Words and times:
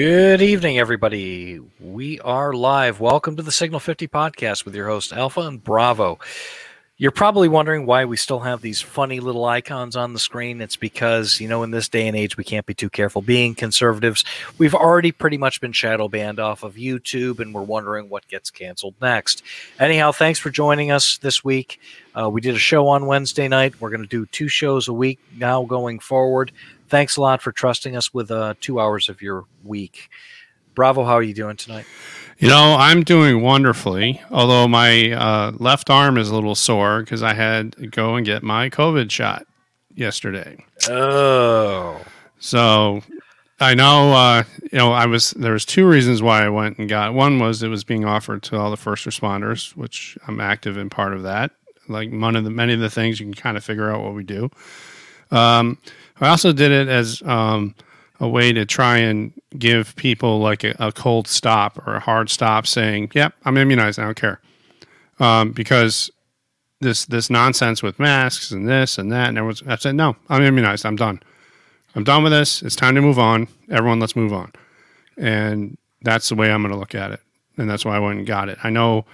Good 0.00 0.40
evening, 0.40 0.78
everybody. 0.78 1.60
We 1.78 2.20
are 2.20 2.54
live. 2.54 3.00
Welcome 3.00 3.36
to 3.36 3.42
the 3.42 3.52
Signal 3.52 3.80
50 3.80 4.08
podcast 4.08 4.64
with 4.64 4.74
your 4.74 4.88
host, 4.88 5.12
Alpha 5.12 5.42
and 5.42 5.62
Bravo. 5.62 6.18
You're 6.96 7.10
probably 7.10 7.48
wondering 7.48 7.84
why 7.84 8.06
we 8.06 8.16
still 8.16 8.40
have 8.40 8.62
these 8.62 8.80
funny 8.80 9.20
little 9.20 9.44
icons 9.44 9.96
on 9.96 10.14
the 10.14 10.18
screen. 10.18 10.62
It's 10.62 10.76
because, 10.76 11.38
you 11.38 11.48
know, 11.48 11.62
in 11.64 11.70
this 11.70 11.86
day 11.86 12.08
and 12.08 12.16
age, 12.16 12.38
we 12.38 12.44
can't 12.44 12.64
be 12.64 12.72
too 12.72 12.88
careful. 12.88 13.20
Being 13.20 13.54
conservatives, 13.54 14.24
we've 14.56 14.74
already 14.74 15.12
pretty 15.12 15.36
much 15.36 15.60
been 15.60 15.72
shadow 15.72 16.08
banned 16.08 16.40
off 16.40 16.62
of 16.62 16.76
YouTube, 16.76 17.38
and 17.38 17.52
we're 17.52 17.60
wondering 17.60 18.08
what 18.08 18.26
gets 18.26 18.50
canceled 18.50 18.94
next. 19.02 19.42
Anyhow, 19.78 20.12
thanks 20.12 20.38
for 20.38 20.48
joining 20.48 20.90
us 20.90 21.18
this 21.18 21.44
week. 21.44 21.78
Uh, 22.18 22.30
we 22.30 22.40
did 22.40 22.54
a 22.54 22.58
show 22.58 22.88
on 22.88 23.04
Wednesday 23.04 23.48
night. 23.48 23.78
We're 23.82 23.90
going 23.90 24.00
to 24.00 24.06
do 24.06 24.24
two 24.24 24.48
shows 24.48 24.88
a 24.88 24.94
week 24.94 25.18
now 25.36 25.64
going 25.64 25.98
forward. 25.98 26.52
Thanks 26.90 27.16
a 27.16 27.20
lot 27.20 27.40
for 27.40 27.52
trusting 27.52 27.94
us 27.94 28.12
with 28.12 28.32
uh, 28.32 28.54
two 28.60 28.80
hours 28.80 29.08
of 29.08 29.22
your 29.22 29.44
week. 29.62 30.10
Bravo, 30.74 31.04
how 31.04 31.12
are 31.12 31.22
you 31.22 31.34
doing 31.34 31.56
tonight? 31.56 31.86
You 32.38 32.48
know, 32.48 32.74
I'm 32.76 33.04
doing 33.04 33.42
wonderfully, 33.42 34.20
although 34.28 34.66
my 34.66 35.12
uh, 35.12 35.52
left 35.58 35.88
arm 35.88 36.18
is 36.18 36.30
a 36.30 36.34
little 36.34 36.56
sore 36.56 37.00
because 37.00 37.22
I 37.22 37.34
had 37.34 37.72
to 37.74 37.86
go 37.86 38.16
and 38.16 38.26
get 38.26 38.42
my 38.42 38.70
COVID 38.70 39.08
shot 39.10 39.46
yesterday. 39.94 40.64
Oh. 40.88 42.00
So 42.40 43.02
I 43.60 43.74
know, 43.74 44.12
uh, 44.12 44.42
you 44.72 44.78
know, 44.78 44.92
I 44.92 45.06
was, 45.06 45.30
there 45.32 45.52
was 45.52 45.64
two 45.64 45.86
reasons 45.86 46.22
why 46.22 46.44
I 46.44 46.48
went 46.48 46.78
and 46.78 46.88
got 46.88 47.14
One 47.14 47.38
was 47.38 47.62
it 47.62 47.68
was 47.68 47.84
being 47.84 48.04
offered 48.04 48.42
to 48.44 48.58
all 48.58 48.70
the 48.70 48.76
first 48.76 49.06
responders, 49.06 49.76
which 49.76 50.18
I'm 50.26 50.40
active 50.40 50.76
in 50.76 50.90
part 50.90 51.12
of 51.12 51.22
that. 51.22 51.52
Like 51.86 52.10
one 52.10 52.34
of 52.34 52.42
the, 52.42 52.50
many 52.50 52.72
of 52.72 52.80
the 52.80 52.90
things 52.90 53.20
you 53.20 53.26
can 53.26 53.34
kind 53.34 53.56
of 53.56 53.62
figure 53.62 53.92
out 53.92 54.02
what 54.02 54.14
we 54.14 54.24
do. 54.24 54.50
Um, 55.30 55.78
I 56.20 56.28
also 56.28 56.52
did 56.52 56.70
it 56.70 56.88
as, 56.88 57.22
um, 57.22 57.74
a 58.20 58.28
way 58.28 58.52
to 58.52 58.66
try 58.66 58.98
and 58.98 59.32
give 59.58 59.96
people 59.96 60.40
like 60.40 60.62
a, 60.62 60.74
a, 60.78 60.92
cold 60.92 61.26
stop 61.26 61.86
or 61.86 61.94
a 61.94 62.00
hard 62.00 62.28
stop 62.28 62.66
saying, 62.66 63.10
yep, 63.14 63.32
I'm 63.44 63.56
immunized. 63.56 63.98
I 63.98 64.04
don't 64.04 64.14
care. 64.14 64.40
Um, 65.18 65.52
because 65.52 66.10
this, 66.80 67.06
this 67.06 67.30
nonsense 67.30 67.82
with 67.82 67.98
masks 67.98 68.50
and 68.50 68.68
this 68.68 68.98
and 68.98 69.10
that. 69.10 69.30
And 69.30 69.38
everyone's, 69.38 69.62
I 69.66 69.76
said, 69.76 69.94
no, 69.94 70.16
I'm 70.28 70.42
immunized. 70.42 70.84
I'm 70.84 70.96
done. 70.96 71.22
I'm 71.94 72.04
done 72.04 72.22
with 72.22 72.32
this. 72.32 72.62
It's 72.62 72.76
time 72.76 72.94
to 72.94 73.00
move 73.00 73.18
on. 73.18 73.48
Everyone, 73.70 74.00
let's 74.00 74.16
move 74.16 74.32
on. 74.32 74.52
And 75.16 75.78
that's 76.02 76.28
the 76.28 76.34
way 76.34 76.52
I'm 76.52 76.62
going 76.62 76.72
to 76.72 76.78
look 76.78 76.94
at 76.94 77.12
it. 77.12 77.20
And 77.56 77.68
that's 77.68 77.84
why 77.84 77.96
I 77.96 77.98
went 77.98 78.18
and 78.18 78.26
got 78.26 78.48
it. 78.48 78.58
I 78.62 78.70
know 78.70 79.06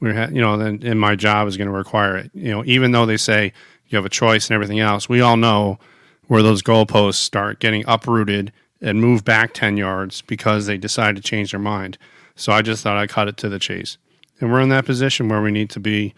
we're, 0.00 0.28
you 0.30 0.40
know, 0.40 0.56
then 0.56 0.82
in 0.82 0.98
my 0.98 1.14
job 1.14 1.46
is 1.46 1.56
going 1.56 1.68
to 1.68 1.76
require 1.76 2.16
it. 2.16 2.30
You 2.34 2.50
know, 2.52 2.64
even 2.64 2.92
though 2.92 3.06
they 3.06 3.16
say 3.16 3.52
you 3.88 3.96
have 3.96 4.04
a 4.04 4.10
choice 4.10 4.48
and 4.48 4.54
everything 4.54 4.80
else, 4.80 5.08
we 5.08 5.20
all 5.20 5.36
know 5.36 5.78
where 6.26 6.42
those 6.42 6.62
goalposts 6.62 7.14
start 7.14 7.60
getting 7.60 7.84
uprooted 7.86 8.52
and 8.80 9.00
move 9.00 9.24
back 9.24 9.52
10 9.54 9.76
yards 9.76 10.22
because 10.22 10.66
they 10.66 10.76
decide 10.76 11.16
to 11.16 11.22
change 11.22 11.50
their 11.52 11.60
mind. 11.60 11.98
So 12.34 12.52
I 12.52 12.62
just 12.62 12.82
thought 12.82 12.96
I'd 12.96 13.08
cut 13.08 13.28
it 13.28 13.36
to 13.38 13.48
the 13.48 13.58
chase. 13.58 13.96
And 14.40 14.52
we're 14.52 14.60
in 14.60 14.68
that 14.68 14.84
position 14.84 15.28
where 15.28 15.40
we 15.40 15.50
need 15.50 15.70
to 15.70 15.80
be 15.80 16.14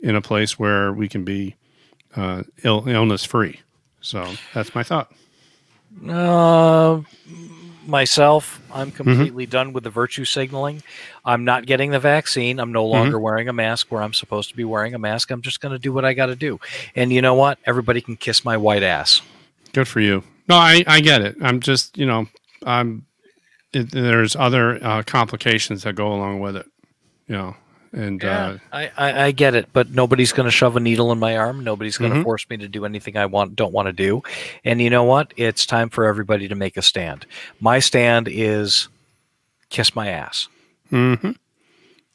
in 0.00 0.14
a 0.14 0.20
place 0.20 0.58
where 0.58 0.92
we 0.92 1.08
can 1.08 1.24
be 1.24 1.56
uh, 2.14 2.42
Ill- 2.64 2.88
illness 2.88 3.24
free. 3.24 3.60
So 4.00 4.34
that's 4.54 4.74
my 4.74 4.82
thought. 4.82 5.12
Uh, 6.06 7.00
myself, 7.86 8.60
I'm 8.72 8.88
mm-hmm. 8.88 8.96
completely 8.96 9.44
mm-hmm. 9.44 9.50
done 9.50 9.72
with 9.72 9.84
the 9.84 9.90
virtue 9.90 10.24
signaling. 10.24 10.82
I'm 11.24 11.44
not 11.44 11.66
getting 11.66 11.90
the 11.90 11.98
vaccine. 11.98 12.58
I'm 12.58 12.72
no 12.72 12.84
mm-hmm. 12.84 12.92
longer 12.92 13.16
mm-hmm. 13.16 13.24
wearing 13.24 13.48
a 13.48 13.52
mask 13.52 13.90
where 13.90 14.02
I'm 14.02 14.12
supposed 14.12 14.50
to 14.50 14.56
be 14.56 14.64
wearing 14.64 14.94
a 14.94 14.98
mask. 14.98 15.30
I'm 15.30 15.42
just 15.42 15.60
going 15.60 15.72
to 15.72 15.78
do 15.78 15.92
what 15.92 16.04
I 16.04 16.14
got 16.14 16.26
to 16.26 16.36
do. 16.36 16.60
And 16.94 17.12
you 17.12 17.22
know 17.22 17.34
what? 17.34 17.58
Everybody 17.64 18.00
can 18.00 18.16
kiss 18.16 18.44
my 18.44 18.56
white 18.56 18.82
ass. 18.82 19.22
Good 19.76 19.88
for 19.88 20.00
you. 20.00 20.22
No, 20.48 20.54
I, 20.56 20.82
I 20.86 21.00
get 21.00 21.20
it. 21.20 21.36
I'm 21.42 21.60
just, 21.60 21.98
you 21.98 22.06
know, 22.06 22.26
I'm, 22.64 23.04
it, 23.74 23.90
there's 23.90 24.34
other 24.34 24.82
uh, 24.82 25.02
complications 25.02 25.82
that 25.82 25.96
go 25.96 26.14
along 26.14 26.40
with 26.40 26.56
it, 26.56 26.64
you 27.28 27.36
know, 27.36 27.54
and 27.92 28.22
yeah, 28.22 28.46
uh, 28.46 28.58
I, 28.72 28.90
I, 28.96 29.24
I, 29.24 29.30
get 29.32 29.54
it, 29.54 29.68
but 29.74 29.90
nobody's 29.90 30.32
going 30.32 30.46
to 30.46 30.50
shove 30.50 30.76
a 30.76 30.80
needle 30.80 31.12
in 31.12 31.18
my 31.18 31.36
arm. 31.36 31.62
Nobody's 31.62 31.98
going 31.98 32.10
to 32.10 32.14
mm-hmm. 32.14 32.24
force 32.24 32.48
me 32.48 32.56
to 32.56 32.68
do 32.68 32.86
anything 32.86 33.18
I 33.18 33.26
want, 33.26 33.54
don't 33.54 33.74
want 33.74 33.84
to 33.84 33.92
do. 33.92 34.22
And 34.64 34.80
you 34.80 34.88
know 34.88 35.04
what? 35.04 35.34
It's 35.36 35.66
time 35.66 35.90
for 35.90 36.06
everybody 36.06 36.48
to 36.48 36.54
make 36.54 36.78
a 36.78 36.82
stand. 36.82 37.26
My 37.60 37.78
stand 37.78 38.28
is 38.28 38.88
kiss 39.68 39.94
my 39.94 40.08
ass. 40.08 40.48
Mm-hmm. 40.90 41.32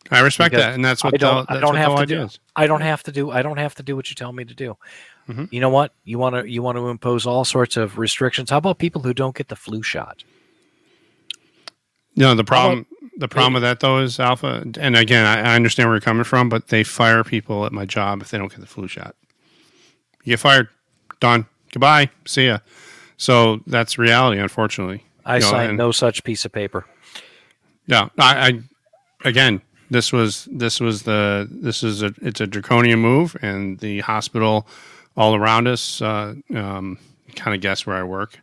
I 0.10 0.20
respect 0.22 0.52
because 0.52 0.66
that, 0.66 0.74
and 0.74 0.84
that's 0.84 1.04
what 1.04 1.14
I 1.14 1.18
don't. 1.18 1.48
The, 1.48 1.54
I 1.54 1.60
don't 1.60 1.76
have 1.76 1.96
to 2.00 2.06
do. 2.08 2.24
Is. 2.24 2.40
I 2.56 2.66
don't 2.66 2.82
have 2.82 3.04
to 3.04 3.12
do. 3.12 3.30
I 3.30 3.44
don't 3.44 3.58
have 3.58 3.76
to 3.76 3.84
do 3.84 3.96
what 3.96 4.10
you 4.10 4.16
tell 4.16 4.34
me 4.34 4.44
to 4.46 4.54
do. 4.56 4.78
Mm-hmm. 5.30 5.46
You 5.52 5.60
know 5.60 5.70
what? 5.70 5.94
You 6.04 6.20
want 6.20 6.36
to 6.36 6.50
you 6.50 6.62
want 6.62 6.78
to 6.78 6.88
impose 6.88 7.26
all 7.26 7.46
sorts 7.46 7.78
of 7.78 7.98
restrictions. 7.98 8.50
How 8.50 8.58
about 8.58 8.80
people 8.80 9.02
who 9.02 9.14
don't 9.14 9.36
get 9.36 9.48
the 9.48 9.56
flu 9.56 9.82
shot? 9.82 10.24
No, 12.16 12.36
the 12.36 12.44
problem 12.44 12.86
the 13.18 13.28
problem 13.28 13.54
with 13.54 13.64
that 13.64 13.80
though 13.80 14.00
is 14.00 14.20
Alpha, 14.20 14.66
and 14.80 14.98
again, 14.98 15.26
I, 15.26 15.52
I, 15.52 15.56
understand 15.56 15.88
where 15.88 15.96
you're 15.96 16.02
coming 16.02 16.24
from, 16.24 16.50
but 16.50 16.70
they 16.70 16.84
fire 16.84 17.24
people 17.24 17.66
at 17.66 17.72
my 17.72 17.86
job 17.86 18.22
if 18.22 18.32
they 18.32 18.38
don't 18.38 18.50
get 18.50 18.60
the 18.60 18.66
flu 18.66 18.88
shot. 18.88 19.16
You 20.24 20.32
get 20.32 20.40
fired, 20.40 20.70
done, 21.20 21.46
goodbye, 21.72 22.10
see 22.26 22.48
ya. 22.48 22.60
So 23.18 23.62
that's 23.68 23.98
reality, 23.98 24.42
unfortunately. 24.42 25.04
I 25.26 25.36
you 25.36 25.42
know, 25.42 25.50
signed 25.50 25.78
no 25.78 25.92
such 25.92 26.24
piece 26.24 26.46
of 26.46 26.52
paper. 26.52 26.86
Yeah, 27.86 28.10
I, 28.18 28.48
I 28.48 28.60
again, 29.28 29.62
this 29.92 30.12
was 30.12 30.48
this 30.52 30.80
was 30.80 31.04
the 31.04 31.48
this 31.52 31.84
is 31.84 32.02
a 32.02 32.14
it's 32.22 32.42
a 32.42 32.48
draconian 32.48 33.00
move, 33.00 33.38
and 33.42 33.78
the 33.80 34.00
hospital 34.00 34.68
all 35.18 35.36
around 35.36 35.68
us 35.68 36.02
uh, 36.02 36.36
um, 36.56 36.98
kind 37.36 37.56
of 37.56 37.62
guess 37.62 37.86
where 37.86 37.96
I 37.96 38.04
work. 38.04 38.40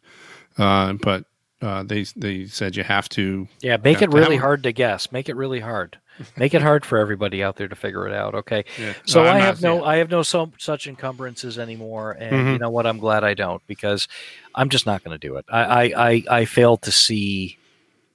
Uh, 0.57 0.95
but 0.95 1.25
uh, 1.61 1.83
they 1.83 2.05
they 2.17 2.47
said 2.47 2.77
you 2.77 2.85
have 2.85 3.09
to. 3.11 3.49
Yeah, 3.61 3.77
make 3.83 4.03
it 4.03 4.13
really 4.13 4.37
hard 4.37 4.63
to 4.65 4.73
guess. 4.73 5.11
Make 5.13 5.29
it 5.29 5.37
really 5.37 5.61
hard. 5.61 5.99
Make 6.37 6.53
it 6.55 6.63
hard 6.63 6.85
for 6.85 6.99
everybody 6.99 7.45
out 7.45 7.57
there 7.57 7.69
to 7.69 7.77
figure 7.77 8.07
it 8.09 8.13
out. 8.13 8.35
Okay. 8.35 8.65
Yeah. 8.79 8.95
So 9.05 9.23
no, 9.23 9.31
I 9.31 9.39
have 9.39 9.63
not, 9.63 9.69
no 9.69 9.77
yeah. 9.77 9.89
I 9.89 9.97
have 9.97 10.11
no 10.11 10.23
so 10.23 10.53
such 10.59 10.87
encumbrances 10.87 11.59
anymore, 11.59 12.13
and 12.13 12.33
mm-hmm. 12.33 12.53
you 12.55 12.59
know 12.59 12.71
what? 12.71 12.87
I'm 12.87 12.99
glad 12.99 13.23
I 13.25 13.35
don't 13.35 13.65
because 13.67 14.09
I'm 14.55 14.69
just 14.69 14.85
not 14.87 15.05
going 15.05 15.19
to 15.19 15.29
do 15.29 15.37
it. 15.37 15.45
I 15.49 15.63
I 15.63 16.09
I, 16.09 16.25
I 16.31 16.45
fail 16.45 16.77
to 16.79 16.91
see. 16.91 17.59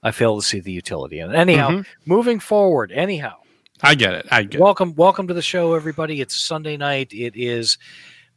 I 0.02 0.10
fail 0.10 0.38
to 0.38 0.46
see 0.46 0.60
the 0.60 0.72
utility 0.72 1.20
in 1.20 1.30
it. 1.30 1.34
Anyhow, 1.34 1.70
mm-hmm. 1.70 1.82
moving 2.04 2.40
forward. 2.40 2.92
Anyhow, 2.92 3.36
I 3.82 3.94
get 3.94 4.12
it. 4.12 4.26
I 4.30 4.42
get 4.42 4.60
welcome. 4.60 4.90
It. 4.90 4.96
Welcome 4.98 5.28
to 5.28 5.34
the 5.34 5.42
show, 5.42 5.72
everybody. 5.72 6.20
It's 6.20 6.36
Sunday 6.36 6.76
night. 6.76 7.12
It 7.14 7.32
is 7.36 7.78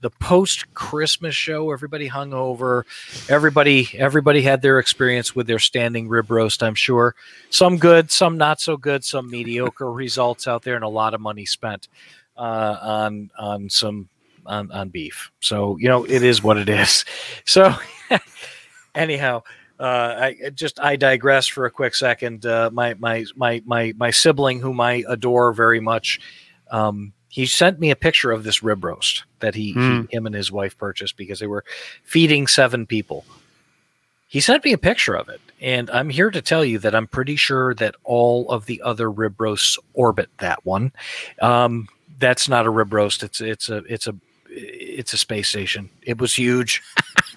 the 0.02 0.10
post 0.10 0.74
Christmas 0.74 1.36
show. 1.36 1.72
Everybody 1.72 2.08
hung 2.08 2.34
over. 2.34 2.86
Everybody 3.30 3.90
everybody 3.98 4.42
had 4.42 4.62
their 4.62 4.80
experience 4.80 5.36
with 5.36 5.48
their 5.48 5.60
standing 5.60 6.08
rib 6.08 6.30
roast. 6.30 6.62
I'm 6.62 6.76
sure 6.76 7.16
some 7.50 7.78
good, 7.78 8.12
some 8.12 8.38
not 8.38 8.62
so 8.62 8.78
good, 8.78 9.04
some 9.04 9.30
mediocre 9.30 9.92
results 9.92 10.48
out 10.48 10.64
there, 10.64 10.76
and 10.76 10.84
a 10.84 10.90
lot 10.90 11.14
of 11.14 11.22
money 11.22 11.46
spent 11.46 11.88
uh, 12.38 12.78
on 12.82 13.32
on 13.38 13.70
some 13.70 14.10
on, 14.46 14.72
on 14.72 14.90
beef. 14.90 15.32
So 15.40 15.78
you 15.78 15.88
know 15.88 16.04
it 16.04 16.24
is 16.24 16.44
what 16.44 16.58
it 16.58 16.70
is. 16.70 17.06
So 17.46 17.74
anyhow. 18.96 19.44
Uh, 19.80 20.32
I 20.44 20.50
just 20.56 20.80
I 20.80 20.96
digress 20.96 21.46
for 21.46 21.68
a 21.68 21.70
quick 21.70 21.94
second. 21.94 22.48
Uh, 22.48 22.72
my 22.74 22.96
my 22.96 23.26
my 23.36 23.62
my 23.64 23.94
my 23.96 24.10
sibling, 24.10 24.60
whom 24.60 24.82
I 24.82 25.04
adore 25.08 25.54
very 25.54 25.80
much, 25.80 26.20
um, 26.72 27.14
he 27.30 27.46
sent 27.46 27.80
me 27.80 27.92
a 27.92 27.96
picture 27.96 28.32
of 28.32 28.44
this 28.44 28.64
rib 28.64 28.84
roast 28.84 29.24
that 29.40 29.56
he, 29.56 29.74
mm. 29.74 29.76
he, 29.76 29.98
hmm. 29.98 30.06
him 30.10 30.26
and 30.26 30.36
his 30.36 30.52
wife 30.52 30.78
purchased 30.78 31.18
because 31.18 31.40
they 31.40 31.48
were 31.48 31.64
feeding 32.04 32.48
seven 32.48 32.86
people. 32.86 33.26
He 34.28 34.40
sent 34.40 34.66
me 34.66 34.74
a 34.74 34.78
picture 34.78 35.16
of 35.16 35.30
it, 35.30 35.40
and 35.62 35.90
I'm 35.90 36.10
here 36.10 36.30
to 36.30 36.42
tell 36.42 36.66
you 36.66 36.80
that 36.80 36.94
I'm 36.94 37.08
pretty 37.08 37.38
sure 37.38 37.74
that 37.76 37.96
all 38.04 38.50
of 38.50 38.66
the 38.66 38.82
other 38.82 39.10
rib 39.10 39.40
roasts 39.40 39.78
orbit 39.94 40.30
that 40.40 40.66
one. 40.66 40.92
Um, 41.42 41.88
that's 42.20 42.50
not 42.50 42.66
a 42.66 42.70
rib 42.70 42.92
roast. 42.92 43.24
It's 43.24 43.40
it's 43.40 43.70
a 43.70 43.78
it's 43.88 44.06
a 44.06 44.16
it's 44.50 45.14
a 45.14 45.18
space 45.18 45.48
station. 45.48 45.90
It 46.02 46.20
was 46.20 46.36
huge. 46.36 46.84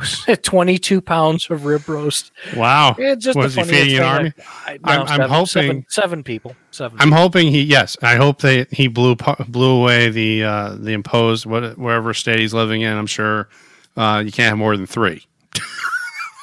22 0.42 1.00
pounds 1.00 1.50
of 1.50 1.64
rib 1.64 1.88
roast. 1.88 2.32
Wow. 2.56 2.94
It's 2.98 3.24
just 3.24 3.36
was 3.36 3.54
he 3.54 3.64
feeding 3.64 3.98
an 3.98 4.02
army? 4.02 4.32
I, 4.66 4.72
no, 4.72 4.80
I'm, 4.84 5.06
seven, 5.06 5.22
I'm, 5.22 5.30
hoping 5.30 5.46
seven, 5.46 5.86
seven 5.88 6.22
people. 6.22 6.56
Seven. 6.70 6.98
I'm 7.00 7.12
hoping 7.12 7.48
he 7.48 7.62
yes. 7.62 7.96
I 8.02 8.16
hope 8.16 8.40
they 8.40 8.66
he 8.70 8.88
blew 8.88 9.16
blew 9.16 9.80
away 9.80 10.10
the 10.10 10.44
uh, 10.44 10.74
the 10.78 10.92
imposed 10.92 11.46
what 11.46 11.78
wherever 11.78 12.14
state 12.14 12.38
he's 12.38 12.54
living 12.54 12.82
in. 12.82 12.96
I'm 12.96 13.06
sure 13.06 13.48
uh, 13.96 14.22
you 14.24 14.32
can't 14.32 14.48
have 14.48 14.58
more 14.58 14.76
than 14.76 14.86
three. 14.86 15.26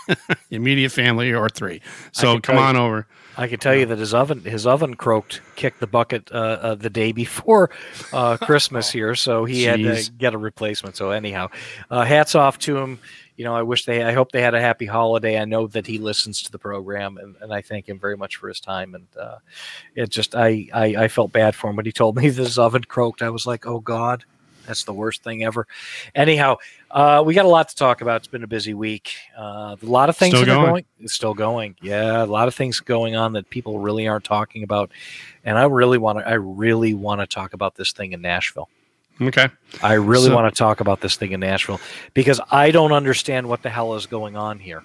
Immediate 0.49 0.91
family 0.91 1.31
or 1.33 1.49
three. 1.49 1.81
So 2.11 2.39
come 2.39 2.57
on 2.57 2.75
you, 2.75 2.81
over. 2.81 3.07
I 3.37 3.47
can 3.47 3.59
tell 3.59 3.75
you 3.75 3.85
that 3.85 3.99
his 3.99 4.13
oven 4.13 4.43
his 4.43 4.67
oven 4.67 4.95
croaked 4.95 5.41
kicked 5.55 5.79
the 5.79 5.87
bucket 5.87 6.29
uh, 6.31 6.35
uh, 6.35 6.75
the 6.75 6.89
day 6.89 7.11
before 7.11 7.69
uh, 8.11 8.37
Christmas 8.37 8.91
here, 8.91 9.15
so 9.15 9.45
he 9.45 9.63
Jeez. 9.63 9.65
had 9.65 10.03
to 10.05 10.11
get 10.11 10.33
a 10.33 10.37
replacement. 10.37 10.97
So 10.97 11.11
anyhow, 11.11 11.49
uh, 11.89 12.03
hats 12.03 12.35
off 12.35 12.59
to 12.59 12.77
him 12.77 12.99
you 13.39 13.45
know, 13.45 13.55
I 13.55 13.61
wish 13.61 13.85
they, 13.85 14.03
I 14.03 14.11
hope 14.11 14.33
they 14.33 14.41
had 14.41 14.53
a 14.53 14.59
happy 14.59 14.85
holiday. 14.85 15.39
I 15.39 15.45
know 15.45 15.65
that 15.67 15.87
he 15.87 15.97
listens 15.97 16.43
to 16.43 16.51
the 16.51 16.59
program, 16.59 17.17
and, 17.17 17.37
and 17.39 17.53
I 17.53 17.61
thank 17.61 17.87
him 17.87 17.97
very 17.97 18.17
much 18.17 18.35
for 18.35 18.49
his 18.49 18.59
time. 18.59 18.95
And 18.95 19.07
uh, 19.17 19.37
it 19.95 20.09
just, 20.09 20.35
I, 20.35 20.67
I, 20.73 20.85
I 20.97 21.07
felt 21.07 21.31
bad 21.31 21.55
for 21.55 21.69
him 21.69 21.77
when 21.77 21.85
he 21.85 21.93
told 21.93 22.17
me 22.17 22.27
this 22.29 22.57
oven 22.57 22.83
croaked. 22.83 23.21
I 23.21 23.29
was 23.29 23.47
like, 23.47 23.65
oh 23.65 23.79
God, 23.79 24.25
That's 24.69 24.83
the 24.83 24.93
worst 24.93 25.23
thing 25.23 25.43
ever. 25.43 25.67
Anyhow, 26.13 26.57
uh, 26.91 27.23
we 27.25 27.33
got 27.33 27.45
a 27.45 27.49
lot 27.49 27.69
to 27.69 27.75
talk 27.75 28.01
about. 28.01 28.17
It's 28.17 28.27
been 28.27 28.43
a 28.43 28.47
busy 28.47 28.75
week. 28.75 29.15
Uh, 29.35 29.75
a 29.81 29.85
lot 29.85 30.09
of 30.09 30.17
things 30.17 30.35
Still 30.35 30.43
are 30.43 30.45
going? 30.45 30.67
going. 30.67 30.85
It's 30.99 31.13
still 31.13 31.33
going. 31.33 31.75
Yeah, 31.81 32.23
a 32.23 32.25
lot 32.25 32.47
of 32.47 32.53
things 32.53 32.79
going 32.79 33.15
on 33.15 33.33
that 33.33 33.49
people 33.49 33.79
really 33.79 34.07
aren't 34.07 34.25
talking 34.25 34.61
about. 34.61 34.91
And 35.43 35.57
I 35.57 35.63
really 35.63 35.97
want 35.97 36.19
to. 36.19 36.27
I 36.27 36.33
really 36.33 36.93
want 36.93 37.21
to 37.21 37.25
talk 37.25 37.53
about 37.53 37.75
this 37.75 37.93
thing 37.93 38.11
in 38.11 38.21
Nashville. 38.21 38.69
Okay. 39.21 39.49
I 39.83 39.93
really 39.93 40.27
So- 40.27 40.35
want 40.35 40.53
to 40.53 40.57
talk 40.57 40.79
about 40.79 41.01
this 41.01 41.15
thing 41.15 41.31
in 41.31 41.39
Nashville 41.41 41.79
because 42.13 42.39
I 42.51 42.71
don't 42.71 42.91
understand 42.93 43.47
what 43.47 43.61
the 43.63 43.69
hell 43.69 43.95
is 43.95 44.05
going 44.05 44.35
on 44.35 44.59
here. 44.59 44.83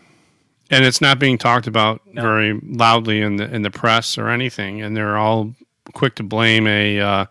and 0.70 0.82
it's 0.84 1.00
not 1.02 1.18
being 1.18 1.36
talked 1.36 1.66
about 1.66 2.00
No. 2.12 2.22
very 2.22 2.58
loudly 2.66 3.20
in 3.20 3.36
the 3.36 3.54
in 3.54 3.60
the 3.62 3.70
press 3.70 4.16
or 4.16 4.30
anything. 4.30 4.80
And 4.82 4.96
they're 4.96 5.16
all 5.18 5.54
quick 5.92 6.14
to 6.16 6.22
blame 6.22 6.66
a 6.66 6.98
uh, 7.00 7.26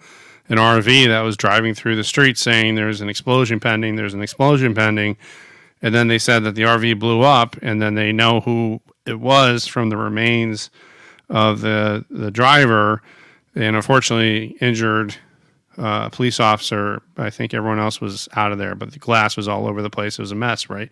an 0.50 0.58
RV 0.60 1.08
that 1.08 1.22
was 1.22 1.36
driving 1.36 1.74
through 1.74 1.96
the 1.96 2.04
street, 2.04 2.38
saying 2.38 2.76
there's 2.76 3.02
an 3.02 3.10
explosion 3.10 3.60
pending. 3.60 3.96
There's 3.96 4.14
an 4.14 4.22
explosion 4.22 4.76
pending, 4.76 5.18
and 5.82 5.96
then 5.96 6.10
they 6.10 6.20
said 6.20 6.44
that 6.44 6.54
the 6.56 6.62
RV 6.64 7.00
blew 7.00 7.22
up, 7.22 7.56
and 7.62 7.82
then 7.82 7.96
they 7.96 8.12
know 8.12 8.42
who 8.42 8.82
it 9.08 9.20
was 9.20 9.66
from 9.66 9.90
the 9.90 9.98
remains 9.98 10.70
of 11.30 11.62
the 11.62 12.06
the 12.12 12.30
driver, 12.30 13.02
and 13.56 13.76
unfortunately 13.76 14.56
injured. 14.62 15.16
Uh, 15.76 16.08
police 16.10 16.40
officer. 16.40 17.02
I 17.18 17.32
think 17.32 17.54
everyone 17.54 17.80
else 17.80 18.00
was 18.00 18.30
out 18.36 18.52
of 18.52 18.60
there, 18.60 18.76
but 18.76 18.92
the 18.92 19.00
glass 19.00 19.36
was 19.36 19.48
all 19.48 19.68
over 19.68 19.82
the 19.82 19.90
place. 19.90 20.20
It 20.20 20.22
was 20.22 20.32
a 20.32 20.36
mess, 20.36 20.70
right? 20.70 20.90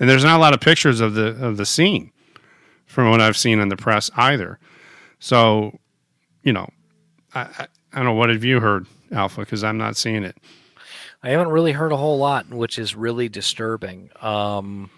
And 0.00 0.10
there's 0.10 0.24
not 0.24 0.38
a 0.38 0.40
lot 0.40 0.54
of 0.54 0.60
pictures 0.60 1.00
of 1.00 1.14
the 1.14 1.28
of 1.44 1.56
the 1.56 1.64
scene 1.64 2.10
from 2.86 3.10
what 3.10 3.20
I've 3.20 3.36
seen 3.36 3.60
in 3.60 3.68
the 3.68 3.76
press 3.76 4.10
either. 4.16 4.58
So, 5.20 5.78
you 6.42 6.52
know, 6.52 6.68
I 7.32 7.42
I, 7.42 7.66
I 7.92 7.96
don't 7.96 8.06
know 8.06 8.14
what 8.14 8.30
have 8.30 8.42
you 8.42 8.58
heard, 8.58 8.86
Alpha, 9.12 9.40
because 9.40 9.62
I'm 9.62 9.78
not 9.78 9.96
seeing 9.96 10.24
it. 10.24 10.36
I 11.22 11.30
haven't 11.30 11.48
really 11.48 11.72
heard 11.72 11.92
a 11.92 11.96
whole 11.96 12.18
lot, 12.18 12.50
which 12.50 12.76
is 12.76 12.96
really 12.96 13.28
disturbing. 13.28 14.10
Um, 14.20 14.90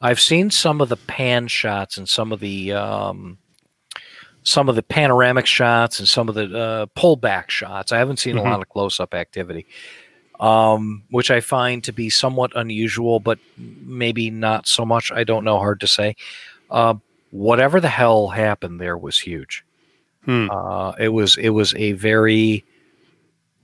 I've 0.00 0.20
seen 0.20 0.50
some 0.50 0.80
of 0.80 0.88
the 0.88 0.96
pan 0.96 1.48
shots 1.48 1.98
and 1.98 2.08
some 2.08 2.32
of 2.32 2.38
the 2.38 2.72
um, 2.72 3.38
some 4.42 4.68
of 4.68 4.74
the 4.76 4.82
panoramic 4.82 5.46
shots 5.46 5.98
and 5.98 6.08
some 6.08 6.28
of 6.28 6.34
the 6.34 6.44
uh, 6.58 6.86
pullback 6.98 7.50
shots. 7.50 7.92
I 7.92 7.98
haven't 7.98 8.18
seen 8.18 8.36
Mhm. 8.36 8.40
a 8.40 8.42
lot 8.42 8.60
of 8.60 8.68
close 8.68 8.98
up 9.00 9.14
activity, 9.14 9.66
um, 10.40 11.02
which 11.10 11.30
I 11.30 11.40
find 11.40 11.84
to 11.84 11.92
be 11.92 12.08
somewhat 12.10 12.52
unusual, 12.56 13.20
but 13.20 13.38
maybe 13.58 14.30
not 14.30 14.66
so 14.66 14.84
much. 14.86 15.12
I 15.12 15.24
don't 15.24 15.44
know. 15.44 15.58
Hard 15.58 15.80
to 15.80 15.86
say. 15.86 16.16
Uh, 16.70 16.94
whatever 17.30 17.80
the 17.80 17.88
hell 17.88 18.28
happened 18.28 18.80
there 18.80 18.96
was 18.96 19.18
huge. 19.20 19.64
Hmm. 20.24 20.48
Uh, 20.50 20.92
it 20.98 21.08
was 21.08 21.36
it 21.36 21.50
was 21.50 21.74
a 21.74 21.92
very 21.92 22.64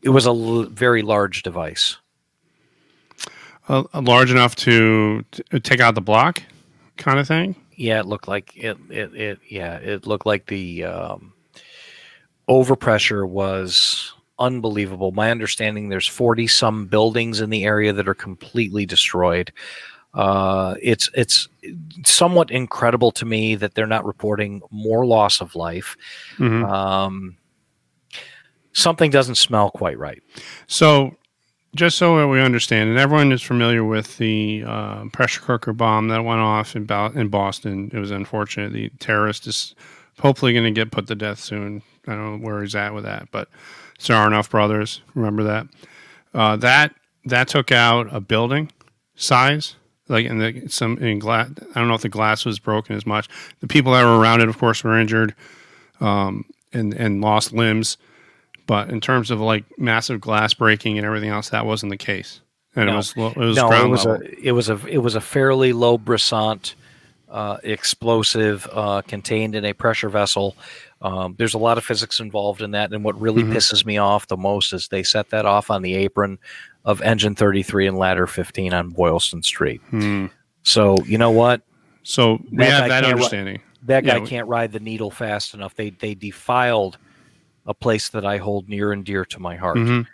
it 0.02 0.10
was 0.10 0.26
a 0.26 0.30
l- 0.30 0.64
very 0.64 1.02
large 1.02 1.42
device. 1.42 1.96
Uh, 3.68 3.82
large 3.94 4.30
enough 4.30 4.54
to, 4.54 5.24
to 5.50 5.58
take 5.58 5.80
out 5.80 5.96
the 5.96 6.00
block, 6.00 6.40
kind 6.98 7.18
of 7.18 7.26
thing. 7.26 7.56
Yeah, 7.76 8.00
it 8.00 8.06
looked 8.06 8.26
like 8.28 8.56
it. 8.56 8.78
It, 8.90 9.14
it 9.14 9.38
yeah, 9.48 9.76
it 9.76 10.06
looked 10.06 10.26
like 10.26 10.46
the 10.46 10.84
um, 10.84 11.34
overpressure 12.48 13.28
was 13.28 14.14
unbelievable. 14.38 15.12
My 15.12 15.30
understanding, 15.30 15.88
there's 15.88 16.08
forty 16.08 16.46
some 16.46 16.86
buildings 16.86 17.40
in 17.40 17.50
the 17.50 17.64
area 17.64 17.92
that 17.92 18.08
are 18.08 18.14
completely 18.14 18.86
destroyed. 18.86 19.52
Uh, 20.14 20.74
it's 20.80 21.10
it's 21.12 21.48
somewhat 22.06 22.50
incredible 22.50 23.10
to 23.12 23.26
me 23.26 23.54
that 23.56 23.74
they're 23.74 23.86
not 23.86 24.06
reporting 24.06 24.62
more 24.70 25.04
loss 25.04 25.42
of 25.42 25.54
life. 25.54 25.96
Mhm. 26.38 26.66
Um, 26.66 27.36
something 28.72 29.10
doesn't 29.10 29.34
smell 29.34 29.70
quite 29.70 29.98
right. 29.98 30.22
So, 30.66 31.16
just 31.76 31.98
so 31.98 32.28
we 32.28 32.40
understand, 32.40 32.90
and 32.90 32.98
everyone 32.98 33.30
is 33.30 33.42
familiar 33.42 33.84
with 33.84 34.16
the 34.16 34.64
uh, 34.66 35.04
pressure 35.12 35.42
cooker 35.42 35.72
bomb 35.72 36.08
that 36.08 36.24
went 36.24 36.40
off 36.40 36.74
in, 36.74 36.84
Bo- 36.84 37.12
in 37.14 37.28
Boston. 37.28 37.90
It 37.92 37.98
was 37.98 38.10
unfortunate. 38.10 38.72
The 38.72 38.90
terrorist 38.98 39.46
is 39.46 39.74
hopefully 40.20 40.52
going 40.52 40.64
to 40.64 40.70
get 40.70 40.90
put 40.90 41.06
to 41.06 41.14
death 41.14 41.38
soon. 41.38 41.82
I 42.06 42.12
don't 42.12 42.40
know 42.40 42.46
where 42.46 42.62
he's 42.62 42.74
at 42.74 42.94
with 42.94 43.04
that, 43.04 43.30
but 43.30 43.48
Tsarnaev 43.98 44.50
brothers, 44.50 45.02
remember 45.14 45.44
that? 45.44 45.66
Uh, 46.34 46.56
that 46.56 46.94
that 47.24 47.48
took 47.48 47.72
out 47.72 48.08
a 48.14 48.20
building 48.20 48.70
size, 49.14 49.76
like 50.08 50.26
in 50.26 50.38
the 50.38 50.68
some 50.68 50.98
in 50.98 51.18
glass. 51.18 51.50
I 51.74 51.78
don't 51.78 51.88
know 51.88 51.94
if 51.94 52.02
the 52.02 52.08
glass 52.08 52.44
was 52.44 52.58
broken 52.58 52.96
as 52.96 53.06
much. 53.06 53.28
The 53.60 53.66
people 53.66 53.92
that 53.92 54.04
were 54.04 54.18
around 54.18 54.40
it, 54.40 54.48
of 54.48 54.58
course, 54.58 54.84
were 54.84 54.98
injured 54.98 55.34
um, 56.00 56.44
and 56.72 56.94
and 56.94 57.20
lost 57.20 57.52
limbs. 57.52 57.96
But 58.66 58.90
in 58.90 59.00
terms 59.00 59.30
of 59.30 59.40
like 59.40 59.64
massive 59.78 60.20
glass 60.20 60.54
breaking 60.54 60.98
and 60.98 61.06
everything 61.06 61.30
else, 61.30 61.50
that 61.50 61.66
wasn't 61.66 61.90
the 61.90 61.96
case. 61.96 62.40
And 62.74 62.90
it 62.90 62.94
was 62.94 63.14
it 63.16 63.36
was 63.36 63.56
no, 63.56 63.70
it 63.72 63.88
was 63.88 64.04
level. 64.04 64.26
a 64.26 64.30
it 64.48 64.52
was 64.52 64.68
a 64.68 64.86
it 64.86 64.98
was 64.98 65.14
a 65.14 65.20
fairly 65.20 65.72
low 65.72 65.96
brisant 65.96 66.74
uh, 67.28 67.56
explosive 67.62 68.68
uh, 68.72 69.02
contained 69.02 69.54
in 69.54 69.64
a 69.64 69.72
pressure 69.72 70.08
vessel. 70.08 70.56
Um, 71.00 71.34
there's 71.38 71.54
a 71.54 71.58
lot 71.58 71.78
of 71.78 71.84
physics 71.84 72.20
involved 72.20 72.60
in 72.62 72.72
that, 72.72 72.92
and 72.92 73.02
what 73.04 73.18
really 73.20 73.42
Mhm. 73.42 73.52
pisses 73.54 73.84
me 73.86 73.98
off 73.98 74.26
the 74.28 74.36
most 74.36 74.72
is 74.72 74.88
they 74.88 75.02
set 75.02 75.30
that 75.30 75.44
off 75.46 75.70
on 75.70 75.82
the 75.82 75.94
apron 75.94 76.38
of 76.84 77.00
engine 77.02 77.34
33 77.34 77.86
and 77.86 77.98
ladder 77.98 78.26
15 78.26 78.72
on 78.72 78.90
Boylston 78.90 79.42
Street. 79.42 79.80
Hmm. 79.90 80.26
So 80.62 80.96
you 81.04 81.18
know 81.18 81.30
what? 81.30 81.62
So 82.02 82.40
we 82.50 82.58
That 82.58 82.70
have 82.70 82.88
that 82.88 83.02
can't 83.02 83.06
ri- 83.06 83.12
understanding. 83.12 83.60
That 83.84 84.04
Yeah, 84.04 84.14
guy 84.14 84.20
we- 84.20 84.26
can't 84.26 84.48
ride 84.48 84.72
the 84.72 84.80
needle 84.80 85.10
fast 85.10 85.54
enough. 85.54 85.74
They 85.74 85.90
they 85.90 86.14
defiled 86.14 86.98
a 87.66 87.74
place 87.74 88.08
that 88.10 88.24
I 88.24 88.38
hold 88.38 88.68
near 88.68 88.92
and 88.92 89.04
dear 89.04 89.24
to 89.26 89.40
my 89.40 89.56
heart. 89.56 89.76
Mhm. 89.76 90.06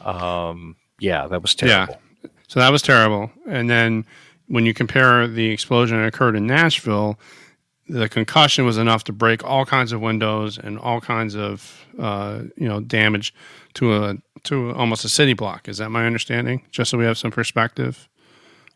Um, 0.00 0.76
yeah, 0.98 1.26
that 1.26 1.42
was 1.42 1.54
terrible. 1.54 1.98
Yeah. 2.22 2.30
So 2.48 2.60
that 2.60 2.70
was 2.72 2.82
terrible. 2.82 3.30
And 3.48 3.68
then 3.70 4.04
when 4.48 4.66
you 4.66 4.74
compare 4.74 5.26
the 5.28 5.46
explosion 5.50 5.98
that 5.98 6.06
occurred 6.06 6.36
in 6.36 6.46
Nashville, 6.46 7.18
the 7.88 8.08
concussion 8.08 8.64
was 8.64 8.78
enough 8.78 9.04
to 9.04 9.12
break 9.12 9.44
all 9.44 9.64
kinds 9.64 9.92
of 9.92 10.00
windows 10.00 10.58
and 10.58 10.78
all 10.78 11.00
kinds 11.00 11.34
of 11.36 11.84
uh, 11.98 12.42
you 12.56 12.68
know 12.68 12.80
damage 12.80 13.34
to 13.74 13.94
a 14.04 14.16
to 14.44 14.72
almost 14.74 15.04
a 15.04 15.08
city 15.08 15.34
block. 15.34 15.68
Is 15.68 15.78
that 15.78 15.90
my 15.90 16.06
understanding? 16.06 16.62
Just 16.70 16.90
so 16.90 16.98
we 16.98 17.04
have 17.04 17.18
some 17.18 17.30
perspective 17.30 18.08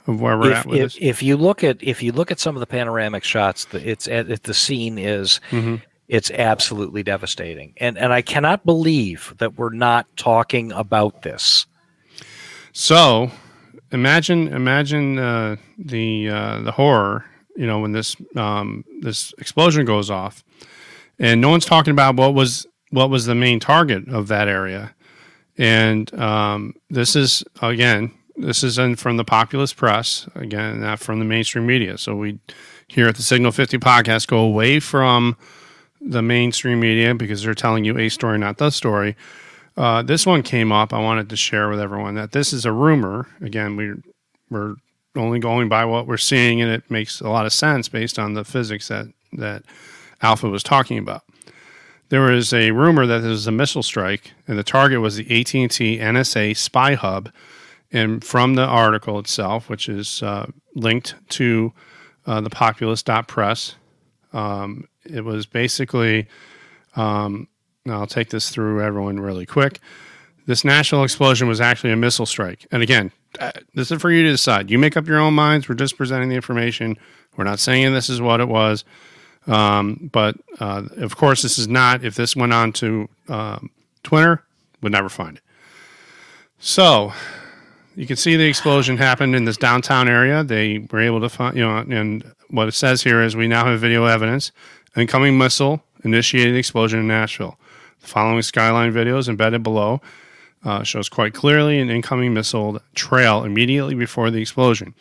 of 0.06 0.20
where 0.20 0.36
we're 0.36 0.50
if, 0.50 0.56
at 0.58 0.66
with 0.66 0.78
if, 0.80 0.92
this. 0.94 0.98
if 1.00 1.22
you 1.22 1.36
look 1.36 1.62
at 1.64 1.78
if 1.82 2.02
you 2.02 2.12
look 2.12 2.30
at 2.30 2.38
some 2.40 2.56
of 2.56 2.60
the 2.60 2.66
panoramic 2.66 3.24
shots, 3.24 3.66
the, 3.66 3.88
it's 3.88 4.06
at 4.08 4.42
the 4.42 4.54
scene 4.54 4.98
is 4.98 5.40
Mhm. 5.50 5.80
It's 6.08 6.30
absolutely 6.30 7.02
devastating, 7.02 7.74
and 7.78 7.96
and 7.96 8.12
I 8.12 8.22
cannot 8.22 8.64
believe 8.64 9.34
that 9.38 9.56
we're 9.56 9.70
not 9.70 10.06
talking 10.16 10.72
about 10.72 11.22
this. 11.22 11.66
So, 12.72 13.30
imagine 13.92 14.48
imagine 14.48 15.18
uh, 15.18 15.56
the 15.78 16.28
uh, 16.28 16.60
the 16.60 16.72
horror. 16.72 17.24
You 17.56 17.66
know, 17.66 17.78
when 17.78 17.92
this 17.92 18.16
um, 18.36 18.84
this 19.00 19.32
explosion 19.38 19.86
goes 19.86 20.10
off, 20.10 20.44
and 21.18 21.40
no 21.40 21.48
one's 21.48 21.64
talking 21.64 21.92
about 21.92 22.16
what 22.16 22.34
was 22.34 22.66
what 22.90 23.10
was 23.10 23.26
the 23.26 23.34
main 23.34 23.60
target 23.60 24.08
of 24.08 24.28
that 24.28 24.48
area. 24.48 24.94
And 25.56 26.12
um, 26.18 26.74
this 26.90 27.14
is 27.14 27.44
again, 27.62 28.12
this 28.36 28.64
is 28.64 28.78
in, 28.78 28.96
from 28.96 29.16
the 29.16 29.24
populist 29.24 29.76
press 29.76 30.28
again, 30.34 30.80
not 30.80 30.98
from 30.98 31.18
the 31.20 31.24
mainstream 31.24 31.66
media. 31.66 31.96
So 31.96 32.16
we 32.16 32.40
here 32.88 33.08
at 33.08 33.16
the 33.16 33.22
Signal 33.22 33.52
Fifty 33.52 33.78
podcast 33.78 34.26
go 34.26 34.38
away 34.38 34.80
from 34.80 35.36
the 36.04 36.22
mainstream 36.22 36.80
media 36.80 37.14
because 37.14 37.42
they're 37.42 37.54
telling 37.54 37.84
you 37.84 37.98
a 37.98 38.08
story, 38.08 38.38
not 38.38 38.58
the 38.58 38.70
story. 38.70 39.16
Uh, 39.76 40.02
this 40.02 40.26
one 40.26 40.42
came 40.42 40.70
up. 40.70 40.92
I 40.92 41.00
wanted 41.00 41.28
to 41.30 41.36
share 41.36 41.68
with 41.68 41.80
everyone 41.80 42.14
that 42.14 42.32
this 42.32 42.52
is 42.52 42.64
a 42.64 42.72
rumor. 42.72 43.26
Again, 43.40 43.76
we 43.76 43.94
we're 44.50 44.76
only 45.16 45.38
going 45.38 45.68
by 45.68 45.84
what 45.84 46.06
we're 46.06 46.16
seeing, 46.16 46.60
and 46.60 46.70
it 46.70 46.90
makes 46.90 47.20
a 47.20 47.28
lot 47.28 47.46
of 47.46 47.52
sense 47.52 47.88
based 47.88 48.18
on 48.18 48.34
the 48.34 48.44
physics 48.44 48.88
that 48.88 49.06
that 49.32 49.64
Alpha 50.22 50.48
was 50.48 50.62
talking 50.62 50.98
about. 50.98 51.22
There 52.10 52.20
was 52.20 52.52
a 52.52 52.70
rumor 52.70 53.06
that 53.06 53.20
there 53.20 53.30
was 53.30 53.46
a 53.46 53.52
missile 53.52 53.82
strike, 53.82 54.32
and 54.46 54.58
the 54.58 54.62
target 54.62 55.00
was 55.00 55.16
the 55.16 55.40
AT 55.40 55.54
and 55.54 55.70
T 55.70 55.98
NSA 55.98 56.56
spy 56.56 56.94
hub. 56.94 57.30
And 57.90 58.24
from 58.24 58.54
the 58.54 58.64
article 58.64 59.18
itself, 59.20 59.68
which 59.68 59.88
is 59.88 60.22
uh, 60.22 60.46
linked 60.74 61.14
to 61.30 61.72
uh, 62.26 62.40
the 62.40 62.50
populist.press, 62.50 63.76
um, 64.32 64.88
it 65.04 65.24
was 65.24 65.46
basically 65.46 66.26
um, 66.96 67.48
I'll 67.88 68.06
take 68.06 68.30
this 68.30 68.50
through 68.50 68.82
everyone 68.82 69.20
really 69.20 69.46
quick. 69.46 69.80
This 70.46 70.64
national 70.64 71.04
explosion 71.04 71.48
was 71.48 71.60
actually 71.60 71.92
a 71.92 71.96
missile 71.96 72.26
strike. 72.26 72.66
And 72.70 72.82
again, 72.82 73.12
uh, 73.38 73.52
this 73.74 73.90
is 73.90 74.00
for 74.00 74.10
you 74.10 74.22
to 74.24 74.30
decide. 74.30 74.70
You 74.70 74.78
make 74.78 74.96
up 74.96 75.06
your 75.06 75.18
own 75.18 75.34
minds. 75.34 75.68
We're 75.68 75.74
just 75.74 75.96
presenting 75.96 76.28
the 76.28 76.34
information. 76.34 76.98
We're 77.36 77.44
not 77.44 77.58
saying 77.58 77.92
this 77.92 78.08
is 78.08 78.20
what 78.20 78.40
it 78.40 78.48
was. 78.48 78.84
Um, 79.46 80.10
but 80.12 80.36
uh, 80.60 80.84
of 80.96 81.16
course, 81.16 81.42
this 81.42 81.58
is 81.58 81.68
not. 81.68 82.04
If 82.04 82.14
this 82.14 82.36
went 82.36 82.52
on 82.52 82.72
to 82.74 83.08
um, 83.28 83.70
Twitter, 84.02 84.42
would 84.80 84.92
never 84.92 85.08
find 85.08 85.36
it. 85.36 85.42
So 86.58 87.12
you 87.96 88.06
can 88.06 88.16
see 88.16 88.36
the 88.36 88.44
explosion 88.44 88.96
happened 88.96 89.34
in 89.34 89.44
this 89.44 89.56
downtown 89.56 90.08
area. 90.08 90.44
They 90.44 90.86
were 90.90 91.00
able 91.00 91.20
to 91.20 91.28
find, 91.28 91.56
you 91.56 91.62
know, 91.62 91.76
and 91.76 92.32
what 92.48 92.68
it 92.68 92.72
says 92.72 93.02
here 93.02 93.22
is 93.22 93.36
we 93.36 93.48
now 93.48 93.66
have 93.66 93.80
video 93.80 94.04
evidence. 94.04 94.52
Incoming 94.96 95.36
missile 95.36 95.82
initiated 96.04 96.56
explosion 96.56 97.00
in 97.00 97.08
Nashville. 97.08 97.58
The 98.00 98.06
following 98.06 98.42
skyline 98.42 98.92
videos 98.92 99.28
embedded 99.28 99.62
below 99.62 100.00
uh, 100.64 100.82
shows 100.82 101.08
quite 101.08 101.34
clearly 101.34 101.80
an 101.80 101.90
incoming 101.90 102.32
missile 102.32 102.80
trail 102.94 103.44
immediately 103.44 103.94
before 103.94 104.30
the 104.30 104.40
explosion. 104.40 104.94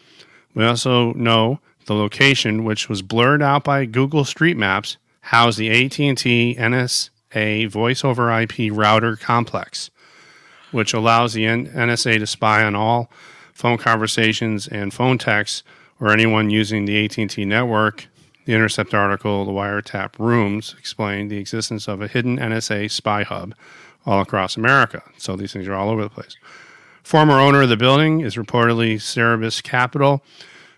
We 0.55 0.65
also 0.65 1.13
know 1.13 1.59
the 1.85 1.93
location, 1.93 2.63
which 2.63 2.89
was 2.89 3.01
blurred 3.01 3.41
out 3.41 3.63
by 3.63 3.85
Google 3.85 4.25
Street 4.25 4.57
Maps, 4.57 4.97
housed 5.21 5.57
the 5.57 5.69
AT&T 5.69 6.55
NSA 6.57 7.69
Voice 7.69 8.03
over 8.03 8.31
IP 8.41 8.71
router 8.71 9.15
complex, 9.15 9.89
which 10.71 10.93
allows 10.93 11.33
the 11.33 11.45
NSA 11.45 12.19
to 12.19 12.27
spy 12.27 12.63
on 12.63 12.75
all 12.75 13.11
phone 13.53 13.77
conversations 13.77 14.67
and 14.67 14.93
phone 14.93 15.17
texts 15.17 15.63
or 15.99 16.11
anyone 16.11 16.49
using 16.49 16.85
the 16.85 17.05
AT&T 17.05 17.45
network. 17.45 18.07
The 18.45 18.53
Intercept 18.53 18.93
article, 18.93 19.45
The 19.45 19.51
Wiretap 19.51 20.19
Rooms, 20.19 20.75
explained 20.77 21.31
the 21.31 21.37
existence 21.37 21.87
of 21.87 22.01
a 22.01 22.07
hidden 22.07 22.37
NSA 22.37 22.91
spy 22.91 23.23
hub 23.23 23.55
all 24.05 24.21
across 24.21 24.57
America. 24.57 25.01
So 25.17 25.35
these 25.35 25.53
things 25.53 25.67
are 25.67 25.73
all 25.73 25.89
over 25.89 26.03
the 26.03 26.09
place. 26.09 26.35
Former 27.03 27.39
owner 27.39 27.61
of 27.61 27.69
the 27.69 27.77
building 27.77 28.21
is 28.21 28.35
reportedly 28.35 29.01
Cerberus 29.01 29.61
Capital, 29.61 30.23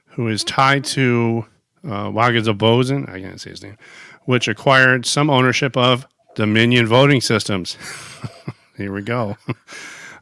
who 0.10 0.27
is 0.27 0.43
tied 0.43 0.84
to 0.86 1.45
uh, 1.84 2.10
Bozen, 2.12 3.10
I 3.10 3.19
can't 3.19 3.41
say 3.41 3.51
his 3.51 3.63
name, 3.63 3.77
which 4.24 4.48
acquired 4.48 5.05
some 5.05 5.29
ownership 5.29 5.75
of 5.75 6.07
Dominion 6.36 6.88
voting 6.88 7.22
systems. 7.22 7.77
Here 8.77 8.93
we 8.93 9.01
go. 9.01 9.38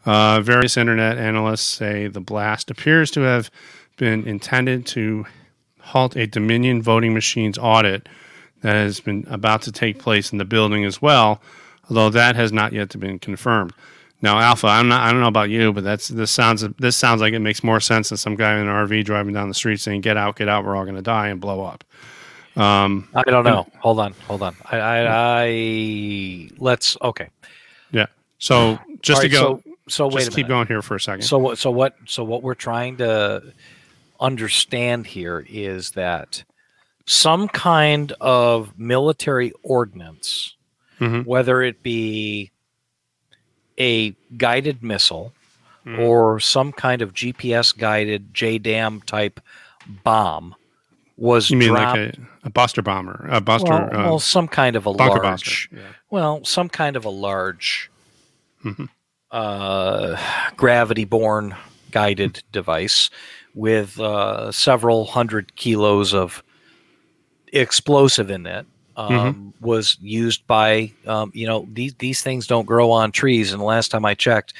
Uh, 0.05 0.41
various 0.41 0.75
internet 0.75 1.17
analysts 1.17 1.62
say 1.62 2.07
the 2.07 2.19
blast 2.19 2.69
appears 2.69 3.09
to 3.09 3.21
have 3.21 3.50
been 3.95 4.27
intended 4.27 4.85
to 4.85 5.25
halt 5.84 6.16
a 6.16 6.25
Dominion 6.25 6.82
voting 6.82 7.13
machines 7.13 7.58
audit 7.58 8.08
that 8.62 8.74
has 8.75 9.00
been 9.00 9.25
about 9.30 9.62
to 9.63 9.72
take 9.72 10.00
place 10.00 10.32
in 10.32 10.38
the 10.38 10.46
building 10.46 10.86
as 10.86 11.02
well, 11.02 11.42
although 11.90 12.10
that 12.10 12.36
has 12.36 12.52
not 12.52 12.72
yet 12.74 12.98
been 13.00 13.20
confirmed. 13.20 13.74
Now, 14.22 14.40
Alpha, 14.40 14.68
I'm 14.68 14.88
not. 14.88 15.02
I 15.02 15.12
don't 15.12 15.20
know 15.20 15.28
about 15.28 15.50
you, 15.50 15.74
but 15.74 15.84
that's 15.84 16.08
this 16.08 16.32
sounds. 16.32 16.66
This 16.80 16.96
sounds 16.96 17.20
like 17.20 17.34
it 17.34 17.40
makes 17.40 17.62
more 17.62 17.82
sense 17.82 18.08
than 18.08 18.18
some 18.18 18.36
guy 18.38 18.54
in 18.54 18.68
an 18.68 18.68
RV 18.68 19.04
driving 19.04 19.34
down 19.34 19.50
the 19.50 19.54
street 19.54 19.82
saying, 19.82 20.00
"Get 20.00 20.16
out, 20.16 20.38
get 20.38 20.48
out, 20.48 20.63
we're 20.63 20.78
all 20.78 20.86
going 20.86 20.96
to 20.96 21.02
die 21.02 21.28
and 21.28 21.42
blow 21.42 21.62
up." 21.62 21.84
Um, 22.56 23.10
I 23.13 23.24
don't 23.24 23.44
know. 23.44 23.68
hold 23.80 24.00
on, 24.00 24.13
hold 24.28 24.44
on. 24.44 24.56
I, 24.72 24.78
I, 24.78 25.08
I 25.46 26.50
let's 26.58 26.96
okay. 27.02 27.28
Yeah. 27.92 28.06
So 28.38 28.80
just 29.02 29.18
All 29.18 29.24
to 29.24 29.30
go, 29.30 29.38
So, 29.38 29.63
so 29.90 30.08
wait 30.08 30.20
just 30.24 30.30
keep 30.30 30.46
minute. 30.48 30.50
going 30.50 30.68
here 30.68 30.82
for 30.82 30.96
a 30.96 31.02
second. 31.02 31.24
So 31.24 31.38
what? 31.38 31.58
So 31.58 31.72
what? 31.72 31.96
So 32.06 32.24
what 32.24 32.44
we're 32.44 32.54
trying 32.54 32.98
to 32.98 33.44
understand 34.24 35.06
here 35.08 35.46
is 35.48 35.92
that 35.92 36.44
some 37.06 37.48
kind 37.50 38.13
of 38.22 38.80
military 38.80 39.51
ordnance, 39.62 40.56
Mhm. 41.00 41.25
whether 41.25 41.62
it 41.62 41.84
be 41.84 42.51
a 43.77 44.12
guided 44.38 44.82
missile 44.82 45.34
Mhm. 45.86 46.00
or 46.00 46.39
some 46.39 46.72
kind 46.72 47.01
of 47.01 47.13
GPS 47.13 47.74
guided 47.74 48.34
JDAM 48.34 49.03
type 49.03 49.42
bomb, 50.03 50.56
was 51.18 51.50
you 51.50 51.58
mean 51.58 51.70
dropped. 51.70 51.98
like 52.00 52.18
a, 52.18 52.48
a 52.48 52.50
Buster 52.50 52.82
bomber, 52.82 53.27
a 53.30 53.42
Buster 53.42 53.70
well, 53.70 53.84
uh, 53.94 54.03
well, 54.06 54.20
some 54.20 54.48
kind 54.48 54.75
of 54.77 54.86
a 54.86 54.89
large, 54.89 55.70
Yeah. 55.72 55.80
well, 56.10 56.46
some 56.46 56.70
kind 56.70 56.96
of 56.96 57.03
a 57.06 57.10
large 57.10 57.92
Mhm. 58.63 58.88
uh, 59.32 60.15
gravity 60.56 61.03
borne 61.06 61.56
guided 61.92 62.44
device 62.51 63.10
with 63.55 64.00
uh, 64.00 64.51
several 64.51 65.05
hundred 65.05 65.55
kilos 65.55 66.13
of 66.13 66.43
explosive 67.51 68.31
in 68.31 68.45
it 68.45 68.65
um, 68.95 69.53
was 69.62 69.98
used 70.01 70.45
by 70.48 70.91
um, 71.07 71.31
you 71.33 71.45
know 71.48 71.67
these 71.74 71.93
these 71.95 72.22
things 72.22 72.48
don't 72.48 72.65
grow 72.65 72.91
on 72.91 73.12
trees 73.12 73.51
and 73.51 73.60
the 73.62 73.65
last 73.65 73.89
time 73.89 74.05
i 74.05 74.13
checked 74.13 74.53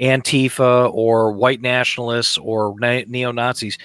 antifa 0.00 0.90
or 0.92 1.32
white 1.32 1.60
nationalists 1.60 2.38
or 2.38 2.74
ne- 2.80 3.04
neo-nazis 3.08 3.76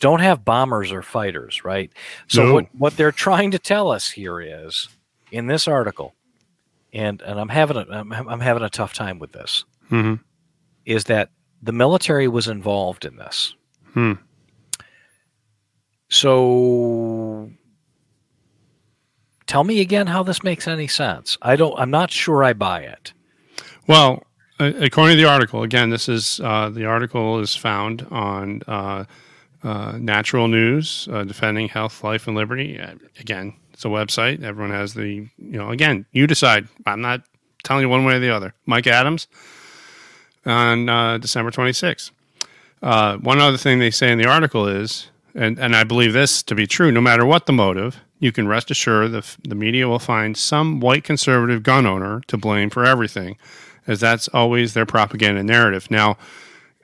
don't 0.00 0.20
have 0.20 0.44
bombers 0.44 0.90
or 0.92 1.02
fighters 1.02 1.64
right 1.64 1.90
so 2.28 2.44
No. 2.44 2.54
what 2.54 2.66
what 2.76 2.96
they're 2.96 3.12
trying 3.12 3.50
to 3.52 3.58
tell 3.58 3.90
us 3.90 4.10
here 4.10 4.40
is 4.40 4.88
in 5.30 5.46
this 5.46 5.66
article 5.66 6.14
and 6.92 7.22
and 7.22 7.40
i'm 7.40 7.48
having 7.48 7.76
a 7.76 7.86
i'm, 7.90 8.12
I'm 8.12 8.40
having 8.40 8.62
a 8.62 8.70
tough 8.70 8.94
time 8.94 9.18
with 9.18 9.32
this 9.32 9.64
Mhm. 9.90 10.20
is 10.86 11.04
that 11.04 11.30
the 11.62 11.72
military 11.72 12.26
was 12.28 12.48
involved 12.48 13.04
in 13.04 13.16
this. 13.16 13.54
Hmm. 13.94 14.12
So 16.08 17.50
tell 19.46 19.64
me 19.64 19.80
again 19.80 20.06
how 20.06 20.22
this 20.22 20.42
makes 20.42 20.68
any 20.68 20.86
sense. 20.86 21.38
I 21.42 21.56
don't 21.56 21.78
I'm 21.78 21.90
not 21.90 22.10
sure 22.10 22.44
I 22.44 22.52
buy 22.52 22.80
it. 22.80 23.12
Well, 23.86 24.22
according 24.58 25.16
to 25.16 25.22
the 25.22 25.28
article, 25.28 25.62
again, 25.62 25.90
this 25.90 26.08
is 26.08 26.40
uh, 26.40 26.70
the 26.70 26.84
article 26.84 27.40
is 27.40 27.56
found 27.56 28.06
on 28.10 28.62
uh, 28.66 29.04
uh, 29.62 29.98
Natural 29.98 30.48
News, 30.48 31.08
uh, 31.10 31.24
defending 31.24 31.68
health, 31.68 32.02
life, 32.04 32.26
and 32.26 32.36
liberty. 32.36 32.78
Uh, 32.78 32.94
again, 33.18 33.54
it's 33.72 33.84
a 33.84 33.88
website. 33.88 34.42
Everyone 34.42 34.72
has 34.72 34.94
the 34.94 35.06
you 35.38 35.58
know. 35.58 35.70
Again, 35.70 36.06
you 36.12 36.26
decide. 36.26 36.68
I'm 36.86 37.00
not 37.00 37.22
telling 37.64 37.82
you 37.82 37.88
one 37.88 38.04
way 38.04 38.16
or 38.16 38.18
the 38.18 38.30
other. 38.30 38.54
Mike 38.66 38.86
Adams 38.86 39.28
on 40.44 40.88
uh, 40.88 41.18
December 41.18 41.50
26th. 41.50 42.10
Uh, 42.82 43.16
one 43.18 43.38
other 43.38 43.56
thing 43.56 43.78
they 43.78 43.90
say 43.90 44.10
in 44.10 44.18
the 44.18 44.26
article 44.26 44.66
is, 44.66 45.08
and, 45.34 45.58
and 45.58 45.76
I 45.76 45.84
believe 45.84 46.12
this 46.12 46.42
to 46.44 46.54
be 46.54 46.66
true, 46.66 46.90
no 46.90 47.00
matter 47.00 47.24
what 47.24 47.46
the 47.46 47.52
motive, 47.52 48.00
you 48.18 48.32
can 48.32 48.48
rest 48.48 48.70
assured 48.70 49.12
the, 49.12 49.24
the 49.42 49.54
media 49.54 49.88
will 49.88 49.98
find 49.98 50.36
some 50.36 50.80
white 50.80 51.04
conservative 51.04 51.62
gun 51.62 51.86
owner 51.86 52.20
to 52.26 52.36
blame 52.36 52.70
for 52.70 52.84
everything, 52.84 53.36
as 53.86 54.00
that's 54.00 54.28
always 54.28 54.74
their 54.74 54.86
propaganda 54.86 55.42
narrative. 55.42 55.90
Now, 55.90 56.16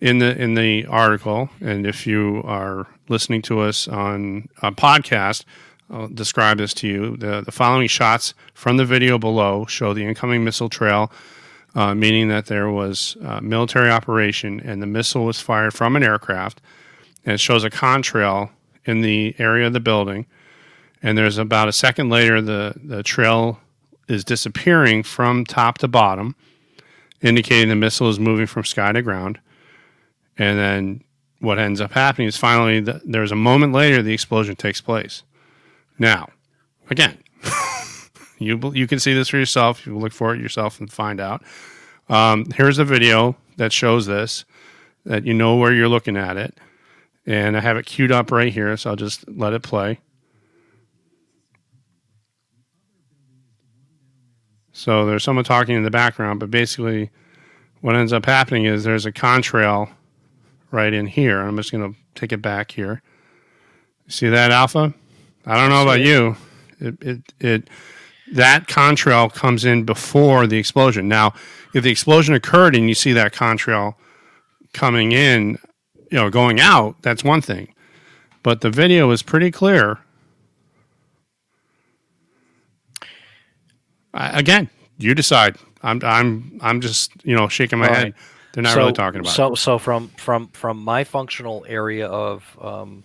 in 0.00 0.19
the 0.19 0.40
in 0.40 0.55
the 0.55 0.87
article, 0.87 1.50
and 1.61 1.87
if 1.87 2.07
you 2.07 2.43
are 2.45 2.87
listening 3.09 3.43
to 3.43 3.61
us 3.61 3.88
on 3.88 4.49
a 4.62 4.71
podcast, 4.71 5.45
I'll 5.90 6.09
describe 6.09 6.59
this 6.59 6.75
to 6.75 6.88
you. 6.88 7.17
The, 7.17 7.40
the 7.40 7.52
following 7.52 7.88
shots 7.88 8.35
from 8.55 8.76
the 8.76 8.85
video 8.85 9.19
below 9.19 9.67
show 9.67 9.95
the 9.95 10.05
incoming 10.05 10.45
missile 10.45 10.69
trail 10.69 11.11
uh, 11.78 11.94
meaning 11.94 12.26
that 12.26 12.47
there 12.47 12.68
was 12.68 13.16
uh, 13.25 13.40
military 13.40 13.88
operation 13.88 14.58
and 14.64 14.82
the 14.82 14.87
missile 14.87 15.25
was 15.25 15.40
fired 15.40 15.73
from 15.73 15.94
an 15.94 16.02
aircraft. 16.02 16.61
And 17.25 17.35
it 17.35 17.38
shows 17.38 17.62
a 17.62 17.70
contrail 17.70 18.50
in 18.85 19.00
the 19.00 19.37
area 19.38 19.68
of 19.68 19.73
the 19.73 19.78
building. 19.78 20.26
And 21.04 21.16
there's 21.16 21.38
about 21.38 21.68
a 21.68 21.73
second 21.73 22.08
later, 22.11 22.40
the, 22.40 22.75
the 22.82 23.04
trail 23.04 23.61
is 24.08 24.25
disappearing 24.25 25.04
from 25.04 25.44
top 25.44 25.78
to 25.78 25.87
bottom, 25.87 26.35
indicating 27.23 27.68
the 27.68 27.76
missile 27.76 28.08
is 28.08 28.18
moving 28.18 28.47
from 28.47 28.64
sky 28.64 28.90
to 28.90 29.00
ground. 29.00 29.38
And 30.37 30.58
then 30.58 31.04
what 31.38 31.61
ends 31.61 31.80
up 31.80 31.92
happening 31.92 32.26
is 32.26 32.37
finally 32.37 32.80
the, 32.80 33.00
there's 33.04 33.30
a 33.30 33.37
moment 33.37 33.73
later 33.73 34.02
the 34.02 34.12
explosion 34.12 34.56
takes 34.56 34.80
place. 34.80 35.23
Now, 35.97 36.30
again, 36.90 37.18
you 38.38 38.73
you 38.75 38.87
can 38.87 38.99
see 38.99 39.14
this 39.14 39.28
for 39.28 39.38
yourself. 39.38 39.87
You 39.87 39.97
look 39.97 40.12
for 40.12 40.35
it 40.35 40.40
yourself 40.40 40.80
and 40.80 40.90
find 40.90 41.21
out. 41.21 41.42
Um, 42.09 42.47
here's 42.54 42.78
a 42.78 42.85
video 42.85 43.37
that 43.57 43.73
shows 43.73 44.07
this, 44.07 44.45
that 45.04 45.26
you 45.26 45.35
know 45.35 45.57
where 45.57 45.73
you're 45.73 45.88
looking 45.88 46.16
at 46.16 46.37
it, 46.37 46.59
and 47.26 47.57
I 47.57 47.61
have 47.61 47.76
it 47.76 47.87
queued 47.87 48.12
up 48.12 48.30
right 48.30 48.52
here, 48.52 48.76
so 48.76 48.90
I'll 48.90 48.97
just 48.97 49.28
let 49.28 49.52
it 49.52 49.62
play. 49.62 50.00
So 54.73 55.04
there's 55.07 55.25
someone 55.25 55.45
talking 55.45 55.75
in 55.75 55.83
the 55.83 55.90
background, 55.90 56.38
but 56.38 56.50
basically, 56.52 57.11
what 57.80 57.97
ends 57.97 58.12
up 58.12 58.25
happening 58.25 58.64
is 58.64 58.85
there's 58.85 59.07
a 59.07 59.12
contrail 59.12 59.90
right 60.71 60.92
in 60.92 61.07
here. 61.07 61.40
I'm 61.40 61.57
just 61.57 61.73
going 61.73 61.92
to 61.92 61.99
take 62.14 62.33
it 62.33 62.40
back 62.40 62.71
here. 62.71 63.02
See 64.07 64.28
that 64.28 64.50
alpha? 64.50 64.95
I 65.45 65.57
don't 65.57 65.71
know 65.71 65.83
about 65.83 66.00
you. 66.00 66.37
It 66.80 67.02
it 67.02 67.33
it 67.40 67.71
that 68.32 68.66
contrail 68.68 69.32
comes 69.32 69.64
in 69.64 69.85
before 69.85 70.47
the 70.47 70.58
explosion. 70.58 71.08
Now, 71.08 71.35
if 71.75 71.85
the 71.85 71.90
explosion 71.90 72.35
occurred 72.35 72.75
and 72.75 72.88
you 72.88 72.94
see 72.94 73.12
that 73.12 73.32
contrail 73.32 73.94
coming 74.73 75.12
in, 75.12 75.58
you 76.11 76.18
know, 76.18 76.30
going 76.30 76.61
out, 76.61 76.97
that's 77.02 77.25
one 77.25 77.40
thing. 77.40 77.75
But 78.42 78.61
the 78.61 78.70
video 78.70 79.11
is 79.11 79.23
pretty 79.23 79.50
clear. 79.50 79.99
I, 84.14 84.38
again, 84.38 84.70
you 84.99 85.14
decide. 85.14 85.56
I'm 85.82 86.00
I'm 86.02 86.58
I'm 86.62 86.80
just 86.80 87.12
you 87.25 87.37
know 87.37 87.49
shaking 87.49 87.78
my 87.78 87.88
All 87.88 87.94
head. 87.94 88.14
They're 88.52 88.62
not 88.62 88.73
so, 88.73 88.78
really 88.78 88.92
talking 88.92 89.20
about. 89.20 89.30
it. 89.30 89.35
so 89.35 89.54
so 89.54 89.78
from 89.78 90.08
from 90.16 90.49
from 90.49 90.78
my 90.78 91.04
functional 91.04 91.64
area 91.68 92.06
of 92.06 92.56
um, 92.61 93.04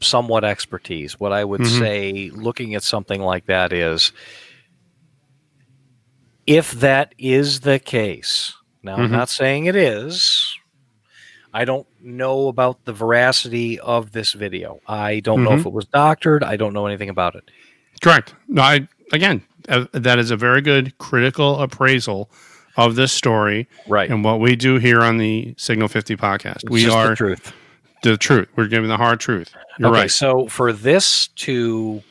somewhat 0.00 0.44
expertise, 0.44 1.18
what 1.20 1.32
I 1.32 1.44
would 1.44 1.60
Mhm. 1.62 1.78
say, 1.78 2.30
looking 2.34 2.74
at 2.74 2.82
something 2.82 3.20
like 3.20 3.46
that, 3.46 3.72
is 3.72 4.12
if 6.46 6.72
that 6.72 7.14
is 7.18 7.60
the 7.60 7.78
case. 7.78 8.54
Now, 8.82 8.96
I'm 8.96 9.08
Mhm. 9.08 9.12
not 9.12 9.28
saying 9.28 9.66
it 9.66 9.76
is. 9.76 10.56
I 11.52 11.64
don't 11.64 11.86
know 12.00 12.48
about 12.48 12.84
the 12.84 12.92
veracity 12.92 13.78
of 13.80 14.12
this 14.12 14.32
video. 14.32 14.80
I 14.86 15.20
don't 15.20 15.42
know 15.44 15.50
Mhm. 15.50 15.60
if 15.60 15.66
it 15.66 15.72
was 15.72 15.84
doctored. 15.86 16.42
I 16.44 16.56
don't 16.56 16.72
know 16.72 16.86
anything 16.86 17.08
about 17.08 17.34
it. 17.34 17.50
Correct. 18.00 18.34
No, 18.48 18.62
I 18.62 18.88
again, 19.12 19.42
uh, 19.68 19.86
that 19.92 20.18
is 20.18 20.30
a 20.30 20.36
very 20.36 20.62
good 20.62 20.96
critical 20.98 21.60
appraisal 21.60 22.30
of 22.76 22.94
this 22.94 23.12
story 23.12 23.68
Right. 23.88 24.08
and 24.08 24.24
what 24.24 24.38
we 24.40 24.54
do 24.56 24.78
here 24.78 25.02
on 25.02 25.18
the 25.18 25.54
Signal 25.58 25.88
50 25.88 26.16
podcast. 26.16 26.62
It's 26.62 26.70
we 26.70 26.84
just 26.84 26.96
are 26.96 27.10
the 27.10 27.16
truth. 27.16 27.52
The 28.02 28.16
truth. 28.16 28.48
We're 28.56 28.66
giving 28.68 28.88
the 28.88 28.96
hard 28.96 29.20
truth. 29.20 29.52
You're 29.78 29.90
okay, 29.90 30.00
right. 30.02 30.10
so 30.10 30.46
for 30.48 30.72
this 30.72 31.28
to 31.28 32.02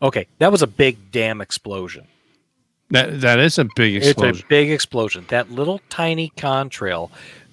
Okay, 0.00 0.26
that 0.38 0.50
was 0.50 0.62
a 0.62 0.66
big 0.66 1.12
damn 1.12 1.40
explosion. 1.40 2.06
That 2.90 3.20
that 3.20 3.38
is 3.38 3.58
a 3.58 3.66
big 3.76 3.96
explosion. 3.96 4.30
It's 4.34 4.40
a 4.40 4.46
big 4.46 4.70
explosion. 4.70 5.24
That 5.28 5.50
little 5.50 5.80
tiny 5.88 6.32
contrail 6.36 7.10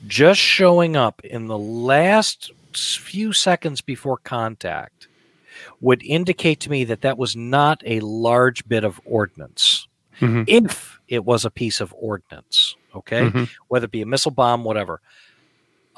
just 0.07 0.39
showing 0.39 0.95
up 0.95 1.21
in 1.23 1.45
the 1.47 1.57
last 1.57 2.51
few 2.73 3.33
seconds 3.33 3.81
before 3.81 4.17
contact 4.17 5.07
would 5.81 6.01
indicate 6.03 6.59
to 6.61 6.69
me 6.69 6.83
that 6.85 7.01
that 7.01 7.17
was 7.17 7.35
not 7.35 7.81
a 7.85 7.99
large 8.01 8.67
bit 8.67 8.83
of 8.83 8.99
ordnance. 9.05 9.87
Mhm. 10.19 10.45
If 10.47 10.99
it 11.07 11.23
was 11.25 11.45
a 11.45 11.49
piece 11.51 11.79
of 11.81 11.93
ordnance, 11.97 12.75
okay, 12.95 13.21
Mhm. 13.29 13.49
whether 13.67 13.85
it 13.85 13.91
be 13.91 14.01
a 14.01 14.05
missile 14.05 14.31
bomb, 14.31 14.63
whatever. 14.63 15.01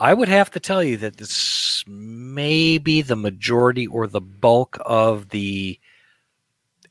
I 0.01 0.15
would 0.15 0.29
have 0.29 0.49
to 0.51 0.59
tell 0.59 0.83
you 0.83 0.97
that 0.97 1.17
this 1.17 1.83
may 1.87 2.79
be 2.79 3.03
the 3.03 3.15
majority 3.15 3.85
or 3.85 4.07
the 4.07 4.19
bulk 4.19 4.79
of 4.83 5.29
the 5.29 5.79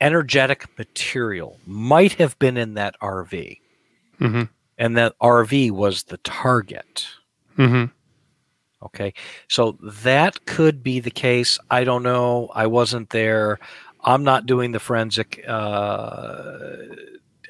energetic 0.01 0.67
material 0.79 1.59
might 1.67 2.13
have 2.15 2.39
been 2.39 2.57
in 2.57 2.75
that 2.75 2.95
RV, 3.03 3.61
Mhm. 4.21 4.49
and 4.79 4.97
that 4.97 5.15
RV 5.21 5.71
was 5.73 6.05
the 6.05 6.19
target. 6.19 7.07
Mhm. 7.59 7.91
Okay, 8.83 9.13
so 9.49 9.77
that 9.83 10.47
could 10.47 10.83
be 10.83 11.01
the 11.01 11.11
case. 11.11 11.59
I 11.69 11.83
don't 11.85 12.05
know. 12.05 12.49
I 12.55 12.67
wasn't 12.69 13.11
there. 13.11 13.59
I'm 14.05 14.23
not 14.23 14.47
doing 14.47 14.71
the 14.73 14.79
forensic 14.79 15.45
uh, 15.49 16.77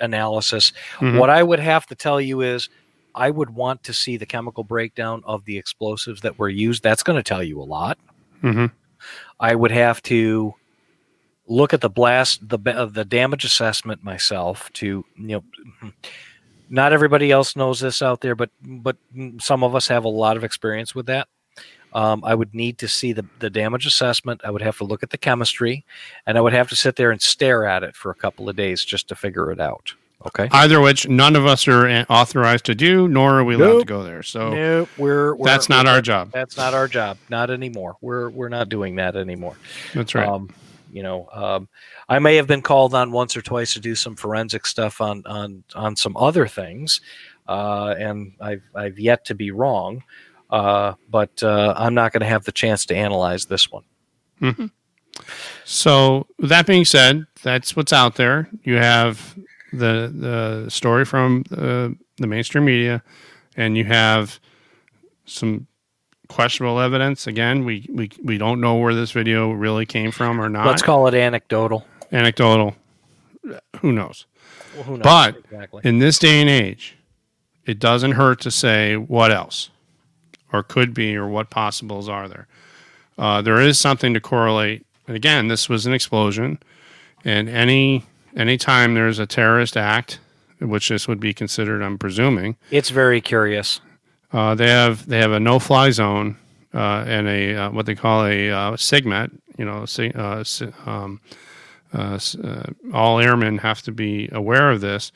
analysis. 0.00 0.72
Mhm. 1.00 1.18
What 1.18 1.28
I 1.30 1.42
would 1.42 1.60
have 1.60 1.86
to 1.86 1.94
tell 1.94 2.18
you 2.20 2.40
is, 2.40 2.68
I 3.14 3.30
would 3.30 3.50
want 3.50 3.82
to 3.84 3.92
see 3.92 4.16
the 4.16 4.26
chemical 4.26 4.64
breakdown 4.64 5.22
of 5.24 5.44
the 5.44 5.58
explosives 5.58 6.20
that 6.22 6.38
were 6.38 6.48
used. 6.48 6.82
That's 6.82 7.02
going 7.02 7.16
to 7.16 7.22
tell 7.22 7.42
you 7.42 7.60
a 7.60 7.64
lot. 7.64 7.98
Mhm. 8.42 8.72
I 9.38 9.54
would 9.54 9.70
have 9.70 10.02
to 10.04 10.54
look 11.46 11.72
at 11.74 11.80
the 11.80 11.90
blast, 11.90 12.48
the 12.48 12.58
ba- 12.58 12.88
the 12.92 13.04
damage 13.04 13.44
assessment 13.44 14.04
myself. 14.04 14.70
To 14.74 15.04
you 15.16 15.42
know, 15.82 15.92
not 16.68 16.92
everybody 16.92 17.30
else 17.30 17.56
knows 17.56 17.80
this 17.80 18.02
out 18.02 18.20
there, 18.20 18.34
but 18.34 18.50
but 18.62 18.96
some 19.38 19.64
of 19.64 19.74
us 19.74 19.88
have 19.88 20.04
a 20.04 20.08
lot 20.08 20.36
of 20.36 20.44
experience 20.44 20.94
with 20.94 21.06
that. 21.06 21.28
Um, 21.92 22.22
I 22.24 22.36
would 22.36 22.54
need 22.54 22.78
to 22.78 22.88
see 22.88 23.12
the, 23.12 23.26
the 23.40 23.50
damage 23.50 23.84
assessment. 23.84 24.42
I 24.44 24.50
would 24.52 24.62
have 24.62 24.78
to 24.78 24.84
look 24.84 25.02
at 25.02 25.10
the 25.10 25.18
chemistry, 25.18 25.84
and 26.24 26.38
I 26.38 26.40
would 26.40 26.52
have 26.52 26.68
to 26.68 26.76
sit 26.76 26.94
there 26.94 27.10
and 27.10 27.20
stare 27.20 27.66
at 27.66 27.82
it 27.82 27.96
for 27.96 28.12
a 28.12 28.14
couple 28.14 28.48
of 28.48 28.54
days 28.54 28.84
just 28.84 29.08
to 29.08 29.16
figure 29.16 29.50
it 29.50 29.60
out. 29.60 29.94
Okay. 30.26 30.48
Either 30.52 30.80
which 30.80 31.08
none 31.08 31.34
of 31.34 31.46
us 31.46 31.66
are 31.66 31.88
authorized 32.10 32.66
to 32.66 32.74
do, 32.74 33.08
nor 33.08 33.38
are 33.40 33.44
we 33.44 33.54
allowed 33.54 33.80
to 33.80 33.84
go 33.86 34.02
there. 34.02 34.22
So 34.22 34.50
Nope, 34.52 34.88
we're, 34.98 35.34
we're 35.34 35.46
that's 35.46 35.68
not 35.70 35.86
we're- 35.86 35.96
our 35.96 36.02
job. 36.02 36.30
That's 36.30 36.56
not 36.58 36.74
our 36.74 36.88
job. 36.88 37.16
Not 37.30 37.50
anymore. 37.50 37.96
We're 38.02 38.28
we're 38.28 38.50
not 38.50 38.68
doing 38.68 38.96
that 38.96 39.16
anymore. 39.16 39.56
That's 39.94 40.14
right. 40.14 40.28
Um, 40.28 40.50
you 40.92 41.02
know, 41.02 41.28
um, 41.32 41.68
I 42.08 42.18
may 42.18 42.36
have 42.36 42.46
been 42.46 42.62
called 42.62 42.94
on 42.94 43.12
once 43.12 43.36
or 43.36 43.42
twice 43.42 43.74
to 43.74 43.80
do 43.80 43.94
some 43.94 44.14
forensic 44.16 44.66
stuff 44.66 45.00
on 45.00 45.22
on 45.24 45.64
on 45.74 45.96
some 45.96 46.16
other 46.16 46.46
things, 46.46 47.00
uh, 47.48 47.94
and 47.98 48.32
I've 48.40 48.62
I've 48.74 48.98
yet 48.98 49.24
to 49.26 49.34
be 49.34 49.52
wrong. 49.52 50.02
Uh, 50.50 50.94
but 51.08 51.42
uh, 51.44 51.72
I'm 51.76 51.94
not 51.94 52.12
going 52.12 52.22
to 52.22 52.26
have 52.26 52.44
the 52.44 52.50
chance 52.52 52.84
to 52.86 52.96
analyze 52.96 53.46
this 53.46 53.70
one. 53.70 53.84
So 55.64 56.26
that 56.40 56.66
being 56.66 56.84
said, 56.84 57.24
that's 57.42 57.76
what's 57.76 57.92
out 57.92 58.16
there. 58.16 58.48
You 58.64 58.76
have 58.76 59.38
the 59.72 60.12
the 60.14 60.70
story 60.70 61.04
from 61.04 61.44
uh, 61.52 61.88
the 62.16 62.26
mainstream 62.26 62.64
media, 62.64 63.02
and 63.56 63.76
you 63.76 63.84
have 63.84 64.40
some 65.24 65.66
questionable 66.28 66.80
evidence. 66.80 67.26
Again, 67.26 67.64
we 67.64 67.86
we 67.92 68.10
we 68.22 68.38
don't 68.38 68.60
know 68.60 68.76
where 68.76 68.94
this 68.94 69.12
video 69.12 69.50
really 69.52 69.86
came 69.86 70.10
from 70.10 70.40
or 70.40 70.48
not. 70.48 70.66
Let's 70.66 70.82
call 70.82 71.06
it 71.06 71.14
anecdotal. 71.14 71.86
Anecdotal. 72.12 72.76
Who 73.80 73.92
knows? 73.92 74.26
Well, 74.74 74.84
who 74.84 74.92
knows 74.94 75.02
But- 75.02 75.36
exactly? 75.38 75.82
In 75.84 75.98
this 75.98 76.18
day 76.18 76.40
and 76.40 76.50
age, 76.50 76.96
it 77.66 77.78
doesn't 77.78 78.12
hurt 78.12 78.40
to 78.40 78.50
say 78.50 78.96
what 78.96 79.32
else, 79.32 79.70
or 80.52 80.62
could 80.62 80.92
be, 80.94 81.16
or 81.16 81.26
what 81.28 81.50
possibles 81.50 82.08
are 82.08 82.28
there. 82.28 82.46
Uh, 83.18 83.42
there 83.42 83.60
is 83.60 83.78
something 83.78 84.14
to 84.14 84.20
correlate. 84.20 84.86
And 85.06 85.16
again, 85.16 85.48
this 85.48 85.68
was 85.68 85.86
an 85.86 85.92
explosion, 85.92 86.58
and 87.24 87.48
any 87.48 88.04
anytime 88.36 88.94
there's 88.94 89.18
a 89.18 89.26
terrorist 89.26 89.76
act, 89.76 90.18
which 90.60 90.88
this 90.88 91.08
would 91.08 91.20
be 91.20 91.32
considered, 91.34 91.82
I'm 91.82 91.98
presuming, 91.98 92.56
It's 92.70 92.90
very 92.90 93.20
curious. 93.20 93.80
uh, 94.32 94.54
they 94.54 94.68
have 94.68 95.06
they 95.06 95.18
have 95.18 95.32
a 95.32 95.40
no-fly 95.40 95.90
zone 95.90 96.36
uh, 96.74 97.04
and 97.06 97.26
a 97.28 97.54
uh, 97.56 97.70
what 97.70 97.86
they 97.86 97.94
call 97.94 98.24
a 98.26 98.50
uh, 98.50 98.70
SIGMET. 98.76 99.30
You 99.58 99.64
know, 99.64 99.84
si- 99.86 100.12
uh, 100.14 100.44
um, 100.86 101.20
uh, 101.92 102.18
uh, 102.44 102.62
all 102.94 103.18
airmen 103.18 103.58
have 103.58 103.82
to 103.82 103.92
be 103.92 104.28
aware 104.32 104.70
of 104.70 104.80
this. 104.80 105.12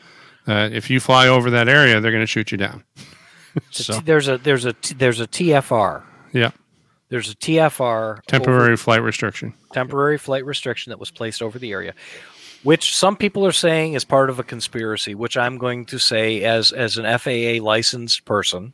That 0.46 0.72
if 0.72 0.90
you 0.90 1.00
fly 1.00 1.28
over 1.28 1.48
that 1.50 1.68
area, 1.68 2.00
they're 2.00 2.10
going 2.12 2.22
to 2.22 2.26
shoot 2.26 2.50
you 2.52 2.58
down. 2.58 2.84
so 3.70 4.00
There's 4.00 4.28
a 4.28 4.36
there's 4.38 4.64
a 4.64 4.72
T- 4.74 4.94
there's 4.94 5.20
a 5.20 5.26
TFR. 5.26 6.02
yeah, 6.32 6.50
There's 7.08 7.30
a 7.30 7.34
TFR 7.36 8.20
temporary 8.26 8.76
flight 8.76 9.00
restriction. 9.02 9.54
temporary 9.72 10.18
flight 10.18 10.44
restriction 10.44 10.90
that 10.90 10.98
was 10.98 11.10
placed 11.10 11.40
over 11.40 11.58
the 11.58 11.70
area 11.72 11.94
which 12.64 12.94
some 12.96 13.16
people 13.16 13.46
are 13.46 13.52
saying 13.52 13.92
is 13.94 14.04
part 14.04 14.28
of 14.30 14.38
a 14.38 14.44
conspiracy 14.44 15.14
which 15.14 15.36
i'm 15.36 15.56
going 15.58 15.84
to 15.84 15.98
say 15.98 16.42
as 16.42 16.72
as 16.72 16.96
an 16.96 17.04
faa 17.18 17.60
licensed 17.62 18.24
person 18.24 18.72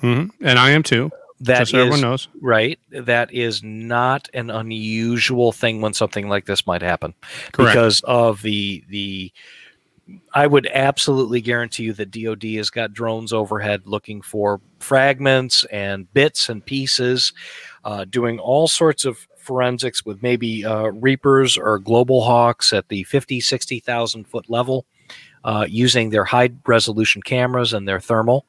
hmm 0.00 0.24
And 0.42 0.58
I 0.58 0.70
am 0.70 0.82
too. 0.82 1.10
that 1.40 1.60
just 1.60 1.70
so 1.72 1.78
everyone 1.78 2.00
knows. 2.02 2.28
right 2.40 2.78
that 2.90 3.32
is 3.32 3.62
not 3.62 4.28
an 4.34 4.50
unusual 4.50 5.52
thing 5.52 5.80
when 5.80 5.92
something 5.94 6.28
like 6.28 6.46
this 6.46 6.66
might 6.66 6.82
happen 6.82 7.14
Correct. 7.52 7.72
because 7.72 8.00
of 8.04 8.42
the 8.42 8.82
the 8.88 9.32
I 10.32 10.46
would 10.46 10.68
absolutely 10.72 11.40
guarantee 11.40 11.82
you 11.84 11.92
that 11.94 12.12
DoD 12.12 12.44
has 12.54 12.70
got 12.70 12.92
drones 12.92 13.32
overhead 13.32 13.82
looking 13.86 14.22
for 14.22 14.60
fragments 14.78 15.64
and 15.64 16.12
bits 16.12 16.48
and 16.48 16.64
pieces, 16.64 17.32
uh, 17.84 18.04
doing 18.04 18.38
all 18.38 18.68
sorts 18.68 19.04
of 19.04 19.26
forensics 19.46 20.04
with 20.04 20.22
maybe 20.22 20.64
uh, 20.64 20.88
Reapers 20.88 21.56
or 21.56 21.78
Global 21.78 22.22
Hawks 22.22 22.72
at 22.72 22.88
the 22.88 23.04
50, 23.04 23.40
60,000 23.40 24.24
foot 24.24 24.50
level, 24.50 24.86
uh, 25.44 25.66
using 25.68 26.10
their 26.10 26.24
high 26.24 26.50
resolution 26.66 27.22
cameras 27.22 27.72
and 27.72 27.86
their 27.86 28.00
thermal 28.00 28.46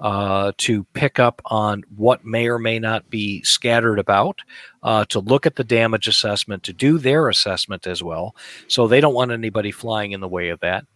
uh, 0.00 0.52
to 0.56 0.84
pick 0.94 1.18
up 1.18 1.42
on 1.46 1.82
what 1.94 2.24
may 2.24 2.48
or 2.48 2.58
may 2.58 2.78
not 2.78 3.08
be 3.10 3.42
scattered 3.42 3.98
about, 3.98 4.40
uh, 4.82 5.04
to 5.06 5.20
look 5.20 5.46
at 5.46 5.56
the 5.56 5.64
damage 5.64 6.08
assessment, 6.08 6.62
to 6.62 6.72
do 6.72 6.98
their 6.98 7.28
assessment 7.28 7.86
as 7.86 8.02
well. 8.02 8.34
So 8.66 8.88
they 8.88 9.00
don't 9.00 9.14
want 9.14 9.30
anybody 9.30 9.70
flying 9.70 10.12
in 10.12 10.20
the 10.20 10.28
way 10.28 10.48
of 10.48 10.60
that. 10.60 10.86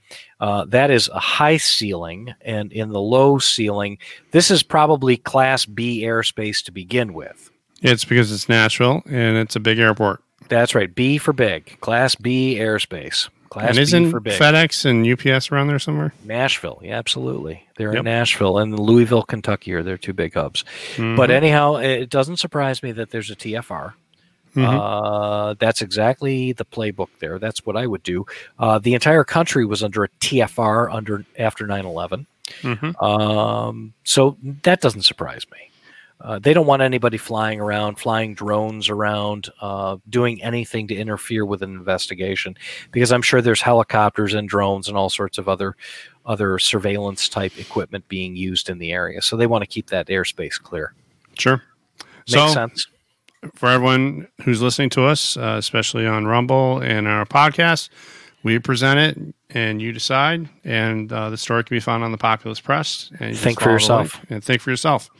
Uh, 0.40 0.64
that 0.66 0.90
is 0.90 1.08
a 1.08 1.18
high 1.18 1.56
ceiling, 1.56 2.34
and 2.40 2.72
in 2.72 2.90
the 2.90 3.00
low 3.00 3.38
ceiling, 3.38 3.98
this 4.30 4.50
is 4.50 4.62
probably 4.62 5.16
Class 5.16 5.66
B 5.66 6.02
airspace 6.02 6.62
to 6.64 6.72
begin 6.72 7.12
with. 7.12 7.50
It's 7.84 8.04
because 8.04 8.32
it's 8.32 8.48
Nashville 8.48 9.02
and 9.06 9.36
it's 9.36 9.54
a 9.56 9.60
big 9.60 9.78
airport. 9.78 10.22
That's 10.48 10.74
right, 10.74 10.92
B 10.92 11.18
for 11.18 11.32
big, 11.32 11.78
Class 11.80 12.14
B 12.16 12.56
airspace. 12.58 13.28
Class 13.50 13.68
and 13.68 13.76
B 13.76 13.82
isn't 13.82 14.10
for 14.10 14.20
big. 14.20 14.38
FedEx 14.40 14.84
and 14.84 15.06
UPS 15.06 15.52
around 15.52 15.68
there 15.68 15.78
somewhere? 15.78 16.12
Nashville, 16.24 16.80
yeah, 16.82 16.96
absolutely. 16.98 17.66
They're 17.76 17.90
Yep. 17.92 17.98
in 18.00 18.04
Nashville 18.06 18.58
and 18.58 18.76
Louisville, 18.78 19.22
Kentucky 19.22 19.72
are 19.74 19.82
their 19.82 19.96
two 19.98 20.12
big 20.12 20.34
hubs. 20.34 20.64
But 20.96 21.30
Mhm. 21.30 21.30
anyhow, 21.30 21.76
it 21.76 22.10
doesn't 22.10 22.38
surprise 22.38 22.82
me 22.82 22.90
that 22.92 23.10
there's 23.10 23.30
a 23.30 23.36
TFR. 23.36 23.94
Mhm. 24.56 24.64
Uh, 24.66 25.54
that's 25.58 25.82
exactly 25.82 26.52
the 26.52 26.64
playbook 26.64 27.08
there. 27.20 27.38
That's 27.38 27.64
what 27.66 27.76
I 27.76 27.86
would 27.86 28.02
do. 28.02 28.24
Uh, 28.58 28.78
the 28.78 28.94
entire 28.94 29.24
country 29.24 29.64
was 29.64 29.82
under 29.82 30.04
a 30.04 30.08
TFR 30.20 30.90
under 30.90 31.24
after 31.38 31.66
9/11, 31.66 32.26
Mhm. 32.62 33.00
um, 33.02 33.94
so 34.04 34.36
that 34.62 34.80
doesn't 34.80 35.02
surprise 35.02 35.44
me. 35.52 35.58
Uh, 36.24 36.38
they 36.38 36.54
don't 36.54 36.66
want 36.66 36.80
anybody 36.80 37.18
flying 37.18 37.60
around, 37.60 37.96
flying 37.96 38.32
drones 38.34 38.88
around, 38.88 39.50
uh, 39.60 39.98
doing 40.08 40.42
anything 40.42 40.88
to 40.88 40.94
interfere 40.94 41.44
with 41.44 41.62
an 41.62 41.70
investigation, 41.70 42.56
because 42.92 43.12
I'm 43.12 43.20
sure 43.20 43.42
there's 43.42 43.60
helicopters 43.60 44.32
and 44.32 44.48
drones 44.48 44.88
and 44.88 44.96
all 44.96 45.10
sorts 45.10 45.36
of 45.36 45.48
other 45.48 45.76
other 46.24 46.58
surveillance 46.58 47.28
type 47.28 47.58
equipment 47.58 48.08
being 48.08 48.34
used 48.34 48.70
in 48.70 48.78
the 48.78 48.92
area. 48.92 49.20
So 49.20 49.36
they 49.36 49.46
want 49.46 49.62
to 49.62 49.68
keep 49.68 49.88
that 49.88 50.06
airspace 50.08 50.58
clear. 50.60 50.94
Sure. 51.38 51.62
Makes 52.26 52.32
so 52.32 52.48
sense. 52.48 52.86
for 53.54 53.68
everyone 53.68 54.26
who's 54.42 54.62
listening 54.62 54.88
to 54.90 55.04
us, 55.04 55.36
uh, 55.36 55.56
especially 55.58 56.06
on 56.06 56.26
Rumble 56.26 56.78
and 56.82 57.06
our 57.06 57.26
podcast, 57.26 57.90
we 58.42 58.58
present 58.58 58.98
it 58.98 59.34
and 59.50 59.82
you 59.82 59.92
decide. 59.92 60.48
And 60.64 61.12
uh, 61.12 61.28
the 61.28 61.36
story 61.36 61.64
can 61.64 61.76
be 61.76 61.80
found 61.80 62.02
on 62.02 62.12
the 62.12 62.18
Populist 62.18 62.64
Press. 62.64 63.10
And 63.20 63.32
you 63.32 63.36
Think 63.36 63.60
for 63.60 63.70
yourself. 63.70 64.18
And 64.30 64.42
think 64.42 64.62
for 64.62 64.70
yourself. 64.70 65.10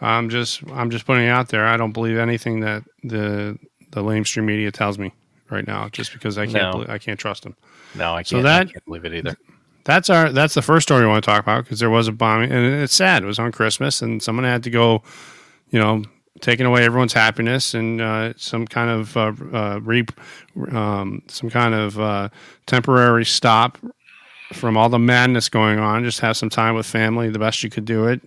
I'm 0.00 0.28
just 0.30 0.62
I'm 0.72 0.90
just 0.90 1.06
putting 1.06 1.24
it 1.24 1.30
out 1.30 1.48
there. 1.48 1.66
I 1.66 1.76
don't 1.76 1.92
believe 1.92 2.18
anything 2.18 2.60
that 2.60 2.84
the 3.02 3.58
the 3.90 4.02
lamestream 4.02 4.44
media 4.44 4.70
tells 4.70 4.98
me 4.98 5.12
right 5.50 5.66
now, 5.66 5.88
just 5.88 6.12
because 6.12 6.36
I 6.38 6.44
can't 6.46 6.54
No. 6.64 6.72
believe, 6.72 6.90
I 6.90 6.98
can't 6.98 7.18
trust 7.18 7.42
them. 7.42 7.56
No, 7.94 8.12
I 8.14 8.18
can't. 8.18 8.28
So 8.28 8.38
I 8.40 8.42
that- 8.42 8.72
can't 8.72 8.84
believe 8.84 9.04
it 9.04 9.14
either. 9.14 9.36
that's 9.84 10.10
our 10.10 10.30
that's 10.30 10.54
the 10.54 10.62
first 10.62 10.86
story 10.86 11.00
we 11.02 11.06
want 11.08 11.24
to 11.24 11.30
talk 11.30 11.42
about 11.42 11.64
because 11.64 11.80
there 11.80 11.90
was 11.90 12.06
a 12.08 12.12
bombing 12.12 12.52
and 12.52 12.82
it's 12.82 12.94
sad. 12.94 13.22
It 13.22 13.26
was 13.26 13.38
on 13.38 13.50
Christmas 13.52 14.02
and 14.02 14.22
someone 14.22 14.44
had 14.44 14.62
to 14.64 14.70
go, 14.70 15.02
you 15.70 15.78
know, 15.80 16.02
taking 16.40 16.66
away 16.66 16.84
everyone's 16.84 17.14
happiness 17.14 17.74
and 17.74 18.00
uh, 18.00 18.32
some 18.36 18.66
kind 18.66 18.90
of 18.90 19.16
uh, 19.16 19.32
uh, 19.52 19.80
re, 19.82 20.04
um, 20.70 21.22
some 21.28 21.50
kind 21.50 21.74
of 21.74 21.98
uh, 21.98 22.28
temporary 22.66 23.24
stop 23.24 23.78
from 24.52 24.76
all 24.76 24.88
the 24.88 24.98
madness 24.98 25.48
going 25.48 25.78
on. 25.78 26.04
Just 26.04 26.20
have 26.20 26.36
some 26.36 26.50
time 26.50 26.74
with 26.74 26.86
family, 26.86 27.30
the 27.30 27.38
best 27.38 27.62
you 27.64 27.70
could 27.70 27.84
do 27.86 28.06
it, 28.06 28.20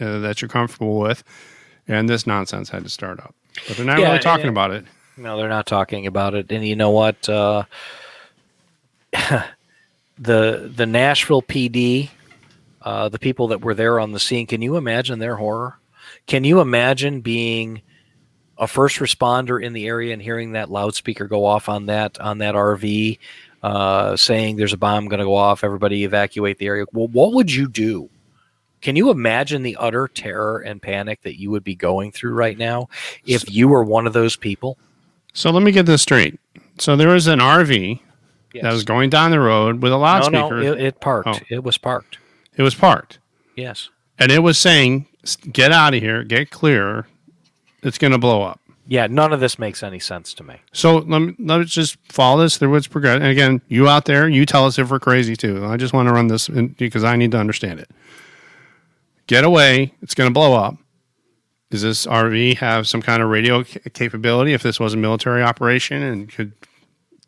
uh, 0.00 0.18
that 0.20 0.40
you're 0.42 0.48
comfortable 0.48 0.98
with, 0.98 1.22
and 1.88 2.08
this 2.08 2.26
nonsense 2.26 2.68
had 2.70 2.84
to 2.84 2.90
start 2.90 3.20
up. 3.20 3.34
But 3.66 3.76
they're 3.76 3.86
not 3.86 3.98
Yeah, 4.00 4.08
really 4.08 4.18
talking 4.20 4.48
about 4.48 4.70
it. 4.70 4.84
No, 5.16 5.36
they're 5.38 5.48
not 5.48 5.66
talking 5.66 6.06
about 6.06 6.34
it. 6.34 6.50
And 6.52 6.66
you 6.66 6.76
know 6.76 6.90
what? 6.90 7.28
Uh, 7.28 7.64
the 10.18 10.70
the 10.74 10.86
Nashville 10.86 11.42
PD, 11.42 12.10
uh, 12.82 13.08
the 13.08 13.18
people 13.18 13.48
that 13.48 13.60
were 13.62 13.74
there 13.74 13.98
on 14.00 14.12
the 14.12 14.20
scene. 14.20 14.46
Can 14.46 14.62
you 14.62 14.76
imagine 14.76 15.18
their 15.18 15.36
horror? 15.36 15.78
Can 16.26 16.44
you 16.44 16.60
imagine 16.60 17.20
being 17.20 17.82
a 18.58 18.66
first 18.66 18.98
responder 18.98 19.62
in 19.62 19.72
the 19.74 19.86
area 19.86 20.12
and 20.12 20.22
hearing 20.22 20.52
that 20.52 20.70
loudspeaker 20.70 21.26
go 21.26 21.44
off 21.44 21.68
on 21.68 21.86
that 21.86 22.18
on 22.20 22.38
that 22.38 22.54
RV, 22.54 23.18
uh, 23.62 24.16
saying 24.16 24.56
there's 24.56 24.72
a 24.72 24.78
bomb 24.78 25.08
going 25.08 25.18
to 25.18 25.24
go 25.26 25.34
off, 25.34 25.62
everybody 25.64 26.04
evacuate 26.04 26.58
the 26.58 26.66
area? 26.66 26.84
Well, 26.92 27.08
what 27.08 27.32
would 27.34 27.52
you 27.52 27.68
do? 27.68 28.08
Can 28.82 28.94
you 28.96 29.10
imagine 29.10 29.62
the 29.62 29.76
utter 29.76 30.06
terror 30.08 30.58
and 30.60 30.80
panic 30.80 31.22
that 31.22 31.38
you 31.40 31.50
would 31.50 31.64
be 31.64 31.74
going 31.74 32.12
through 32.12 32.34
right 32.34 32.56
now 32.56 32.88
if 33.24 33.50
you 33.50 33.68
were 33.68 33.82
one 33.84 34.06
of 34.06 34.12
those 34.12 34.36
people? 34.36 34.78
So 35.32 35.50
let 35.50 35.62
me 35.62 35.72
get 35.72 35.86
this 35.86 36.02
straight. 36.02 36.38
So 36.78 36.96
there 36.96 37.08
was 37.08 37.26
an 37.26 37.40
RV 37.40 38.00
Yes. 38.52 38.62
that 38.62 38.72
was 38.72 38.84
going 38.84 39.10
down 39.10 39.32
the 39.32 39.40
road 39.40 39.82
with 39.82 39.92
a 39.92 39.96
loudspeaker. 39.98 40.62
no, 40.62 40.72
it, 40.72 40.80
it 40.80 41.00
parked. 41.00 41.28
Oh. 41.28 41.38
It 41.50 41.62
was 41.62 41.76
parked. 41.76 42.18
it 42.56 42.62
was 42.62 42.74
parked. 42.74 43.18
Yes. 43.54 43.90
and 44.18 44.30
it 44.32 44.38
was 44.42 44.56
saying, 44.58 45.06
"Get 45.52 45.72
out 45.72 45.92
of 45.94 46.00
here, 46.00 46.22
get 46.24 46.50
clear. 46.50 47.06
It's 47.82 47.98
going 47.98 48.12
to 48.12 48.18
blow 48.18 48.42
up." 48.42 48.60
Yeah, 48.88 49.08
none 49.08 49.32
of 49.32 49.40
this 49.40 49.58
makes 49.58 49.82
any 49.82 49.98
sense 49.98 50.32
to 50.34 50.44
me. 50.44 50.56
So 50.72 50.98
let 50.98 51.18
me, 51.18 51.34
let's 51.38 51.70
just 51.72 51.98
follow 52.10 52.42
this 52.42 52.56
through 52.56 52.74
its 52.76 52.86
progress. 52.86 53.16
And 53.16 53.26
again, 53.26 53.60
you 53.68 53.88
out 53.88 54.04
there, 54.06 54.26
you 54.28 54.46
tell 54.46 54.64
us 54.64 54.78
if 54.78 54.90
we're 54.90 55.00
crazy 55.00 55.34
too. 55.36 55.66
I 55.66 55.76
just 55.76 55.92
want 55.92 56.08
to 56.08 56.14
run 56.14 56.28
this 56.28 56.48
in, 56.48 56.68
because 56.68 57.02
I 57.04 57.16
need 57.16 57.32
to 57.32 57.38
understand 57.38 57.80
it. 57.80 57.90
Get 59.26 59.44
away. 59.44 59.94
It's 60.02 60.14
going 60.14 60.28
to 60.30 60.34
blow 60.34 60.54
up. 60.54 60.76
Does 61.70 61.82
this 61.82 62.06
RV 62.06 62.58
have 62.58 62.86
some 62.86 63.02
kind 63.02 63.22
of 63.22 63.28
radio 63.28 63.64
ca- 63.64 63.80
capability 63.92 64.52
if 64.52 64.62
this 64.62 64.78
was 64.78 64.94
a 64.94 64.96
military 64.96 65.42
operation 65.42 66.02
and 66.02 66.30
could 66.30 66.52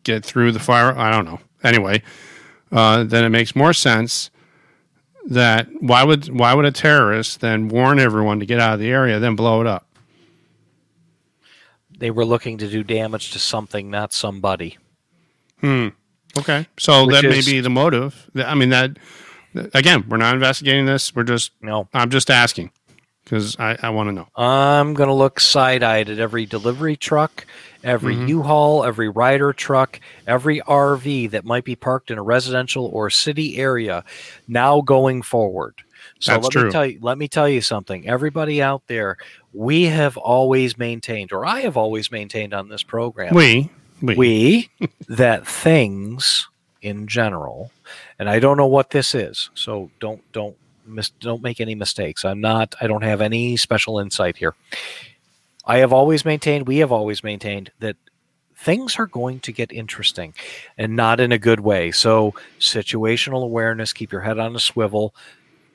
get 0.05 0.25
through 0.25 0.53
the 0.53 0.61
fire? 0.61 0.97
I 0.97 1.11
don't 1.11 1.25
know. 1.25 1.41
Anyway, 1.65 2.03
uh, 2.71 3.03
then 3.03 3.25
it 3.25 3.31
makes 3.31 3.57
more 3.57 3.73
sense 3.73 4.31
that 5.27 5.69
why 5.81 6.05
would 6.05 6.29
why 6.29 6.55
would 6.55 6.65
a 6.65 6.71
terrorist 6.71 7.41
then 7.41 7.69
warn 7.69 7.99
everyone 7.99 8.41
to 8.41 8.47
get 8.47 8.61
out 8.61 8.75
of 8.75 8.81
the 8.81 8.91
area 8.91 9.19
then 9.19 9.35
blow 9.35 9.61
it 9.61 9.67
up? 9.67 9.87
They 11.99 12.13
were 12.13 12.25
looking 12.25 12.59
to 12.59 12.69
do 12.69 12.85
damage 12.85 13.33
to 13.33 13.41
something, 13.41 13.91
not 13.91 14.13
somebody. 14.13 14.79
Hmm. 15.61 15.89
Okay, 16.39 16.67
so 16.79 17.07
Which 17.07 17.23
that 17.23 17.29
may 17.29 17.41
be 17.41 17.61
the 17.61 17.71
motive. 17.71 18.31
I 18.37 18.55
mean 18.55 18.69
that 18.71 18.97
again, 19.55 20.05
we're 20.09 20.17
not 20.17 20.35
investigating 20.35 20.87
this. 20.87 21.15
We're 21.15 21.25
just 21.25 21.53
No. 21.63 21.89
I'm 21.95 22.11
just 22.11 22.31
asking 22.31 22.71
because 23.25 23.57
I, 23.59 23.77
I 23.83 23.91
want 23.91 24.09
to 24.09 24.13
know. 24.13 24.29
I'm 24.37 24.95
going 24.95 25.09
to 25.09 25.15
look 25.15 25.39
side 25.41 25.83
eyed 25.83 26.09
at 26.09 26.19
every 26.19 26.47
delivery 26.47 26.97
truck, 26.97 27.45
every 27.85 28.15
Mhm. 28.17 28.29
U 28.29 28.43
Haul, 28.43 28.85
every 28.85 29.09
Ryder 29.09 29.53
truck, 29.53 30.01
every 30.27 30.61
RV 30.61 31.31
that 31.33 31.45
might 31.45 31.65
be 31.65 31.77
parked 31.77 32.11
in 32.11 32.17
a 32.19 32.23
residential 32.23 32.87
or 32.87 33.11
city 33.11 33.59
area 33.59 34.03
now 34.47 34.81
going 34.81 35.21
forward. 35.23 35.75
So 36.21 36.33
That's 36.33 36.45
let 36.45 36.53
true. 36.53 36.65
me 36.65 36.71
tell 36.73 36.87
you 36.87 36.99
let 37.03 37.19
me 37.19 37.29
tell 37.29 37.49
you 37.49 37.61
something. 37.61 38.09
Everybody 38.09 38.63
out 38.63 38.83
there, 38.87 39.19
we 39.53 39.85
have 39.85 40.17
always 40.17 40.77
maintained, 40.79 41.33
or 41.33 41.45
I 41.47 41.61
have 41.61 41.77
always 41.77 42.11
maintained 42.11 42.55
on 42.55 42.69
this 42.69 42.83
program. 42.83 43.35
We 43.35 43.71
we, 44.01 44.15
we 44.17 44.71
that 45.09 45.47
things 45.47 46.49
in 46.83 47.07
general 47.09 47.71
and 48.19 48.29
i 48.29 48.39
don't 48.39 48.57
know 48.57 48.67
what 48.67 48.91
this 48.91 49.15
is 49.15 49.51
so 49.55 49.91
don't 50.01 50.21
don't 50.33 50.57
mis- 50.89 51.11
don't 51.11 51.43
make 51.43 51.61
any 51.61 51.75
mistakes. 51.75 52.25
I'm 52.25 52.41
not 52.41 52.75
i 52.81 52.87
don't 52.87 53.05
have 53.05 53.21
any 53.21 53.57
special 53.57 53.99
insight 53.99 54.37
here. 54.37 54.55
I 55.65 55.79
have 55.79 55.93
always 55.93 56.25
maintained 56.25 56.67
we 56.67 56.79
have 56.79 56.93
always 56.93 57.23
maintained 57.23 57.71
that 57.81 57.97
things 58.57 58.99
are 58.99 59.07
going 59.07 59.39
to 59.41 59.53
get 59.53 59.71
interesting 59.71 60.35
and 60.77 60.97
not 60.97 61.21
in 61.21 61.31
a 61.31 61.39
good 61.39 61.61
way. 61.61 61.93
So 61.93 62.35
situational 62.59 63.45
awareness 63.45 63.93
keep 63.93 64.11
your 64.11 64.23
head 64.23 64.39
on 64.39 64.57
a 64.57 64.61
swivel 64.61 65.15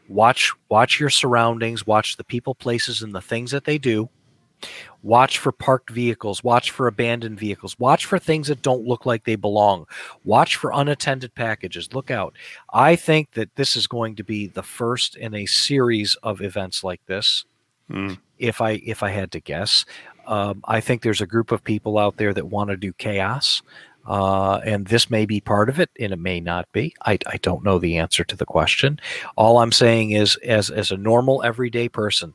watch 0.10 0.52
watch 0.70 1.00
your 1.00 1.10
surroundings 1.10 1.88
watch 1.88 2.18
the 2.18 2.24
people 2.26 2.54
places 2.54 3.02
and 3.02 3.16
the 3.16 3.22
things 3.22 3.52
that 3.52 3.64
they 3.64 3.78
do 3.78 4.10
Watch 5.02 5.38
for 5.38 5.52
parked 5.52 5.90
vehicles. 5.90 6.44
Watch 6.44 6.72
for 6.72 6.88
abandoned 6.88 7.40
vehicles. 7.40 7.78
Watch 7.78 8.06
for 8.06 8.18
things 8.18 8.48
that 8.48 8.62
don't 8.62 8.88
look 8.88 9.06
like 9.06 9.26
they 9.26 9.36
belong. 9.36 9.86
Watch 10.24 10.56
for 10.56 10.72
unattended 10.74 11.36
packages. 11.36 11.94
Look 11.94 12.10
out. 12.10 12.36
I 12.74 12.96
think 12.96 13.32
that 13.34 13.56
this 13.56 13.76
is 13.76 13.86
going 13.86 14.16
to 14.16 14.24
be 14.24 14.48
the 14.48 14.64
first 14.64 15.16
in 15.16 15.36
a 15.36 15.46
series 15.46 16.16
of 16.24 16.42
events 16.42 16.84
like 16.84 17.06
this. 17.06 17.46
Mm. 17.92 18.18
If 18.40 18.62
I 18.62 18.82
if 18.86 19.04
I 19.04 19.10
had 19.10 19.32
to 19.34 19.42
guess, 19.42 19.86
um, 20.26 20.62
I 20.66 20.80
think 20.80 21.02
there's 21.02 21.22
a 21.22 21.28
group 21.28 21.52
of 21.52 21.64
people 21.64 21.98
out 21.98 22.18
there 22.18 22.34
that 22.34 22.48
want 22.48 22.70
to 22.70 22.78
do 22.78 22.94
chaos, 22.94 23.62
uh, 24.08 24.62
and 24.66 24.88
this 24.88 25.10
may 25.10 25.26
be 25.26 25.42
part 25.42 25.70
of 25.70 25.80
it, 25.80 25.90
and 26.00 26.14
it 26.14 26.20
may 26.20 26.40
not 26.40 26.72
be. 26.72 26.96
I, 27.06 27.20
I 27.28 27.38
don't 27.38 27.64
know 27.64 27.80
the 27.80 27.98
answer 27.98 28.24
to 28.24 28.36
the 28.36 28.46
question. 28.46 29.00
All 29.36 29.60
I'm 29.60 29.72
saying 29.72 30.12
is, 30.12 30.36
as 30.38 30.70
as 30.70 30.92
a 30.92 30.98
normal 30.98 31.44
everyday 31.44 31.90
person, 31.90 32.34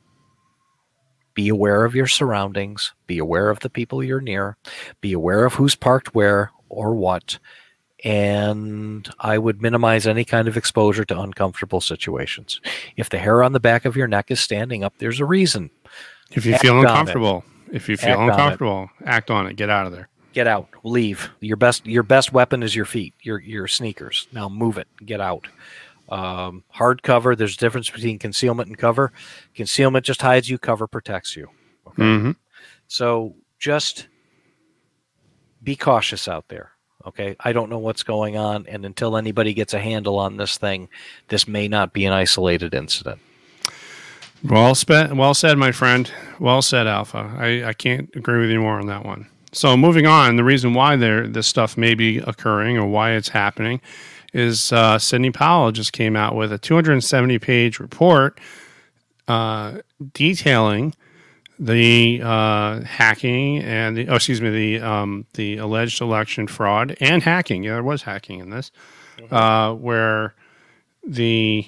be 1.39 1.49
aware 1.49 1.85
of 1.85 1.95
your 1.95 2.09
surroundings, 2.09 2.95
be 3.07 3.17
aware 3.17 3.49
of 3.49 3.61
the 3.61 3.71
people 3.71 4.03
you're 4.03 4.21
near, 4.21 4.57
be 5.01 5.13
aware 5.13 5.45
of 5.45 5.55
who's 5.55 5.77
parked 5.77 6.13
where 6.13 6.51
or 6.69 6.97
what, 6.97 7.39
and 8.03 9.09
I 9.21 9.39
would 9.39 9.63
minimize 9.63 10.05
any 10.05 10.25
kind 10.25 10.49
of 10.49 10.57
exposure 10.57 11.05
to 11.05 11.21
uncomfortable 11.21 11.81
situations. 11.81 12.61
If 12.97 13.09
the 13.09 13.19
hair 13.19 13.45
on 13.45 13.53
the 13.53 13.61
back 13.61 13.85
of 13.85 13.95
your 13.95 14.09
neck 14.09 14.33
is 14.33 14.41
standing 14.41 14.83
up, 14.83 14.95
there's 14.99 15.21
a 15.21 15.25
reason. 15.25 15.71
if 16.33 16.45
you 16.45 16.55
Act 16.55 16.63
feel 16.63 16.81
uncomfortable, 16.81 17.45
if 17.71 17.89
you 17.89 17.97
feel 17.97 18.09
Act 18.09 18.19
on 18.19 18.31
uncomfortable, 18.31 18.91
act 19.05 19.31
on 19.31 19.47
it. 19.47 19.55
Get 19.55 19.71
out 19.71 19.87
of 19.87 19.93
there. 19.93 20.09
Get 20.33 20.49
out, 20.49 20.69
leave. 20.83 21.31
Your 21.39 21.57
best 21.57 21.87
your 21.87 22.03
best 22.03 22.33
weapon 22.33 22.65
is 22.65 22.75
your 22.75 22.85
feet, 22.85 23.15
your 23.23 23.39
your 23.39 23.69
sneakers. 23.69 24.27
Now 24.33 24.49
move 24.49 24.77
it, 24.77 24.89
get 25.07 25.21
out. 25.21 25.47
Um, 26.09 26.65
hard 26.69 27.03
cover. 27.03 27.37
There's 27.37 27.55
a 27.55 27.59
difference 27.59 27.91
between 27.91 28.19
concealment 28.19 28.69
and 28.69 28.79
cover. 28.79 29.13
Concealment 29.55 30.05
just 30.07 30.23
hides 30.23 30.49
you. 30.49 30.59
Cover 30.59 30.87
protects 30.87 31.37
you. 31.37 31.49
Okay. 31.89 32.03
hmm 32.03 32.31
So 32.87 33.35
just 33.59 34.09
be 35.63 35.77
cautious 35.77 36.29
out 36.29 36.49
there. 36.49 36.73
Okay. 37.07 37.37
I 37.41 37.53
don't 37.53 37.71
know 37.71 37.79
what's 37.79 38.03
going 38.03 38.37
on. 38.37 38.67
And 38.67 38.85
until 38.85 39.17
anybody 39.17 39.55
gets 39.55 39.75
a 39.75 39.79
handle 39.79 40.19
on 40.19 40.37
this 40.37 40.57
thing, 40.57 40.89
this 41.29 41.47
may 41.47 41.69
not 41.69 41.93
be 41.93 42.05
an 42.05 42.13
isolated 42.13 42.75
incident. 42.75 43.21
Well 44.45 44.75
spent. 44.75 45.17
Well 45.17 45.35
said, 45.35 45.59
my 45.59 45.73
friend. 45.73 46.11
Well 46.39 46.63
said, 46.63 46.87
Alpha. 46.87 47.35
I, 47.39 47.65
I 47.65 47.73
can't 47.73 48.09
agree 48.15 48.41
with 48.41 48.51
you 48.51 48.61
more 48.61 48.79
on 48.79 48.87
that 48.87 49.05
one. 49.05 49.29
So 49.53 49.77
moving 49.77 50.07
on, 50.07 50.37
the 50.37 50.45
reason 50.45 50.75
why 50.75 50.97
there 50.97 51.27
this 51.27 51.47
stuff 51.47 51.77
may 51.77 51.95
be 51.95 52.19
occurring 52.19 52.77
or 52.77 52.87
why 52.87 53.13
it's 53.13 53.29
happening 53.31 53.81
is 54.39 54.73
uh, 54.73 54.99
Sidney 54.99 55.31
Powell 55.31 55.73
just 55.73 55.93
came 55.93 56.17
out 56.17 56.35
with 56.35 56.53
a 56.53 56.59
270 56.59 57.39
page 57.39 57.79
report 57.81 58.39
uh, 59.27 59.79
detailing 60.15 60.95
the 61.59 62.21
uh, 62.23 62.83
hacking 62.83 63.59
and 63.59 63.97
the 63.97 64.09
oh, 64.09 64.15
excuse 64.15 64.41
me 64.41 64.51
the 64.51 64.81
um, 64.81 65.27
the 65.35 65.57
alleged 65.57 66.01
election 66.01 66.47
fraud 66.47 66.97
and 67.01 67.23
hacking. 67.23 67.65
Yeah, 67.65 67.75
there 67.75 67.83
was 67.83 68.03
hacking 68.03 68.39
in 68.39 68.51
this, 68.51 68.71
uh, 69.31 69.75
where 69.75 70.35
the 71.05 71.67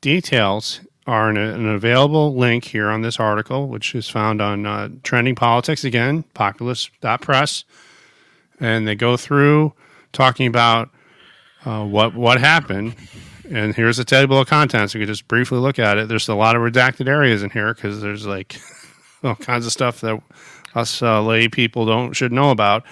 details 0.00 0.80
are 1.06 1.30
in 1.30 1.36
a- 1.36 1.54
an 1.54 1.66
available 1.68 2.34
link 2.34 2.64
here 2.64 2.90
on 2.90 3.00
this 3.00 3.18
article, 3.18 3.68
which 3.68 3.94
is 3.94 4.08
found 4.08 4.42
on 4.42 4.66
uh, 4.66 4.88
Trending 5.02 5.34
Politics 5.36 5.84
again, 5.84 6.24
populist.press. 6.34 7.64
And 8.58 8.88
they 8.88 8.94
go 8.94 9.16
through 9.16 9.72
talking 10.12 10.46
about 10.46 10.90
uh, 11.66 11.84
what 11.84 12.14
what 12.14 12.40
happened. 12.40 12.94
And 13.50 13.74
here's 13.76 13.98
a 13.98 14.04
table 14.04 14.40
of 14.40 14.48
contents. 14.48 14.94
You 14.94 15.00
can 15.00 15.06
just 15.06 15.28
briefly 15.28 15.58
look 15.58 15.78
at 15.78 15.98
it. 15.98 16.08
There's 16.08 16.26
a 16.28 16.34
lot 16.34 16.56
of 16.56 16.62
redacted 16.62 17.06
areas 17.08 17.42
in 17.44 17.50
here 17.50 17.74
because 17.74 18.00
there's 18.00 18.26
like 18.26 18.58
all 19.22 19.34
kinds 19.36 19.66
of 19.66 19.72
stuff 19.72 20.00
that 20.00 20.20
us 20.74 21.00
uh, 21.02 21.22
lay 21.22 21.48
people 21.48 21.84
don't 21.86 22.12
should 22.14 22.32
know 22.32 22.50
about. 22.50 22.84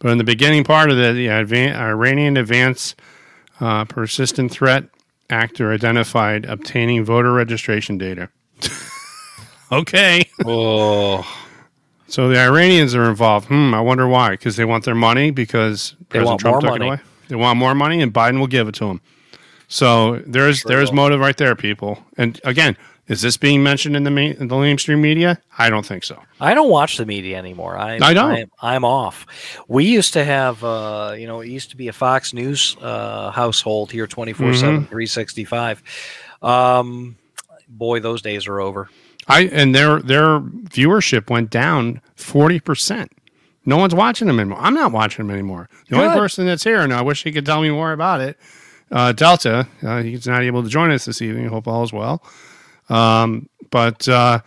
But 0.00 0.10
in 0.12 0.18
the 0.18 0.24
beginning 0.24 0.62
part 0.62 0.90
of 0.90 0.98
it, 0.98 1.14
the 1.14 1.26
Advan- 1.26 1.74
Iranian 1.74 2.36
Advance 2.36 2.94
uh, 3.60 3.84
Persistent 3.86 4.52
Threat 4.52 4.84
Actor 5.30 5.72
identified 5.72 6.44
obtaining 6.46 7.04
voter 7.04 7.32
registration 7.32 7.98
data. 7.98 8.28
okay. 9.72 10.22
Oh, 10.46 11.26
So 12.06 12.28
the 12.28 12.38
Iranians 12.38 12.94
are 12.94 13.08
involved. 13.10 13.48
Hmm, 13.48 13.74
I 13.74 13.80
wonder 13.80 14.06
why. 14.06 14.30
Because 14.30 14.54
they 14.56 14.64
want 14.64 14.84
their 14.84 14.94
money 14.94 15.32
because 15.32 15.96
They 16.10 16.20
President 16.20 16.26
want 16.28 16.40
Trump 16.40 16.52
more 16.54 16.60
took 16.60 16.70
money. 16.70 16.84
it 16.84 16.88
away. 16.88 17.00
They 17.28 17.36
want 17.36 17.58
more 17.58 17.74
money 17.74 18.00
and 18.00 18.12
Biden 18.12 18.38
will 18.38 18.46
give 18.46 18.68
it 18.68 18.74
to 18.76 18.86
them. 18.86 19.00
So 19.68 20.22
there's 20.26 20.62
there's 20.62 20.92
motive 20.92 21.20
right 21.20 21.36
there, 21.36 21.54
people. 21.54 22.02
And 22.16 22.40
again, 22.44 22.76
is 23.06 23.20
this 23.22 23.36
being 23.36 23.62
mentioned 23.62 23.96
in 23.96 24.04
the 24.04 24.10
main, 24.10 24.32
in 24.32 24.48
the 24.48 24.58
mainstream 24.58 25.00
media? 25.00 25.40
I 25.58 25.68
don't 25.70 25.84
think 25.84 26.04
so. 26.04 26.22
I 26.40 26.54
don't 26.54 26.70
watch 26.70 26.96
the 26.96 27.04
media 27.06 27.36
anymore. 27.36 27.76
I, 27.76 27.98
I 28.00 28.14
don't. 28.14 28.30
I'm, 28.30 28.50
I'm 28.62 28.84
off. 28.84 29.26
We 29.68 29.84
used 29.84 30.12
to 30.14 30.24
have, 30.24 30.62
uh, 30.64 31.14
you 31.18 31.26
know, 31.26 31.40
it 31.40 31.48
used 31.48 31.70
to 31.70 31.76
be 31.76 31.88
a 31.88 31.92
Fox 31.92 32.32
News 32.32 32.76
uh, 32.80 33.30
household 33.30 33.92
here 33.92 34.06
24 34.06 34.54
7, 34.54 34.74
Mm-hmm. 34.74 34.84
365. 34.86 35.82
Um, 36.42 37.16
boy, 37.68 38.00
those 38.00 38.22
days 38.22 38.46
are 38.46 38.60
over. 38.60 38.88
I 39.26 39.42
and 39.52 39.74
their 39.74 40.00
their 40.00 40.40
viewership 40.40 41.28
went 41.28 41.50
down 41.50 42.00
forty 42.16 42.60
percent. 42.60 43.12
No 43.68 43.76
one's 43.76 43.94
watching 43.94 44.28
them 44.28 44.40
anymore. 44.40 44.58
I'm 44.62 44.72
not 44.72 44.92
watching 44.92 45.26
them 45.26 45.34
anymore. 45.34 45.68
The 45.90 45.96
only 45.96 46.16
person 46.16 46.46
that's 46.46 46.64
here, 46.64 46.80
and 46.80 46.90
I 46.90 47.02
wish 47.02 47.22
he 47.22 47.30
could 47.30 47.44
tell 47.44 47.60
me 47.60 47.68
more 47.68 47.92
about 47.92 48.22
it, 48.22 48.38
uh, 48.90 49.12
Delta. 49.12 49.68
Uh, 49.82 50.02
he's 50.02 50.26
not 50.26 50.42
able 50.42 50.62
to 50.62 50.70
join 50.70 50.90
us 50.90 51.04
this 51.04 51.20
evening. 51.20 51.44
I 51.44 51.48
Hope 51.50 51.68
all 51.68 51.82
is 51.82 51.92
well. 51.92 52.22
Um, 52.88 53.50
but 53.70 54.08
uh, 54.08 54.40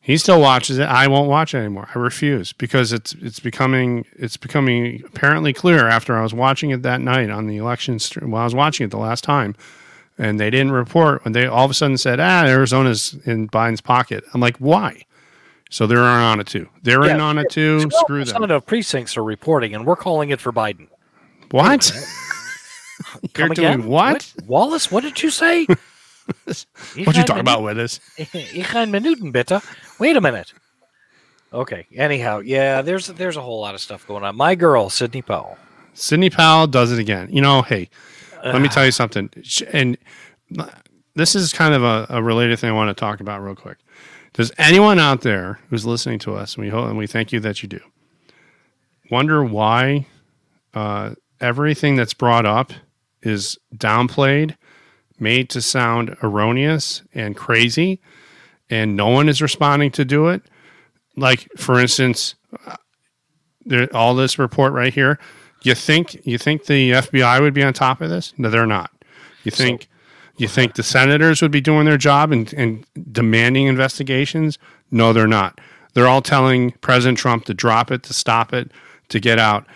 he 0.00 0.16
still 0.16 0.40
watches 0.40 0.78
it. 0.78 0.84
I 0.84 1.06
won't 1.06 1.28
watch 1.28 1.52
it 1.52 1.58
anymore. 1.58 1.90
I 1.94 1.98
refuse 1.98 2.54
because 2.54 2.94
it's 2.94 3.12
it's 3.20 3.40
becoming 3.40 4.06
it's 4.14 4.38
becoming 4.38 5.02
apparently 5.04 5.52
clear 5.52 5.86
after 5.86 6.16
I 6.16 6.22
was 6.22 6.32
watching 6.32 6.70
it 6.70 6.80
that 6.80 7.02
night 7.02 7.28
on 7.28 7.48
the 7.48 7.58
election 7.58 7.98
stream. 7.98 8.30
While 8.30 8.40
I 8.40 8.44
was 8.44 8.54
watching 8.54 8.86
it 8.86 8.90
the 8.90 8.96
last 8.96 9.22
time, 9.22 9.54
and 10.16 10.40
they 10.40 10.48
didn't 10.48 10.72
report 10.72 11.26
when 11.26 11.34
they 11.34 11.44
all 11.44 11.66
of 11.66 11.70
a 11.70 11.74
sudden 11.74 11.98
said, 11.98 12.20
"Ah, 12.20 12.46
Arizona's 12.46 13.18
in 13.26 13.48
Biden's 13.50 13.82
pocket." 13.82 14.24
I'm 14.32 14.40
like, 14.40 14.56
why? 14.56 15.02
So 15.70 15.86
they're 15.86 15.98
on 15.98 16.40
it 16.40 16.46
too. 16.46 16.68
They're 16.82 17.04
in 17.04 17.20
on 17.20 17.38
it 17.38 17.50
too. 17.50 17.88
Screw 17.90 18.24
them. 18.24 18.26
Some 18.26 18.42
of 18.42 18.66
precincts 18.66 19.16
are 19.16 19.24
reporting, 19.24 19.74
and 19.74 19.84
we're 19.84 19.96
calling 19.96 20.30
it 20.30 20.40
for 20.40 20.52
Biden. 20.52 20.88
What? 21.50 21.92
Come 23.34 23.48
They're 23.48 23.52
again? 23.52 23.78
doing 23.80 23.90
what? 23.90 24.32
Wallace, 24.46 24.90
what 24.90 25.02
did 25.02 25.22
you 25.22 25.30
say? 25.30 25.66
What 27.04 27.16
you 27.16 27.22
talking 27.22 27.38
about 27.38 27.62
with 27.62 27.76
this? 27.76 28.00
Ich 28.34 28.74
ein 28.74 28.90
Minuten, 28.90 29.30
bitte. 29.30 29.62
Wait 30.00 30.16
a 30.16 30.20
minute. 30.20 30.52
Okay. 31.52 31.86
Anyhow, 31.94 32.40
yeah, 32.40 32.82
there's 32.82 33.06
there's 33.06 33.36
a 33.36 33.42
whole 33.42 33.60
lot 33.60 33.76
of 33.76 33.80
stuff 33.80 34.04
going 34.08 34.24
on. 34.24 34.34
My 34.34 34.56
girl, 34.56 34.90
Sidney 34.90 35.22
Powell. 35.22 35.56
Sidney 35.94 36.28
Powell 36.28 36.66
does 36.66 36.90
it 36.90 36.98
again. 36.98 37.28
You 37.30 37.42
know, 37.42 37.62
hey, 37.62 37.88
let 38.44 38.60
me 38.60 38.66
tell 38.74 38.84
you 38.84 38.90
something. 38.90 39.30
And 39.72 39.96
uh, 40.58 40.66
this 41.14 41.36
is 41.36 41.52
kind 41.52 41.74
of 41.74 41.84
a, 41.84 42.06
a 42.10 42.20
related 42.20 42.58
thing 42.58 42.70
I 42.70 42.72
want 42.72 42.88
to 42.88 43.00
talk 43.00 43.20
about 43.20 43.40
real 43.40 43.54
quick. 43.54 43.78
Does 44.36 44.52
anyone 44.58 44.98
out 44.98 45.22
there 45.22 45.60
who's 45.70 45.86
listening 45.86 46.18
to 46.20 46.34
us, 46.34 46.56
and 46.56 46.64
we 46.64 46.70
hope 46.70 46.86
and 46.88 46.98
we 46.98 47.06
thank 47.06 47.32
you 47.32 47.40
that 47.40 47.62
you 47.62 47.70
do, 47.70 47.80
wonder 49.10 49.42
why 49.42 50.06
uh, 50.74 51.14
everything 51.40 51.96
that's 51.96 52.12
brought 52.12 52.44
up 52.44 52.70
is 53.22 53.56
downplayed, 53.74 54.54
made 55.18 55.48
to 55.50 55.62
sound 55.62 56.14
erroneous 56.22 57.02
and 57.14 57.34
crazy, 57.34 57.98
and 58.68 58.94
no 58.94 59.08
one 59.08 59.30
is 59.30 59.40
responding 59.40 59.90
to 59.92 60.04
do 60.04 60.28
it? 60.28 60.42
Like, 61.16 61.48
for 61.56 61.80
instance, 61.80 62.34
uh, 62.66 62.76
there, 63.64 63.88
all 63.96 64.14
this 64.14 64.38
report 64.38 64.74
right 64.74 64.92
here. 64.92 65.18
You 65.62 65.74
think 65.74 66.26
you 66.26 66.36
think 66.36 66.66
the 66.66 66.92
FBI 66.92 67.40
would 67.40 67.54
be 67.54 67.62
on 67.62 67.72
top 67.72 68.02
of 68.02 68.10
this? 68.10 68.34
No, 68.36 68.50
they're 68.50 68.66
not. 68.66 68.90
You 69.44 69.50
think 69.50 69.88
you 70.36 70.48
think 70.48 70.74
the 70.74 70.82
senators 70.82 71.40
would 71.42 71.50
be 71.50 71.60
doing 71.60 71.86
their 71.86 71.96
job 71.96 72.32
and, 72.32 72.52
and 72.54 72.86
demanding 73.12 73.66
investigations? 73.66 74.58
No, 74.90 75.12
they're 75.12 75.26
not. 75.26 75.60
They're 75.94 76.08
all 76.08 76.22
telling 76.22 76.72
President 76.82 77.18
Trump 77.18 77.44
to 77.46 77.54
drop 77.54 77.90
it, 77.90 78.02
to 78.04 78.14
stop 78.14 78.52
it, 78.52 78.70
to 79.08 79.20
get 79.20 79.38
out. 79.38 79.66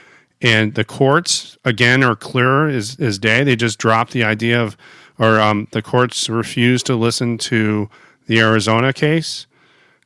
And 0.43 0.75
the 0.75 0.85
courts 0.85 1.59
again 1.65 2.03
are 2.03 2.17
clearer 2.17 2.69
as, 2.69 2.99
as 3.01 3.19
day. 3.19 3.45
They 3.45 3.57
just 3.57 3.79
dropped 3.79 4.13
the 4.13 4.25
idea 4.25 4.63
of, 4.63 4.77
or 5.19 5.41
um, 5.41 5.69
the 5.73 5.83
courts 5.83 6.29
refused 6.29 6.87
to 6.87 6.97
listen 6.97 7.39
to 7.39 7.89
the 8.27 8.41
Arizona 8.41 8.93
case. 8.93 9.47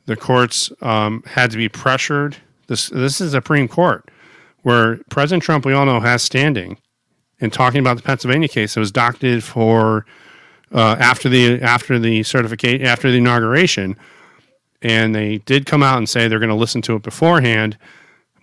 The 0.06 0.16
courts 0.16 0.70
um, 0.82 1.22
had 1.26 1.50
to 1.52 1.56
be 1.56 1.68
pressured. 1.68 2.36
This 2.66 2.88
this 2.88 3.20
is 3.20 3.32
Supreme 3.32 3.68
Court 3.68 4.10
where 4.64 4.98
President 5.10 5.42
Trump, 5.42 5.64
we 5.64 5.72
all 5.72 5.86
know, 5.86 6.00
has 6.00 6.22
standing. 6.22 6.78
And 7.40 7.52
talking 7.52 7.80
about 7.80 7.98
the 7.98 8.02
Pennsylvania 8.02 8.48
case, 8.48 8.76
it 8.76 8.80
was 8.80 8.90
docketed 8.90 9.44
for 9.44 10.06
uh, 10.72 10.96
after 10.98 11.28
the 11.28 11.60
after 11.62 11.98
the 11.98 12.22
certification 12.22 12.86
after 12.86 13.10
the 13.10 13.18
inauguration, 13.18 13.96
and 14.82 15.14
they 15.14 15.38
did 15.38 15.66
come 15.66 15.82
out 15.82 15.98
and 15.98 16.08
say 16.08 16.28
they're 16.28 16.38
going 16.38 16.48
to 16.48 16.54
listen 16.54 16.82
to 16.82 16.96
it 16.96 17.02
beforehand. 17.02 17.76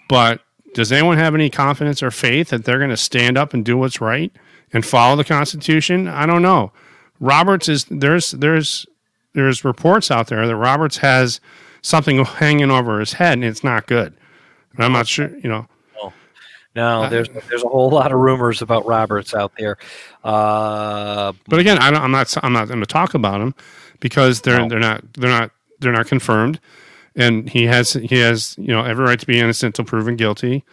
But 0.07 0.41
does 0.73 0.91
anyone 0.91 1.17
have 1.17 1.35
any 1.35 1.49
confidence 1.49 2.01
or 2.01 2.11
faith 2.11 2.49
that 2.49 2.65
they're 2.65 2.77
going 2.77 2.89
to 2.89 2.97
stand 2.97 3.37
up 3.37 3.53
and 3.53 3.65
do 3.65 3.77
what's 3.77 4.01
right 4.01 4.31
and 4.73 4.85
follow 4.85 5.15
the 5.15 5.23
Constitution? 5.23 6.07
I 6.07 6.25
don't 6.25 6.41
know. 6.41 6.71
Roberts 7.19 7.69
is 7.69 7.85
there's 7.85 8.31
there's 8.31 8.85
there's 9.33 9.63
reports 9.63 10.11
out 10.11 10.27
there 10.27 10.47
that 10.47 10.55
Roberts 10.55 10.97
has 10.97 11.39
something 11.81 12.23
hanging 12.23 12.71
over 12.71 12.99
his 12.99 13.13
head 13.13 13.33
and 13.33 13.45
it's 13.45 13.63
not 13.63 13.87
good. 13.87 14.13
And 14.75 14.83
I'm 14.83 14.91
not 14.91 15.07
sure, 15.07 15.35
you 15.37 15.49
know. 15.49 15.67
No, 16.75 17.09
there's 17.09 17.27
there's 17.49 17.63
a 17.63 17.67
whole 17.67 17.89
lot 17.89 18.11
of 18.13 18.19
rumors 18.19 18.61
about 18.61 18.85
Roberts 18.85 19.33
out 19.33 19.51
there. 19.57 19.77
Uh, 20.23 21.33
But 21.49 21.59
again, 21.59 21.77
I 21.79 21.91
don't, 21.91 22.01
I'm 22.01 22.11
not 22.11 22.33
I'm 22.43 22.53
not 22.53 22.67
going 22.67 22.79
to 22.79 22.85
talk 22.85 23.13
about 23.13 23.39
them 23.39 23.53
because 23.99 24.41
they're 24.41 24.59
No. 24.59 24.69
they're 24.69 24.79
not 24.79 25.03
they're 25.13 25.29
not 25.29 25.51
they're 25.79 25.91
not 25.91 26.07
confirmed, 26.07 26.59
and 27.15 27.49
he 27.49 27.65
has 27.65 27.93
he 27.93 28.19
has 28.19 28.55
you 28.57 28.67
know 28.67 28.83
every 28.83 29.03
right 29.05 29.19
to 29.19 29.25
be 29.25 29.39
innocent 29.39 29.77
until 29.77 29.85
proven 29.89 30.15
guilty, 30.15 30.63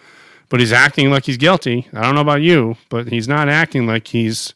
but 0.50 0.60
he's 0.60 0.72
acting 0.72 1.10
like 1.10 1.24
he's 1.24 1.36
guilty. 1.36 1.88
I 1.92 2.02
don't 2.02 2.14
know 2.14 2.20
about 2.20 2.42
you, 2.42 2.76
but 2.90 3.08
he's 3.08 3.26
not 3.26 3.48
acting 3.48 3.86
like 3.86 4.06
he's 4.06 4.54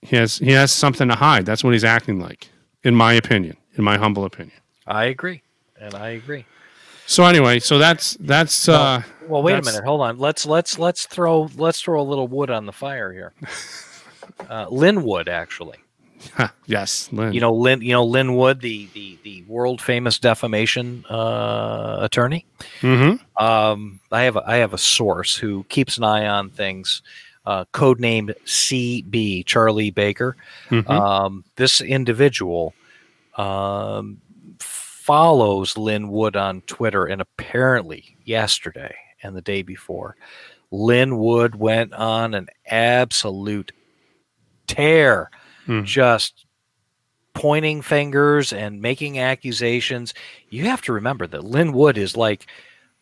he 0.00 0.16
has 0.16 0.38
he 0.38 0.52
has 0.52 0.72
something 0.72 1.08
to 1.08 1.14
hide. 1.16 1.44
That's 1.44 1.62
what 1.62 1.74
he's 1.74 1.84
acting 1.84 2.18
like, 2.18 2.48
in 2.82 2.94
my 2.94 3.12
opinion, 3.12 3.56
in 3.76 3.84
my 3.84 3.98
humble 3.98 4.24
opinion. 4.24 4.56
I 4.86 5.04
agree, 5.04 5.42
and 5.78 5.94
I 5.94 6.10
agree. 6.10 6.46
So 7.12 7.24
anyway, 7.24 7.58
so 7.58 7.76
that's 7.78 8.16
that's 8.20 8.68
uh, 8.68 9.02
Well, 9.28 9.42
wait 9.42 9.58
a 9.58 9.62
minute. 9.62 9.84
Hold 9.84 10.00
on. 10.00 10.18
Let's 10.18 10.46
let's 10.46 10.78
let's 10.78 11.04
throw 11.06 11.50
let's 11.56 11.80
throw 11.82 12.00
a 12.00 12.02
little 12.02 12.26
wood 12.26 12.50
on 12.50 12.64
the 12.66 12.72
fire 12.72 13.12
here. 13.12 13.32
Uh, 14.48 14.66
Linwood, 14.70 15.28
actually. 15.28 15.78
yes, 16.66 17.08
Lin. 17.12 17.32
You 17.32 17.40
know, 17.40 17.52
Lin. 17.52 17.80
You 17.80 17.92
know, 17.92 18.04
Lin 18.04 18.36
Wood, 18.36 18.60
the 18.60 18.86
the 18.94 19.18
the 19.24 19.42
world 19.46 19.80
famous 19.80 20.18
defamation 20.18 21.04
uh, 21.08 21.98
attorney. 22.00 22.44
hmm 22.80 23.14
Um, 23.36 24.00
I 24.10 24.22
have 24.22 24.36
a, 24.36 24.42
I 24.46 24.56
have 24.56 24.72
a 24.74 24.78
source 24.78 25.36
who 25.36 25.64
keeps 25.68 25.96
an 25.98 26.04
eye 26.04 26.26
on 26.26 26.50
things. 26.50 27.02
Uh, 27.46 27.64
codenamed 27.72 28.34
CB 28.46 29.44
Charlie 29.44 29.90
Baker. 29.90 30.36
Mhm. 30.70 30.88
Um, 30.90 31.44
this 31.56 31.80
individual 31.80 32.74
um, 33.36 34.20
follows 35.02 35.76
Lin 35.76 36.08
Wood 36.08 36.36
on 36.36 36.60
Twitter, 36.62 37.06
and 37.06 37.20
apparently 37.20 38.16
yesterday 38.24 38.94
and 39.22 39.34
the 39.36 39.42
day 39.42 39.62
before, 39.62 40.16
Lin 40.70 41.18
Wood 41.18 41.56
went 41.56 41.92
on 41.92 42.34
an 42.34 42.48
absolute 42.66 43.72
tear, 44.66 45.30
Hmm. 45.66 45.84
just 45.84 46.46
pointing 47.34 47.82
fingers 47.82 48.52
and 48.52 48.80
making 48.82 49.18
accusations. 49.18 50.12
You 50.50 50.64
have 50.64 50.82
to 50.82 50.92
remember 50.92 51.26
that 51.28 51.44
Lin 51.44 51.72
Wood 51.72 51.96
is 51.96 52.16
like 52.16 52.46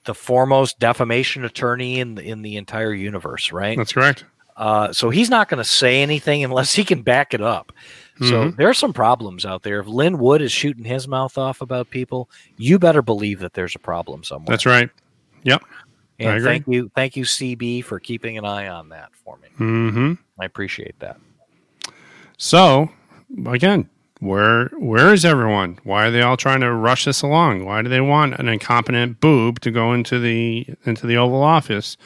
the 0.04 0.14
foremost 0.14 0.78
defamation 0.78 1.44
attorney 1.44 2.00
in 2.00 2.14
the, 2.14 2.22
in 2.22 2.42
the 2.42 2.56
entire 2.56 2.92
universe, 2.94 3.50
right? 3.52 3.76
that's 3.76 3.92
correct. 3.92 4.24
Uh, 4.56 4.92
so 4.92 5.08
he's 5.10 5.30
not 5.30 5.48
going 5.48 5.58
to 5.58 5.64
say 5.64 6.02
anything 6.02 6.44
unless 6.44 6.74
he 6.74 6.84
can 6.84 7.00
back 7.02 7.32
it 7.34 7.40
up. 7.40 7.72
So 8.22 8.48
Mhm. 8.50 8.56
there 8.56 8.68
are 8.68 8.74
some 8.74 8.92
problems 8.92 9.46
out 9.46 9.62
there. 9.62 9.80
If 9.80 9.86
Lin 9.86 10.18
Wood 10.18 10.42
is 10.42 10.52
shooting 10.52 10.84
his 10.84 11.08
mouth 11.08 11.38
off 11.38 11.60
about 11.62 11.88
people, 11.90 12.28
you 12.58 12.78
better 12.78 13.00
believe 13.00 13.38
that 13.40 13.54
there's 13.54 13.74
a 13.74 13.78
problem 13.78 14.24
somewhere. 14.24 14.52
That's 14.52 14.66
right. 14.66 14.90
Yep. 15.44 15.62
I 15.62 16.24
And 16.24 16.36
agree. 16.36 16.46
thank 16.50 16.64
you, 16.68 16.90
thank 16.94 17.16
you, 17.16 17.24
CB, 17.24 17.80
for 17.82 17.98
keeping 17.98 18.36
an 18.36 18.44
eye 18.44 18.68
on 18.68 18.90
that 18.90 19.08
for 19.24 19.38
me. 19.38 19.48
hmm 19.56 20.12
I 20.38 20.44
appreciate 20.44 20.98
that. 21.00 21.16
So 22.36 22.90
again, 23.46 23.88
where 24.20 24.66
where 24.78 25.14
is 25.14 25.24
everyone? 25.24 25.78
Why 25.84 26.06
are 26.06 26.10
they 26.10 26.20
all 26.20 26.36
trying 26.36 26.60
to 26.60 26.72
rush 26.72 27.06
this 27.06 27.22
along? 27.22 27.64
Why 27.64 27.80
do 27.80 27.88
they 27.88 28.00
want 28.02 28.34
an 28.34 28.48
incompetent 28.48 29.20
boob 29.20 29.60
to 29.60 29.70
go 29.70 29.92
into 29.94 30.18
the 30.18 30.66
into 30.84 31.06
the 31.06 31.16
Oval 31.16 31.42
Office? 31.42 31.96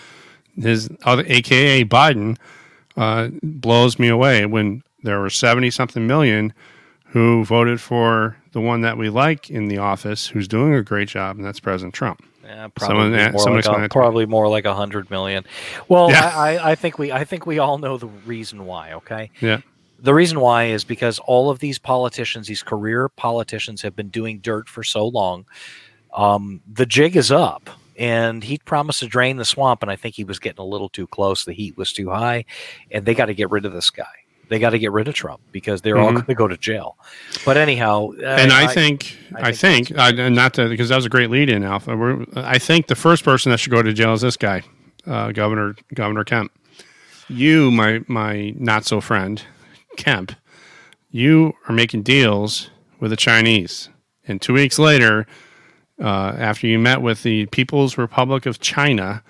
His 0.56 0.88
other, 1.04 1.24
AKA 1.26 1.84
Biden, 1.86 2.36
uh, 2.96 3.30
blows 3.42 3.98
me 3.98 4.06
away. 4.06 4.46
When 4.46 4.84
there 5.04 5.20
were 5.20 5.30
seventy 5.30 5.70
something 5.70 6.06
million 6.06 6.52
who 7.06 7.44
voted 7.44 7.80
for 7.80 8.36
the 8.50 8.60
one 8.60 8.80
that 8.80 8.98
we 8.98 9.08
like 9.08 9.48
in 9.48 9.68
the 9.68 9.78
office, 9.78 10.26
who's 10.26 10.48
doing 10.48 10.74
a 10.74 10.82
great 10.82 11.06
job, 11.08 11.36
and 11.36 11.44
that's 11.44 11.60
President 11.60 11.94
Trump. 11.94 12.24
Yeah, 12.44 12.66
probably, 12.74 13.16
yeah, 13.16 13.30
more 13.30 13.38
someone 13.40 13.58
like 13.58 13.66
a, 13.66 13.68
that 13.68 13.74
to 13.76 13.82
me. 13.82 13.88
probably 13.88 14.26
more 14.26 14.48
like 14.48 14.64
a 14.64 14.74
hundred 14.74 15.10
million. 15.10 15.44
Well, 15.88 16.10
Yeah. 16.10 16.30
I, 16.34 16.56
I, 16.56 16.70
I 16.72 16.74
think 16.74 16.98
we 16.98 17.12
I 17.12 17.24
think 17.24 17.46
we 17.46 17.58
all 17.60 17.78
know 17.78 17.96
the 17.96 18.08
reason 18.08 18.66
why. 18.66 18.92
Okay, 18.94 19.30
Yeah. 19.40 19.60
the 20.00 20.12
reason 20.12 20.40
why 20.40 20.64
is 20.64 20.84
because 20.84 21.18
all 21.20 21.48
of 21.50 21.60
these 21.60 21.78
politicians, 21.78 22.46
these 22.48 22.62
career 22.62 23.08
politicians, 23.08 23.80
have 23.82 23.94
been 23.96 24.08
doing 24.08 24.40
dirt 24.40 24.68
for 24.68 24.82
so 24.82 25.06
long. 25.06 25.46
Um, 26.12 26.60
the 26.70 26.84
jig 26.86 27.16
is 27.16 27.30
up, 27.32 27.70
and 27.98 28.44
he 28.44 28.58
promised 28.58 29.00
to 29.00 29.06
drain 29.06 29.36
the 29.36 29.44
swamp, 29.44 29.82
and 29.82 29.90
I 29.90 29.96
think 29.96 30.14
he 30.14 30.24
was 30.24 30.38
getting 30.38 30.60
a 30.60 30.66
little 30.66 30.88
too 30.88 31.06
close. 31.06 31.44
The 31.44 31.52
heat 31.54 31.76
was 31.78 31.92
too 31.92 32.10
high, 32.10 32.44
and 32.90 33.04
they 33.06 33.14
got 33.14 33.26
to 33.26 33.34
get 33.34 33.50
rid 33.50 33.64
of 33.64 33.72
this 33.72 33.90
guy. 33.90 34.04
They 34.48 34.58
got 34.58 34.70
to 34.70 34.78
get 34.78 34.92
rid 34.92 35.08
of 35.08 35.14
Trump 35.14 35.40
because 35.52 35.82
they're 35.82 35.96
all 35.98 36.10
Mhm. 36.10 36.14
going 36.14 36.24
to 36.26 36.34
go 36.34 36.48
to 36.48 36.56
jail. 36.56 36.96
But 37.44 37.56
anyhow, 37.56 38.10
and 38.24 38.52
I, 38.52 38.66
think, 38.66 39.16
I 39.34 39.48
I 39.48 39.52
think 39.52 39.88
think, 39.88 39.98
I, 39.98 40.10
and 40.10 40.34
not 40.34 40.54
to, 40.54 40.68
because 40.68 40.90
that 40.90 40.96
was 40.96 41.06
a 41.06 41.10
great 41.10 41.30
lead 41.30 41.48
in, 41.50 41.64
Alpha. 41.64 41.96
We're, 41.96 42.24
I 42.36 42.58
think 42.58 42.86
the 42.88 42.94
first 42.94 43.24
person 43.24 43.50
that 43.50 43.58
should 43.58 43.72
go 43.72 43.82
to 43.82 43.92
jail 43.92 44.12
is 44.12 44.20
this 44.20 44.36
guy, 44.36 44.62
uh, 45.06 45.32
Governor 45.32 45.74
Governor 45.94 46.24
Kemp. 46.24 46.52
You, 47.28 47.70
my 47.70 48.00
my 48.06 48.52
not 48.58 48.84
so 48.84 49.00
friend, 49.00 49.42
Kemp, 49.96 50.32
you 51.10 51.54
are 51.68 51.74
making 51.74 52.02
deals 52.02 52.70
with 53.00 53.10
the 53.10 53.16
Chinese, 53.16 53.88
and 54.28 54.40
two 54.42 54.52
weeks 54.52 54.78
later, 54.78 55.26
uh, 56.02 56.34
after 56.36 56.66
you 56.66 56.78
met 56.78 57.00
with 57.00 57.22
the 57.22 57.46
People's 57.46 57.96
Republic 57.96 58.44
of 58.46 58.60
China 58.60 59.22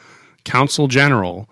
Consul 0.45 0.89
General, 0.89 1.49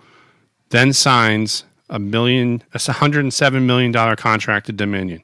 then 0.71 0.93
signs 0.93 1.65
a 1.93 1.99
million, 2.01 2.63
a 2.75 2.81
107 2.81 3.67
million 3.67 3.93
dollar 3.93 4.17
contract 4.17 4.67
to 4.67 4.73
Dominion. 4.73 5.23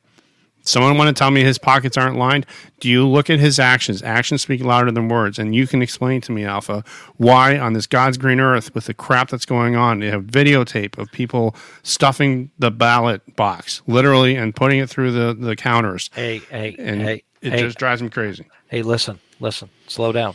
Someone 0.62 0.98
want 0.98 1.08
to 1.08 1.18
tell 1.18 1.30
me 1.30 1.42
his 1.42 1.56
pockets 1.56 1.96
aren't 1.96 2.16
lined? 2.18 2.44
Do 2.78 2.90
you 2.90 3.06
look 3.08 3.30
at 3.30 3.38
his 3.38 3.58
actions? 3.58 4.02
Actions 4.02 4.42
speak 4.42 4.62
louder 4.62 4.90
than 4.90 5.08
words. 5.08 5.38
And 5.38 5.54
you 5.54 5.66
can 5.66 5.80
explain 5.80 6.20
to 6.22 6.32
me, 6.32 6.44
Alpha, 6.44 6.84
why 7.16 7.56
on 7.58 7.72
this 7.72 7.86
God's 7.86 8.18
green 8.18 8.38
earth 8.38 8.74
with 8.74 8.84
the 8.84 8.92
crap 8.92 9.30
that's 9.30 9.46
going 9.46 9.76
on, 9.76 10.02
you 10.02 10.10
have 10.10 10.24
videotape 10.24 10.98
of 10.98 11.10
people 11.10 11.56
stuffing 11.84 12.50
the 12.58 12.70
ballot 12.70 13.34
box, 13.34 13.80
literally, 13.86 14.36
and 14.36 14.54
putting 14.54 14.78
it 14.78 14.90
through 14.90 15.12
the, 15.12 15.32
the 15.32 15.56
counters. 15.56 16.10
hey, 16.14 16.38
hey, 16.50 16.76
And 16.78 17.00
hey, 17.00 17.22
it 17.40 17.52
hey, 17.54 17.62
just 17.62 17.78
drives 17.78 18.02
me 18.02 18.10
crazy. 18.10 18.44
hey, 18.66 18.82
listen, 18.82 19.18
listen, 19.40 19.70
slow 19.86 20.12
down. 20.12 20.34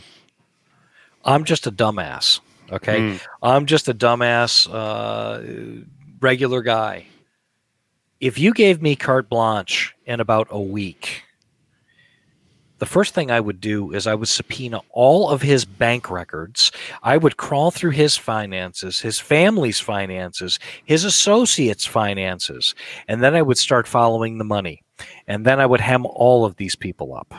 I'm 1.24 1.44
just 1.44 1.66
a 1.68 1.70
dumbass. 1.72 2.40
Okay, 2.72 2.98
Mm. 2.98 3.20
I'm 3.42 3.66
just 3.66 3.88
a 3.88 3.94
dumbass, 3.94 4.68
uh, 4.72 5.84
regular 6.20 6.62
guy. 6.62 7.06
If 8.20 8.38
you 8.38 8.54
gave 8.54 8.80
me 8.80 8.96
carte 8.96 9.28
blanche 9.28 9.94
in 10.06 10.20
about 10.20 10.48
a 10.50 10.60
week, 10.60 11.22
the 12.78 12.86
first 12.86 13.14
thing 13.14 13.30
I 13.30 13.40
would 13.40 13.60
do 13.60 13.92
is 13.92 14.06
I 14.06 14.14
would 14.14 14.28
subpoena 14.28 14.80
all 14.90 15.30
of 15.30 15.42
his 15.42 15.64
bank 15.64 16.10
records. 16.10 16.72
I 17.02 17.16
would 17.16 17.36
crawl 17.36 17.70
through 17.70 17.92
his 17.92 18.16
finances, 18.16 19.00
his 19.00 19.18
family's 19.18 19.80
finances, 19.80 20.58
his 20.84 21.04
associates' 21.04 21.86
finances, 21.86 22.74
and 23.08 23.22
then 23.22 23.34
I 23.34 23.42
would 23.42 23.58
start 23.58 23.86
following 23.86 24.38
the 24.38 24.44
money. 24.44 24.82
And 25.26 25.44
then 25.44 25.60
I 25.60 25.66
would 25.66 25.80
hem 25.80 26.06
all 26.06 26.44
of 26.44 26.56
these 26.56 26.76
people 26.76 27.14
up 27.14 27.34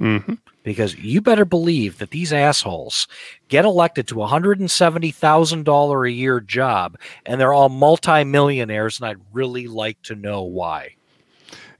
hmm 0.00 0.34
because 0.62 0.96
you 0.96 1.20
better 1.20 1.44
believe 1.44 1.98
that 1.98 2.10
these 2.10 2.32
assholes 2.32 3.08
get 3.48 3.64
elected 3.64 4.06
to 4.08 4.22
a 4.22 4.26
hundred 4.26 4.60
and 4.60 4.70
seventy 4.70 5.10
thousand 5.10 5.64
dollar 5.64 6.04
a 6.04 6.10
year 6.10 6.40
job, 6.40 6.98
and 7.24 7.40
they're 7.40 7.52
all 7.52 7.68
multimillionaires, 7.68 8.98
and 9.00 9.08
I'd 9.08 9.20
really 9.32 9.66
like 9.66 10.00
to 10.02 10.14
know 10.14 10.42
why. 10.42 10.96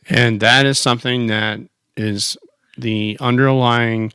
And 0.08 0.40
that 0.40 0.66
is 0.66 0.78
something 0.78 1.26
that 1.26 1.60
is 1.96 2.36
the 2.78 3.16
underlying 3.20 4.12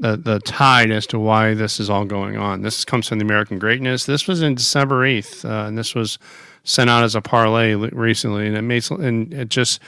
the, 0.00 0.16
the 0.16 0.40
tide 0.40 0.90
as 0.90 1.06
to 1.08 1.18
why 1.18 1.52
this 1.52 1.78
is 1.78 1.90
all 1.90 2.06
going 2.06 2.36
on. 2.36 2.62
This 2.62 2.84
comes 2.84 3.08
from 3.08 3.18
the 3.18 3.24
American 3.24 3.58
Greatness. 3.58 4.06
This 4.06 4.26
was 4.26 4.40
in 4.40 4.54
December 4.54 5.04
8th, 5.04 5.44
uh, 5.44 5.68
and 5.68 5.76
this 5.76 5.94
was 5.94 6.18
sent 6.64 6.88
out 6.88 7.04
as 7.04 7.14
a 7.14 7.20
parlay 7.20 7.74
recently. 7.74 8.46
And 8.46 8.56
it 8.56 8.62
makes, 8.62 8.90
and 8.90 9.32
it 9.34 9.50
just 9.50 9.78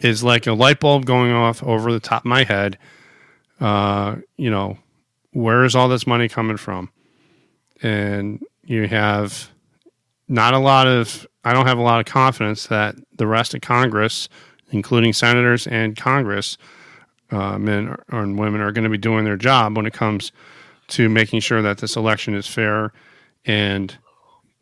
is 0.00 0.22
like 0.22 0.46
a 0.46 0.52
light 0.52 0.80
bulb 0.80 1.06
going 1.06 1.32
off 1.32 1.62
over 1.62 1.92
the 1.92 2.00
top 2.00 2.22
of 2.22 2.26
my 2.26 2.44
head. 2.44 2.78
Uh, 3.60 4.16
you 4.36 4.50
know, 4.50 4.78
where 5.32 5.64
is 5.64 5.74
all 5.74 5.88
this 5.88 6.06
money 6.06 6.28
coming 6.28 6.56
from? 6.56 6.90
And 7.82 8.42
you 8.64 8.86
have 8.88 9.50
not 10.28 10.54
a 10.54 10.58
lot 10.58 10.86
of, 10.86 11.26
I 11.44 11.52
don't 11.52 11.66
have 11.66 11.78
a 11.78 11.82
lot 11.82 12.00
of 12.00 12.06
confidence 12.06 12.66
that 12.66 12.96
the 13.16 13.26
rest 13.26 13.54
of 13.54 13.60
Congress, 13.60 14.28
including 14.70 15.12
senators 15.12 15.66
and 15.66 15.96
Congress, 15.96 16.58
uh, 17.30 17.58
men 17.58 17.96
and 18.08 18.38
women, 18.38 18.60
are 18.60 18.72
going 18.72 18.84
to 18.84 18.90
be 18.90 18.98
doing 18.98 19.24
their 19.24 19.36
job 19.36 19.76
when 19.76 19.86
it 19.86 19.92
comes 19.92 20.32
to 20.88 21.08
making 21.08 21.40
sure 21.40 21.62
that 21.62 21.78
this 21.78 21.96
election 21.96 22.34
is 22.34 22.46
fair 22.46 22.92
and 23.44 23.96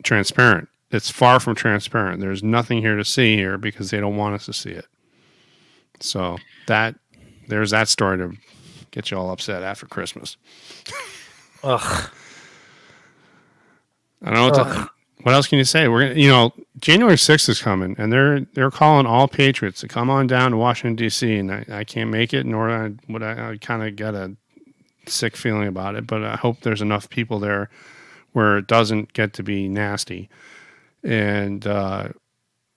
transparent. 0.03 0.69
It's 0.91 1.09
far 1.09 1.39
from 1.39 1.55
transparent. 1.55 2.21
There's 2.21 2.43
nothing 2.43 2.79
here 2.79 2.95
to 2.95 3.05
see 3.05 3.35
here 3.35 3.57
because 3.57 3.89
they 3.89 3.99
don't 3.99 4.15
want 4.15 4.35
us 4.35 4.45
to 4.45 4.53
see 4.53 4.71
it. 4.71 4.85
So 5.99 6.37
that 6.67 6.95
there's 7.47 7.71
that 7.71 7.87
story 7.87 8.17
to 8.17 8.33
get 8.91 9.11
you 9.11 9.17
all 9.17 9.31
upset 9.31 9.63
after 9.63 9.85
Christmas. 9.85 10.37
Ugh. 11.63 12.09
I 14.23 14.31
don't 14.31 14.33
know 14.33 14.49
what, 14.49 14.55
to, 14.55 14.89
what 15.23 15.35
else 15.35 15.47
can 15.47 15.57
you 15.57 15.63
say. 15.63 15.87
We're 15.87 16.07
gonna, 16.07 16.19
you 16.19 16.29
know, 16.29 16.53
January 16.79 17.17
sixth 17.17 17.49
is 17.49 17.61
coming, 17.61 17.95
and 17.97 18.11
they're 18.11 18.41
they're 18.53 18.71
calling 18.71 19.05
all 19.05 19.27
patriots 19.27 19.79
to 19.81 19.87
come 19.87 20.09
on 20.09 20.27
down 20.27 20.51
to 20.51 20.57
Washington 20.57 20.95
D.C. 20.95 21.37
and 21.37 21.51
I, 21.51 21.65
I 21.69 21.83
can't 21.83 22.09
make 22.09 22.33
it, 22.33 22.45
nor 22.45 22.69
I, 22.69 22.93
would 23.07 23.23
I, 23.23 23.51
I 23.51 23.57
kind 23.57 23.83
of 23.83 23.95
get 23.95 24.15
a 24.15 24.35
sick 25.05 25.35
feeling 25.35 25.67
about 25.67 25.95
it. 25.95 26.07
But 26.07 26.23
I 26.23 26.35
hope 26.35 26.61
there's 26.61 26.81
enough 26.81 27.09
people 27.09 27.39
there 27.39 27.69
where 28.33 28.57
it 28.57 28.67
doesn't 28.67 29.13
get 29.13 29.33
to 29.33 29.43
be 29.43 29.67
nasty, 29.67 30.29
and 31.03 31.65
uh, 31.65 32.09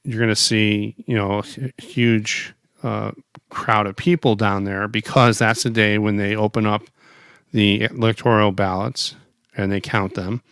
you're 0.04 0.20
going 0.20 0.28
to 0.28 0.36
see 0.36 0.94
you 1.06 1.16
know 1.16 1.42
huge 1.78 2.54
uh, 2.82 3.12
crowd 3.50 3.86
of 3.86 3.96
people 3.96 4.34
down 4.36 4.64
there 4.64 4.88
because 4.88 5.38
that's 5.38 5.62
the 5.62 5.70
day 5.70 5.98
when 5.98 6.16
they 6.16 6.34
open 6.34 6.66
up 6.66 6.82
the 7.52 7.82
electoral 7.82 8.52
ballots 8.52 9.16
and 9.56 9.70
they 9.70 9.80
count 9.80 10.14
them. 10.14 10.42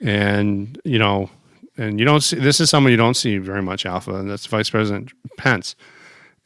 And 0.00 0.80
you 0.84 0.98
know, 0.98 1.30
and 1.76 1.98
you 1.98 2.04
don't 2.04 2.20
see 2.20 2.36
this 2.36 2.60
is 2.60 2.70
someone 2.70 2.90
you 2.90 2.96
don't 2.96 3.14
see 3.14 3.38
very 3.38 3.62
much, 3.62 3.86
Alpha, 3.86 4.14
and 4.14 4.30
that's 4.30 4.46
Vice 4.46 4.70
President 4.70 5.12
Pence, 5.36 5.74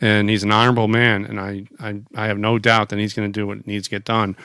and 0.00 0.31
he's 0.31 0.42
an 0.42 0.52
honorable 0.52 0.88
man, 0.88 1.24
and 1.24 1.38
I 1.38 1.66
I, 1.81 2.00
I 2.14 2.26
have 2.26 2.38
no 2.38 2.59
doubt 2.59 2.88
that 2.90 2.98
he's 2.98 3.14
going 3.14 3.31
to 3.31 3.40
do 3.40 3.46
what 3.46 3.66
needs 3.66 3.88
to 3.88 3.90
get 3.90 4.05
done, 4.05 4.37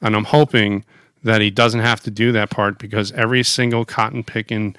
and 0.00 0.16
I'm 0.16 0.24
hoping 0.24 0.84
that 1.22 1.40
he 1.40 1.50
doesn't 1.50 1.80
have 1.80 2.00
to 2.02 2.10
do 2.10 2.32
that 2.32 2.50
part 2.50 2.78
because 2.78 3.10
every 3.12 3.42
single 3.42 3.84
cotton 3.84 4.22
picking 4.22 4.76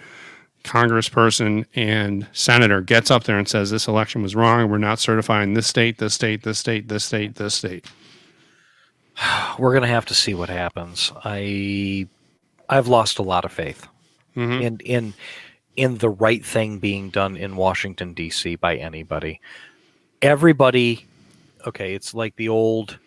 congressperson 0.66 1.66
and 1.76 2.28
senator 2.34 2.82
gets 2.82 3.10
up 3.12 3.24
there 3.26 3.38
and 3.38 3.48
says 3.48 3.70
this 3.72 3.88
election 3.88 4.22
was 4.22 4.36
wrong 4.36 4.70
we're 4.70 4.78
not 4.78 5.00
certifying 5.00 5.54
this 5.54 5.68
state 5.68 5.98
this 6.00 6.14
state 6.14 6.44
this 6.44 6.60
state 6.60 6.88
this 6.88 7.06
state 7.06 7.36
this 7.36 7.54
state 7.56 7.86
We're 9.60 9.74
gonna 9.74 9.88
have 9.88 10.06
to 10.08 10.14
see 10.14 10.34
what 10.34 10.50
happens. 10.50 11.12
I 11.24 12.08
I've 12.68 12.88
lost 12.88 13.20
a 13.20 13.24
lot 13.24 13.46
of 13.46 13.52
faith 13.52 13.88
Mhm. 14.36 14.62
in 14.62 14.80
in 14.84 15.14
in 15.78 15.98
the 16.00 16.10
right 16.10 16.44
thing 16.46 16.80
being 16.80 17.10
done 17.10 17.38
in 17.38 17.56
Washington 17.56 18.14
D.C. 18.14 18.56
by 18.56 18.76
anybody. 18.76 19.40
Everybody, 20.22 21.06
okay, 21.66 21.94
it's 21.94 22.14
like 22.14 22.36
the 22.38 22.50
old, 22.50 22.98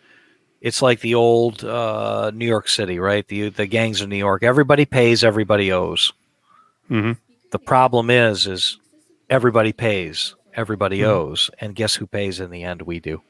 it's 0.60 0.80
like 0.82 1.00
the 1.00 1.14
old 1.14 1.64
uh, 1.64 2.30
New 2.34 2.46
York 2.46 2.68
City, 2.68 2.98
right? 2.98 3.26
The 3.28 3.48
the 3.50 3.66
gangs 3.66 4.00
of 4.00 4.08
New 4.08 4.16
York. 4.16 4.42
Everybody 4.42 4.84
pays, 4.86 5.22
everybody 5.24 5.72
owes. 5.72 6.12
Mhm. 6.90 7.18
The 7.50 7.58
problem 7.58 8.10
is, 8.10 8.46
is 8.46 8.78
everybody 9.30 9.72
pays, 9.72 10.34
everybody 10.54 10.98
Mhm. 11.00 11.06
owes, 11.06 11.50
and 11.60 11.74
guess 11.74 11.94
who 11.94 12.06
pays 12.06 12.40
in 12.40 12.50
the 12.50 12.62
end? 12.62 12.82
We 12.82 13.00
do. 13.00 13.22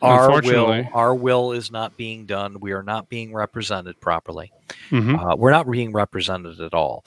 Our 0.00 0.28
will, 0.52 0.66
our 0.92 1.14
will 1.14 1.52
is 1.52 1.70
not 1.72 1.96
being 1.96 2.24
done. 2.26 2.60
We 2.60 2.72
are 2.72 2.82
not 2.84 3.08
being 3.08 3.32
represented 3.32 4.00
properly. 4.00 4.52
Mhm. 4.90 5.18
Uh, 5.32 5.36
we're 5.36 5.50
not 5.50 5.68
being 5.68 5.92
represented 5.92 6.60
at 6.60 6.72
all. 6.74 7.04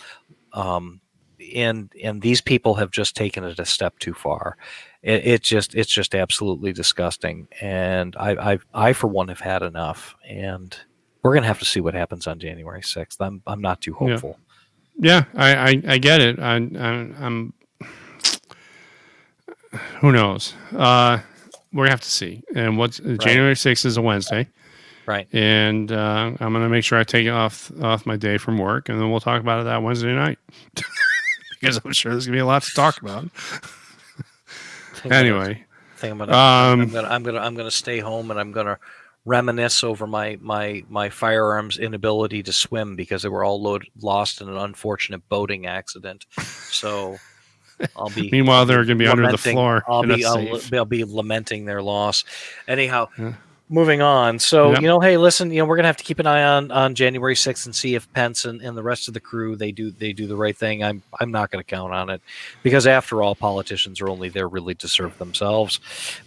Um, 0.54 0.99
and 1.56 1.91
and 2.04 2.22
these 2.22 2.41
people 2.41 2.76
have 2.76 2.91
just 2.91 3.16
taken 3.16 3.43
it 3.43 3.60
a 3.60 3.66
step 3.66 3.97
too 3.99 4.14
far. 4.14 4.58
It, 5.02 5.26
it 5.26 5.41
just 5.43 5.74
it's 5.74 5.91
just 5.91 6.14
absolutely 6.14 6.74
disgusting. 6.74 7.47
And 7.62 8.16
I, 8.20 8.54
I 8.54 8.60
I 8.74 8.93
for 8.93 9.08
one 9.08 9.30
have 9.30 9.39
had 9.39 9.64
enough. 9.64 10.16
And 10.28 10.76
we're 11.24 11.34
gonna 11.34 11.47
have 11.47 11.60
to 11.60 11.66
see 11.66 11.80
what 11.82 11.93
happens 11.93 12.28
on 12.28 12.39
January 12.39 12.84
sixth. 12.84 13.22
I'm 13.22 13.41
I'm 13.47 13.62
not 13.62 13.80
too 13.82 13.93
hopeful. 13.93 14.38
Yeah, 14.38 14.51
I, 15.04 15.56
I, 15.56 15.82
I 15.88 15.97
get 15.97 16.22
it. 16.22 16.39
I, 16.39 16.56
I, 16.56 16.58
I'm. 16.58 17.54
Who 20.02 20.12
knows? 20.12 20.54
Uh, 20.76 21.20
we 21.72 21.88
have 21.88 22.02
to 22.02 22.10
see. 22.10 22.43
And 22.56 22.78
what's 22.78 22.97
January 22.99 23.56
sixth 23.56 23.86
is 23.86 23.95
a 23.97 24.02
Wednesday, 24.02 24.47
Right. 25.06 25.28
and 25.34 25.91
uh, 25.91 26.32
I'm 26.39 26.54
gonna 26.54 26.68
make 26.70 26.84
sure 26.84 26.99
I 26.99 27.04
take 27.04 27.26
it 27.26 27.30
off 27.30 27.72
off 27.82 28.06
my 28.06 28.18
day 28.18 28.38
from 28.38 28.58
work, 28.58 28.89
and 28.89 28.99
then 28.99 29.10
we'll 29.12 29.22
talk 29.22 29.39
about 29.39 29.62
it 29.62 29.64
that 29.66 29.82
Wednesday 29.82 30.14
night 30.14 30.39
because 31.60 31.80
I'm 31.84 31.93
sure 31.93 32.12
there's 32.12 32.26
gonna 32.26 32.36
be 32.36 32.39
a 32.41 32.45
lot 32.45 32.64
to 32.64 32.72
talk 32.72 33.02
about. 33.02 33.24
I'm 33.24 33.30
gonna- 35.10 35.16
Anyway, 35.16 35.64
think 35.97 36.12
I'm 36.12 36.18
gonna, 36.18 36.34
I'm 36.34 36.80
um, 36.82 36.89
gonna 36.89 37.08
I'm 37.08 37.24
gonna 37.24 37.39
I'm 37.39 37.56
gonna 37.56 37.72
stay 37.72 37.99
home 37.99 38.30
and 38.32 38.39
I'm 38.39 38.52
gonna 38.52 38.78
reminisce 39.26 39.84
over 39.84 40.08
my 40.08 40.38
my 40.42 40.84
my 40.90 41.10
firearms 41.10 41.78
inability 41.78 42.42
to 42.44 42.52
swim 42.54 42.96
because 42.96 43.22
they 43.22 43.30
were 43.30 43.44
all 43.44 43.62
load, 43.62 43.86
lost 44.02 44.42
in 44.42 44.50
an 44.50 44.58
unfortunate 44.58 45.28
boating 45.30 45.66
accident. 45.68 46.26
So 46.70 47.18
I'll 47.96 48.10
be 48.10 48.30
meanwhile 48.32 48.66
they're 48.66 48.84
gonna 48.84 48.96
be 48.96 49.08
under 49.08 49.30
the 49.32 49.38
floor 49.38 49.84
I'll 49.88 50.04
be 50.04 50.26
I'll. 50.26 50.60
I'll 50.74 50.86
be 50.86 51.04
lamenting 51.04 51.66
their 51.66 51.82
loss. 51.82 52.24
Anyhow, 52.68 53.10
Yeah. 53.18 53.34
moving 53.70 54.02
on. 54.02 54.38
So 54.40 54.72
Yep. 54.74 54.82
you 54.82 54.88
know, 54.88 55.00
hey, 55.00 55.18
listen, 55.18 55.52
you 55.52 55.60
know, 55.60 55.66
we're 55.66 55.76
gonna 55.78 55.88
have 55.88 55.98
to 55.98 56.04
keep 56.04 56.20
an 56.20 56.28
eye 56.28 56.44
on 56.44 56.72
on 56.72 56.94
January 56.96 57.36
sixth 57.36 57.66
and 57.66 57.76
see 57.76 57.96
if 57.96 58.12
Pence 58.14 58.46
and, 58.46 58.62
and 58.62 58.76
the 58.78 58.84
rest 58.84 59.08
of 59.08 59.14
the 59.14 59.20
crew 59.20 59.56
they 59.56 59.72
do 59.72 59.92
they 59.92 60.14
do 60.14 60.28
the 60.28 60.36
right 60.36 60.56
thing. 60.58 60.84
I'm 60.84 61.02
I'm 61.20 61.32
not 61.32 61.50
gonna 61.52 61.64
count 61.64 61.94
on 61.94 62.10
it 62.10 62.22
because 62.64 62.86
after 62.88 63.22
all, 63.24 63.34
politicians 63.36 64.02
are 64.02 64.10
only 64.10 64.30
there 64.30 64.48
really 64.48 64.76
to 64.76 64.88
serve 64.88 65.18
themselves. 65.20 65.80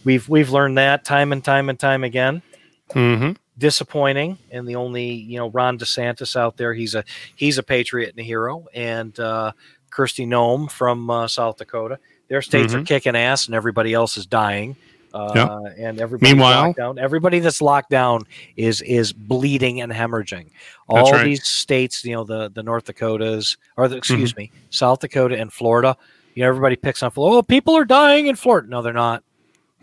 We've 0.04 0.28
we've 0.28 0.50
learned 0.50 0.78
that 0.78 1.04
time 1.04 1.32
and 1.32 1.42
time 1.44 1.68
and 1.68 1.78
time 1.78 2.02
again. 2.04 2.42
Mm-hmm. 2.90 3.32
Disappointing, 3.56 4.36
and 4.50 4.66
the 4.68 4.74
only 4.76 5.04
you 5.12 5.38
know 5.38 5.48
Ron 5.50 5.78
DeSantis 5.78 6.36
out 6.36 6.56
there, 6.56 6.74
he's 6.74 6.94
a 6.94 7.04
he's 7.36 7.56
a 7.56 7.62
patriot 7.62 8.10
and 8.10 8.18
a 8.18 8.22
hero, 8.22 8.66
and 8.74 9.18
uh, 9.20 9.52
Kristi 9.92 10.26
Noem 10.26 10.70
from 10.70 11.08
uh, 11.08 11.28
South 11.28 11.56
Dakota. 11.56 11.98
Their 12.28 12.42
states 12.42 12.74
are 12.74 12.82
kicking 12.82 13.14
ass, 13.16 13.46
and 13.46 13.54
everybody 13.54 13.92
else 13.94 14.16
is 14.16 14.26
dying. 14.26 14.74
Uh, 15.12 15.60
And 15.78 16.00
everybody 16.00 16.32
Meanwhile- 16.32 16.62
locked 16.66 16.76
down. 16.78 16.98
Everybody 16.98 17.38
that's 17.38 17.62
locked 17.62 17.90
down 17.90 18.22
is 18.56 18.82
is 18.82 19.12
bleeding 19.12 19.80
and 19.80 19.92
hemorrhaging. 19.92 20.50
All 20.88 21.12
right. 21.12 21.24
these 21.24 21.44
states, 21.44 22.04
you 22.04 22.14
know, 22.16 22.24
the 22.24 22.50
the 22.50 22.64
North 22.64 22.86
Dakotas, 22.86 23.56
or 23.76 23.86
the, 23.86 23.96
excuse 23.96 24.32
Mm-hmm. 24.32 24.40
me, 24.40 24.52
South 24.70 24.98
Dakota 24.98 25.38
and 25.38 25.52
Florida. 25.52 25.96
You 26.34 26.42
know, 26.42 26.48
everybody 26.48 26.74
picks 26.74 27.04
on 27.04 27.12
Florida. 27.12 27.38
Oh, 27.38 27.42
people 27.42 27.76
are 27.76 27.84
dying 27.84 28.26
in 28.26 28.34
Florida. 28.34 28.68
No, 28.68 28.82
they're 28.82 28.92
not. 28.92 29.22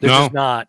They're 0.02 0.10
No. 0.10 0.20
just 0.24 0.34
not. 0.34 0.68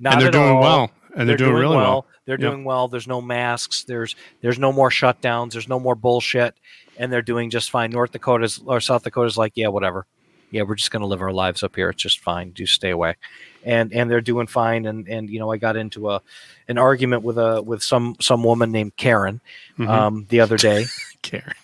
Not 0.00 0.12
And 0.14 0.22
they're 0.22 0.30
doing 0.30 0.50
all. 0.50 0.60
well. 0.60 0.90
And 1.16 1.28
they're, 1.28 1.36
doing, 1.36 1.52
really 1.52 1.76
well. 1.76 2.06
They're 2.26 2.38
Yep. 2.40 2.50
doing 2.50 2.64
well. 2.64 2.88
There's 2.88 3.06
no 3.06 3.20
masks. 3.20 3.84
There's 3.84 4.16
there's 4.40 4.58
no 4.58 4.72
more 4.72 4.90
shutdowns. 4.90 5.52
There's 5.52 5.68
no 5.68 5.78
more 5.78 5.94
bullshit, 5.94 6.54
and 6.98 7.12
they're 7.12 7.22
doing 7.22 7.50
just 7.50 7.70
fine. 7.70 7.90
North 7.90 8.12
Dakota's 8.12 8.60
or 8.66 8.80
South 8.80 9.04
Dakota's 9.04 9.36
like, 9.38 9.52
yeah, 9.54 9.68
whatever. 9.68 10.06
Yeah, 10.50 10.62
we're 10.62 10.74
just 10.76 10.90
gonna 10.90 11.06
live 11.06 11.20
our 11.22 11.32
lives 11.32 11.62
up 11.62 11.74
here. 11.76 11.88
It's 11.90 12.02
just 12.02 12.20
fine. 12.20 12.50
Do 12.50 12.64
stay 12.66 12.90
away, 12.90 13.16
and 13.64 13.92
and 13.92 14.10
they're 14.10 14.20
doing 14.20 14.46
fine. 14.46 14.86
And 14.86 15.08
and 15.08 15.28
you 15.30 15.38
know, 15.38 15.50
I 15.52 15.56
got 15.56 15.76
into 15.76 16.10
a 16.10 16.20
an 16.68 16.78
argument 16.78 17.22
with 17.22 17.38
a 17.38 17.60
with 17.62 17.82
some 17.82 18.16
some 18.20 18.42
woman 18.44 18.70
named 18.72 18.96
Karen 18.96 19.40
Mhm. 19.78 19.88
um, 19.88 20.26
the 20.28 20.40
other 20.40 20.56
day 20.56 20.86
Karen. 21.22 21.54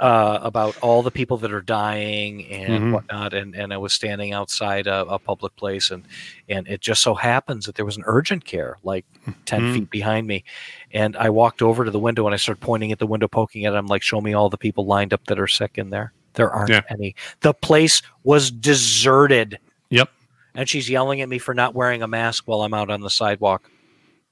Uh, 0.00 0.38
about 0.42 0.76
all 0.82 1.02
the 1.02 1.10
people 1.10 1.36
that 1.38 1.52
are 1.52 1.60
dying 1.60 2.46
and 2.50 2.84
Mhm. 2.84 2.92
whatnot. 2.92 3.34
And, 3.34 3.54
and 3.54 3.72
I 3.72 3.76
was 3.76 3.92
standing 3.92 4.32
outside 4.32 4.86
a, 4.86 5.04
a 5.06 5.18
public 5.18 5.54
place, 5.56 5.90
and 5.90 6.04
and 6.48 6.66
it 6.68 6.80
just 6.80 7.02
so 7.02 7.14
happens 7.14 7.66
that 7.66 7.74
there 7.76 7.84
was 7.84 7.96
an 7.96 8.04
urgent 8.06 8.44
care 8.44 8.78
like 8.82 9.04
10 9.46 9.60
Mhm. 9.62 9.74
feet 9.74 9.90
behind 9.90 10.26
me. 10.26 10.44
And 10.92 11.16
I 11.16 11.30
walked 11.30 11.62
over 11.62 11.84
to 11.84 11.90
the 11.90 11.98
window 11.98 12.26
and 12.26 12.34
I 12.34 12.36
started 12.36 12.60
pointing 12.60 12.92
at 12.92 12.98
the 12.98 13.06
window, 13.06 13.28
poking 13.28 13.64
at 13.64 13.72
it. 13.72 13.76
I'm 13.76 13.86
like, 13.86 14.02
show 14.02 14.20
me 14.20 14.32
all 14.34 14.50
the 14.50 14.58
people 14.58 14.86
lined 14.86 15.12
up 15.12 15.24
that 15.26 15.38
are 15.38 15.46
sick 15.46 15.78
in 15.78 15.90
there. 15.90 16.12
There 16.34 16.50
aren't 16.50 16.70
Yeah. 16.70 16.82
any. 16.90 17.14
The 17.40 17.54
place 17.54 18.02
was 18.24 18.50
deserted. 18.50 19.58
Yep. 19.90 20.10
And 20.54 20.68
she's 20.68 20.88
yelling 20.90 21.20
at 21.20 21.28
me 21.28 21.38
for 21.38 21.54
not 21.54 21.74
wearing 21.74 22.02
a 22.02 22.08
mask 22.08 22.44
while 22.46 22.62
I'm 22.62 22.74
out 22.74 22.90
on 22.90 23.00
the 23.00 23.10
sidewalk. 23.10 23.70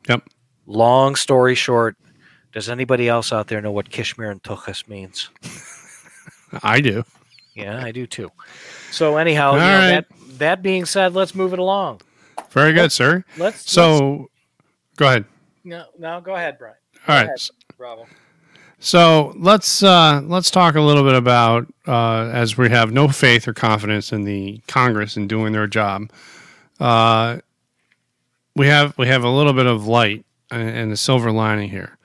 Yep. 0.08 0.22
Long 0.66 1.14
story 1.16 1.54
short, 1.54 1.96
does 2.52 2.68
anybody 2.68 3.08
else 3.08 3.32
out 3.32 3.48
there 3.48 3.60
know 3.60 3.72
what 3.72 3.90
Kishmir 3.90 4.30
and 4.30 4.42
Tuchus 4.42 4.88
means? 4.88 5.30
I 6.62 6.80
do. 6.80 7.04
Yeah, 7.54 7.82
I 7.82 7.92
do 7.92 8.06
too. 8.06 8.30
So 8.90 9.16
anyhow, 9.16 9.52
you 9.54 9.58
know, 9.60 9.64
right. 9.78 9.90
that 9.90 10.06
that 10.38 10.62
being 10.62 10.84
said, 10.84 11.14
let's 11.14 11.34
move 11.34 11.52
it 11.52 11.58
along. 11.58 12.00
Very 12.50 12.72
good, 12.72 12.90
sir. 12.92 13.24
Let's 13.36 13.38
let's- 13.38 13.70
So, 13.70 14.30
go 14.96 15.06
ahead. 15.06 15.24
no, 15.64 15.84
no, 15.98 16.20
go 16.20 16.34
ahead, 16.34 16.58
Brian. 16.58 16.74
All 17.06 17.14
right. 17.16 17.26
ahead. 17.26 17.38
Bravo. 17.76 18.06
So 18.82 19.34
let's 19.36 19.82
uh, 19.82 20.22
let's 20.24 20.50
talk 20.50 20.74
a 20.74 20.80
little 20.80 21.04
bit 21.04 21.14
about 21.14 21.66
uh, 21.86 22.30
as 22.32 22.56
we 22.56 22.70
have 22.70 22.92
no 22.92 23.08
faith 23.08 23.46
or 23.46 23.52
confidence 23.52 24.10
in 24.10 24.24
the 24.24 24.60
Congress 24.68 25.16
in 25.18 25.28
doing 25.28 25.52
their 25.52 25.66
job. 25.66 26.10
Uh, 26.80 27.38
we 28.56 28.66
have 28.66 28.96
we 28.96 29.06
have 29.06 29.22
a 29.22 29.28
little 29.28 29.52
bit 29.52 29.66
of 29.66 29.86
light 29.86 30.24
and 30.50 30.68
and 30.68 30.92
a 30.92 30.96
silver 30.96 31.30
lining 31.30 31.68
here, 31.68 31.98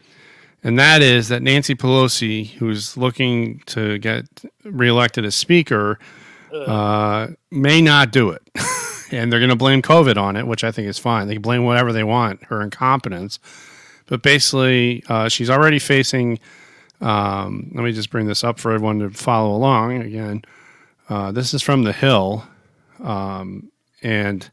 and 0.66 0.78
that 0.78 1.02
is 1.02 1.30
that 1.30 1.42
Nancy 1.42 1.76
Pelosi, 1.76 2.50
who's 2.54 2.98
looking 2.98 3.60
to 3.68 3.98
get 4.00 4.26
reelected 4.66 5.24
as 5.24 5.36
Speaker, 5.36 5.98
uh, 6.54 7.28
may 7.52 7.82
not 7.82 8.12
do 8.12 8.32
it, 8.32 8.42
and 9.12 9.32
they're 9.32 9.40
going 9.40 9.50
to 9.50 9.56
blame 9.56 9.82
COVID 9.82 10.18
on 10.18 10.36
it, 10.36 10.46
which 10.46 10.64
I 10.64 10.72
think 10.72 10.90
is 10.90 11.00
fine. 11.00 11.28
They 11.28 11.36
can 11.36 11.42
blame 11.42 11.64
whatever 11.64 11.94
they 11.94 12.04
want, 12.04 12.44
her 12.46 12.62
incompetence. 12.62 13.40
But 14.08 14.22
basically, 14.22 15.04
uh, 15.08 15.30
she's 15.30 15.50
already 15.50 15.80
facing 15.80 16.40
um, 17.02 17.72
let 17.74 17.84
me 17.84 17.92
just 17.92 18.10
bring 18.10 18.28
this 18.28 18.44
up 18.44 18.60
for 18.60 18.72
everyone 18.72 19.00
to 19.00 19.10
follow 19.12 19.56
along. 19.56 20.02
Again, 20.02 20.44
uh, 21.10 21.32
this 21.32 21.54
is 21.54 21.62
from 21.62 21.84
The 21.84 21.94
Hill, 21.94 22.46
um, 23.04 23.72
and 24.02 24.50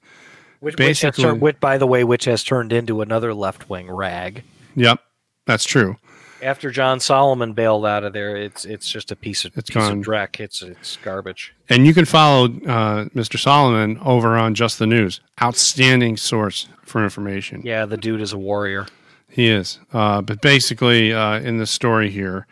Which, 0.60 0.76
which 0.76 1.00
has 1.02 1.16
turned, 1.16 1.40
which, 1.40 1.60
by 1.60 1.78
the 1.78 1.86
way, 1.86 2.04
which 2.04 2.24
has 2.24 2.42
turned 2.42 2.72
into 2.72 3.00
another 3.00 3.32
left 3.32 3.70
wing 3.70 3.90
rag. 3.90 4.42
yep, 4.74 5.00
that's 5.47 5.64
true. 5.64 5.97
After 6.43 6.70
John 6.72 6.99
Solomon 6.99 7.53
bailed 7.53 7.86
out 7.86 8.03
of 8.03 8.12
there, 8.12 8.36
it's 8.36 8.64
it's 8.64 8.90
just 8.90 9.12
a 9.12 9.16
piece 9.16 9.45
of 9.45 9.57
It's 9.57 9.70
piece 9.70 9.76
gone. 9.76 9.99
of 10.01 10.05
dreck. 10.05 10.40
It's 10.40 10.61
it's 10.61 10.97
garbage. 10.97 11.55
And 11.68 11.86
you 11.86 11.95
can 11.95 12.05
follow 12.05 12.47
uh, 12.47 13.05
Mr. 13.14 13.38
Solomon 13.38 13.99
over 14.05 14.36
on 14.36 14.55
Just 14.57 14.80
the 14.80 14.86
News. 14.86 15.20
Outstanding 15.40 16.16
source 16.16 16.68
for 16.84 17.05
information. 17.05 17.62
Yeah, 17.64 17.86
the 17.86 17.97
dude 17.97 18.20
is 18.20 18.32
a 18.32 18.38
warrior. 18.38 18.86
He 19.28 19.49
is. 19.49 19.78
Uh, 19.93 20.20
but 20.20 20.40
basically, 20.43 21.12
uh, 21.12 21.38
in 21.38 21.59
the 21.59 21.66
story 21.66 22.11
here, 22.11 22.47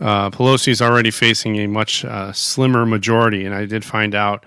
uh, 0.00 0.28
Pelosi 0.30 0.68
is 0.68 0.82
already 0.82 1.10
facing 1.10 1.56
a 1.56 1.66
much 1.66 2.04
uh, 2.04 2.30
slimmer 2.32 2.84
majority. 2.84 3.46
And 3.46 3.54
I 3.54 3.64
did 3.64 3.84
find 3.86 4.14
out, 4.14 4.44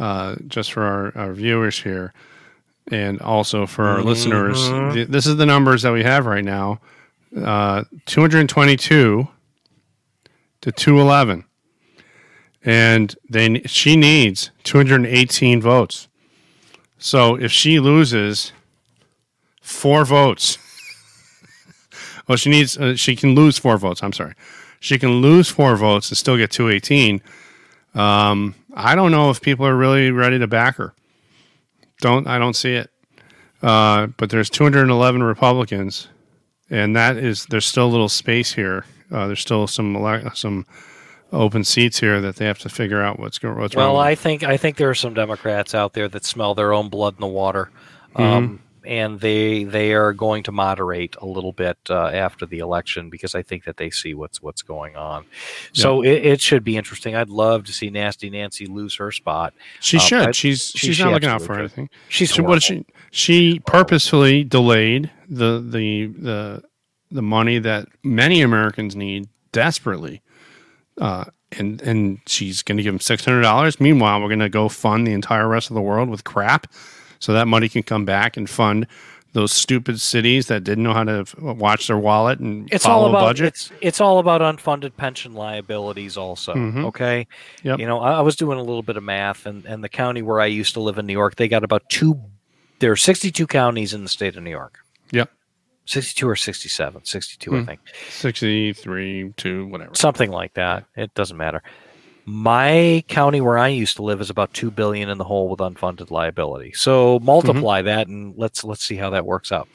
uh, 0.00 0.34
just 0.48 0.72
for 0.72 0.82
our, 0.82 1.12
our 1.16 1.32
viewers 1.32 1.78
here, 1.80 2.12
and 2.90 3.20
also 3.22 3.66
for 3.66 3.84
our 3.84 4.02
listeners, 4.02 4.68
th- 4.94 5.08
this 5.08 5.26
is 5.26 5.36
the 5.36 5.46
numbers 5.46 5.82
that 5.82 5.92
we 5.92 6.02
have 6.02 6.26
right 6.26 6.44
now 6.44 6.80
uh, 7.36 7.84
222 8.06 9.28
to 10.60 10.72
211. 10.72 11.44
And 12.64 13.14
they, 13.28 13.62
she 13.62 13.96
needs 13.96 14.50
218 14.64 15.60
votes. 15.60 16.08
So 16.98 17.36
if 17.36 17.52
she 17.52 17.78
loses 17.78 18.52
four 19.60 20.04
votes, 20.04 20.58
well, 22.28 22.36
she 22.36 22.50
needs. 22.50 22.76
Uh, 22.76 22.96
she 22.96 23.14
can 23.14 23.34
lose 23.34 23.58
four 23.58 23.76
votes. 23.76 24.02
I'm 24.02 24.12
sorry. 24.12 24.34
She 24.80 24.98
can 24.98 25.20
lose 25.20 25.48
four 25.48 25.76
votes 25.76 26.08
and 26.10 26.18
still 26.18 26.36
get 26.36 26.50
218. 26.50 27.20
Um, 27.94 28.54
I 28.74 28.94
don't 28.94 29.10
know 29.10 29.30
if 29.30 29.40
people 29.40 29.66
are 29.66 29.76
really 29.76 30.10
ready 30.10 30.38
to 30.38 30.46
back 30.46 30.76
her. 30.76 30.94
Don't 32.00 32.26
I 32.26 32.38
don't 32.38 32.54
see 32.54 32.74
it. 32.74 32.90
Uh, 33.62 34.08
but 34.18 34.30
there's 34.30 34.50
211 34.50 35.22
Republicans, 35.22 36.08
and 36.70 36.96
that 36.96 37.16
is 37.16 37.46
there's 37.46 37.66
still 37.66 37.86
a 37.86 37.92
little 37.92 38.08
space 38.08 38.52
here. 38.52 38.84
Uh, 39.10 39.26
there's 39.28 39.40
still 39.40 39.66
some 39.66 39.94
some 40.34 40.66
open 41.32 41.64
seats 41.64 41.98
here 42.00 42.20
that 42.20 42.36
they 42.36 42.44
have 42.46 42.58
to 42.60 42.68
figure 42.68 43.02
out 43.02 43.18
what's 43.18 43.38
going 43.38 43.58
what's 43.58 43.74
Well, 43.76 43.94
wrong. 43.94 44.06
I 44.06 44.14
think 44.14 44.42
I 44.44 44.56
think 44.56 44.76
there 44.76 44.90
are 44.90 44.94
some 44.94 45.14
Democrats 45.14 45.74
out 45.74 45.92
there 45.92 46.08
that 46.08 46.24
smell 46.24 46.54
their 46.54 46.72
own 46.72 46.88
blood 46.88 47.14
in 47.14 47.20
the 47.20 47.26
water, 47.26 47.70
Mm-hmm. 48.14 48.22
um, 48.22 48.60
and 48.84 49.18
they 49.20 49.64
they 49.64 49.92
are 49.94 50.12
going 50.12 50.44
to 50.44 50.52
moderate 50.52 51.16
a 51.20 51.26
little 51.26 51.52
bit 51.52 51.76
uh, 51.90 52.06
after 52.06 52.46
the 52.46 52.60
election 52.60 53.10
because 53.10 53.34
I 53.34 53.42
think 53.42 53.64
that 53.64 53.76
they 53.76 53.90
see 53.90 54.14
what's 54.14 54.40
what's 54.40 54.62
going 54.62 54.94
on. 54.96 55.24
So 55.72 56.02
it, 56.02 56.24
it 56.24 56.40
should 56.40 56.62
be 56.64 56.76
interesting. 56.76 57.14
I'd 57.16 57.28
love 57.28 57.64
to 57.64 57.72
see 57.72 57.90
Nasty 57.90 58.30
Nancy 58.30 58.66
lose 58.66 58.94
her 58.96 59.10
spot. 59.12 59.52
she 59.80 59.96
um, 59.98 60.02
should. 60.04 60.28
I- 60.28 60.30
she's 60.30 60.70
she- 60.70 60.78
she's 60.88 60.96
she 60.96 61.02
not 61.04 61.12
looking 61.14 61.28
out 61.28 61.42
for 61.42 61.58
anything. 61.58 61.90
She's 62.08 62.30
She, 62.32 62.40
what 62.40 62.62
she 62.62 62.86
she 63.16 63.60
purposefully 63.60 64.44
delayed 64.44 65.10
the 65.28 65.60
the 65.66 66.06
the 66.06 66.62
the 67.10 67.22
money 67.22 67.58
that 67.58 67.88
many 68.04 68.42
Americans 68.42 68.94
need 68.94 69.28
desperately, 69.52 70.20
uh, 71.00 71.24
and 71.58 71.80
and 71.82 72.18
she's 72.26 72.62
going 72.62 72.76
to 72.76 72.82
give 72.82 72.92
them 72.92 73.00
six 73.00 73.24
hundred 73.24 73.42
dollars. 73.42 73.80
Meanwhile, 73.80 74.20
we're 74.20 74.28
going 74.28 74.40
to 74.40 74.48
go 74.50 74.68
fund 74.68 75.06
the 75.06 75.12
entire 75.12 75.48
rest 75.48 75.70
of 75.70 75.74
the 75.74 75.80
world 75.82 76.10
with 76.10 76.24
crap, 76.24 76.66
so 77.18 77.32
that 77.32 77.48
money 77.48 77.68
can 77.68 77.82
come 77.82 78.04
back 78.04 78.36
and 78.36 78.48
fund 78.50 78.86
those 79.32 79.52
stupid 79.52 80.00
cities 80.00 80.46
that 80.46 80.64
didn't 80.64 80.84
know 80.84 80.92
how 80.94 81.04
to 81.04 81.24
watch 81.40 81.88
their 81.88 81.98
wallet 81.98 82.38
and 82.38 82.68
it's 82.72 82.84
follow 82.86 83.04
all 83.04 83.10
about 83.10 83.20
budget. 83.26 83.48
it's 83.48 83.70
it's 83.82 84.00
all 84.00 84.18
about 84.18 84.40
unfunded 84.40 84.96
pension 84.96 85.34
liabilities 85.34 86.16
also 86.16 86.54
Mhm. 86.54 86.84
okay 86.86 87.26
Yep. 87.62 87.78
you 87.78 87.86
know 87.86 87.98
I, 88.00 88.12
I 88.12 88.20
was 88.22 88.34
doing 88.34 88.56
a 88.58 88.62
little 88.62 88.82
bit 88.82 88.96
of 88.96 89.02
math 89.02 89.44
and 89.44 89.66
and 89.66 89.84
the 89.84 89.90
county 89.90 90.22
where 90.22 90.40
i 90.40 90.46
used 90.46 90.72
to 90.72 90.80
live 90.80 90.96
in 90.96 91.04
new 91.04 91.12
york 91.12 91.34
they 91.36 91.48
got 91.48 91.64
about 91.64 91.82
two 91.90 92.18
there 92.78 92.92
are 92.92 92.96
62 92.96 93.46
counties 93.46 93.94
in 93.94 94.02
the 94.02 94.08
state 94.08 94.36
of 94.36 94.42
new 94.42 94.50
york. 94.50 94.78
Yep. 95.12 95.30
62 95.86 96.28
or 96.28 96.36
67 96.36 97.04
62 97.04 97.54
i 97.54 97.58
Hmm. 97.60 97.64
think. 97.64 97.80
Sixty 98.10 98.72
three, 98.72 99.32
two, 99.36 99.66
whatever. 99.68 99.94
something 99.94 100.30
like 100.30 100.54
that. 100.54 100.84
It 100.96 101.14
doesn't 101.14 101.36
matter. 101.36 101.62
My 102.28 103.04
county 103.06 103.40
where 103.40 103.56
i 103.56 103.68
used 103.68 103.94
to 103.96 104.02
live 104.02 104.20
is 104.20 104.30
about 104.30 104.52
2 104.52 104.72
billion 104.72 105.08
in 105.10 105.16
the 105.18 105.22
hole 105.22 105.48
with 105.48 105.60
unfunded 105.60 106.10
liability. 106.10 106.72
So 106.72 107.20
multiply 107.20 107.82
that 107.82 108.08
and 108.08 108.34
let's 108.36 108.64
let's 108.64 108.82
see 108.84 108.96
how 108.96 109.10
that 109.10 109.24
works 109.24 109.52
out. 109.52 109.68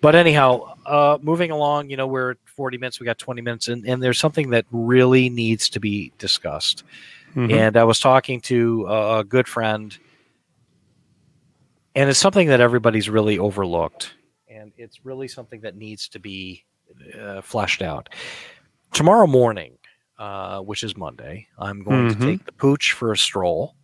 But 0.00 0.16
anyhow 0.16 0.74
uh 0.84 1.18
moving 1.22 1.52
along 1.52 1.90
you 1.90 1.96
know 1.96 2.08
we're 2.08 2.32
at 2.32 2.38
40 2.56 2.76
minutes. 2.78 2.98
We 2.98 3.06
got 3.06 3.18
20 3.18 3.40
minutes 3.40 3.68
and, 3.68 3.86
and 3.86 4.02
there's 4.02 4.18
something 4.18 4.50
that 4.50 4.66
really 4.72 5.30
needs 5.30 5.68
to 5.70 5.78
be 5.80 6.12
discussed. 6.18 6.82
Mhm. 7.36 7.50
and 7.50 7.76
i 7.78 7.84
was 7.84 7.98
talking 7.98 8.42
to 8.42 8.84
a, 8.88 9.20
a 9.20 9.24
good 9.24 9.48
friend 9.48 9.96
and 11.94 12.08
it's 12.10 12.18
something 12.18 12.48
that 12.48 12.60
everybody's 12.60 13.08
really 13.08 13.38
overlooked 13.38 14.14
and 14.48 14.72
it's 14.76 15.04
really 15.04 15.28
something 15.28 15.60
that 15.62 15.76
needs 15.76 16.08
to 16.08 16.18
be 16.18 16.64
uh, 17.18 17.40
fleshed 17.40 17.82
out. 17.82 18.08
Tomorrow 18.92 19.26
morning, 19.26 19.78
uh, 20.18 20.60
which 20.60 20.84
is 20.84 20.96
Monday, 20.96 21.46
I'm 21.58 21.82
going 21.82 22.08
Mhm. 22.08 22.18
to 22.18 22.26
take 22.26 22.44
the 22.44 22.52
pooch 22.52 22.92
for 22.92 23.12
a 23.12 23.16
stroll 23.16 23.74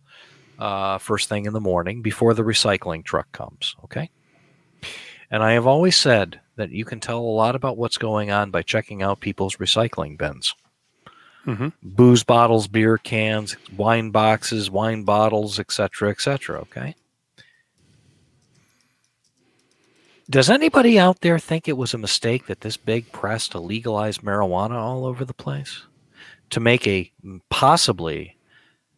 uh, 0.59 0.97
first 0.97 1.29
thing 1.29 1.45
in 1.45 1.53
the 1.53 1.59
morning 1.61 2.01
before 2.01 2.33
the 2.33 2.43
recycling 2.43 3.03
truck 3.03 3.31
comes. 3.31 3.75
Okay. 3.85 4.09
And 5.31 5.41
I 5.41 5.53
have 5.53 5.65
always 5.65 5.95
said 5.95 6.39
that 6.57 6.71
you 6.71 6.83
can 6.85 6.99
tell 6.99 7.19
a 7.19 7.21
lot 7.21 7.55
about 7.55 7.77
what's 7.77 7.97
going 7.97 8.29
on 8.29 8.51
by 8.51 8.61
checking 8.61 9.01
out 9.01 9.19
people's 9.21 9.55
recycling 9.57 10.17
bins 10.17 10.53
Mhm. 11.45 11.71
booze 11.81 12.23
bottles, 12.23 12.67
beer 12.67 12.97
cans, 12.97 13.55
wine 13.75 14.11
boxes, 14.11 14.69
wine 14.69 15.03
bottles, 15.03 15.57
etc., 15.59 16.09
etc. 16.11 16.59
Okay. 16.61 16.93
Does 20.29 20.49
anybody 20.49 20.99
out 20.99 21.21
there 21.21 21.39
think 21.39 21.67
it 21.67 21.77
was 21.77 21.95
a 21.95 21.97
mistake 21.97 22.45
that 22.45 22.61
this 22.61 22.77
big 22.77 23.11
press 23.11 23.47
to 23.47 23.59
legalize 23.59 24.19
marijuana 24.19 24.75
all 24.75 25.05
over 25.05 25.25
the 25.25 25.33
place? 25.33 25.83
To 26.51 26.59
make 26.59 26.85
a 26.85 27.11
mm, 27.25 27.41
possibly 27.49 28.37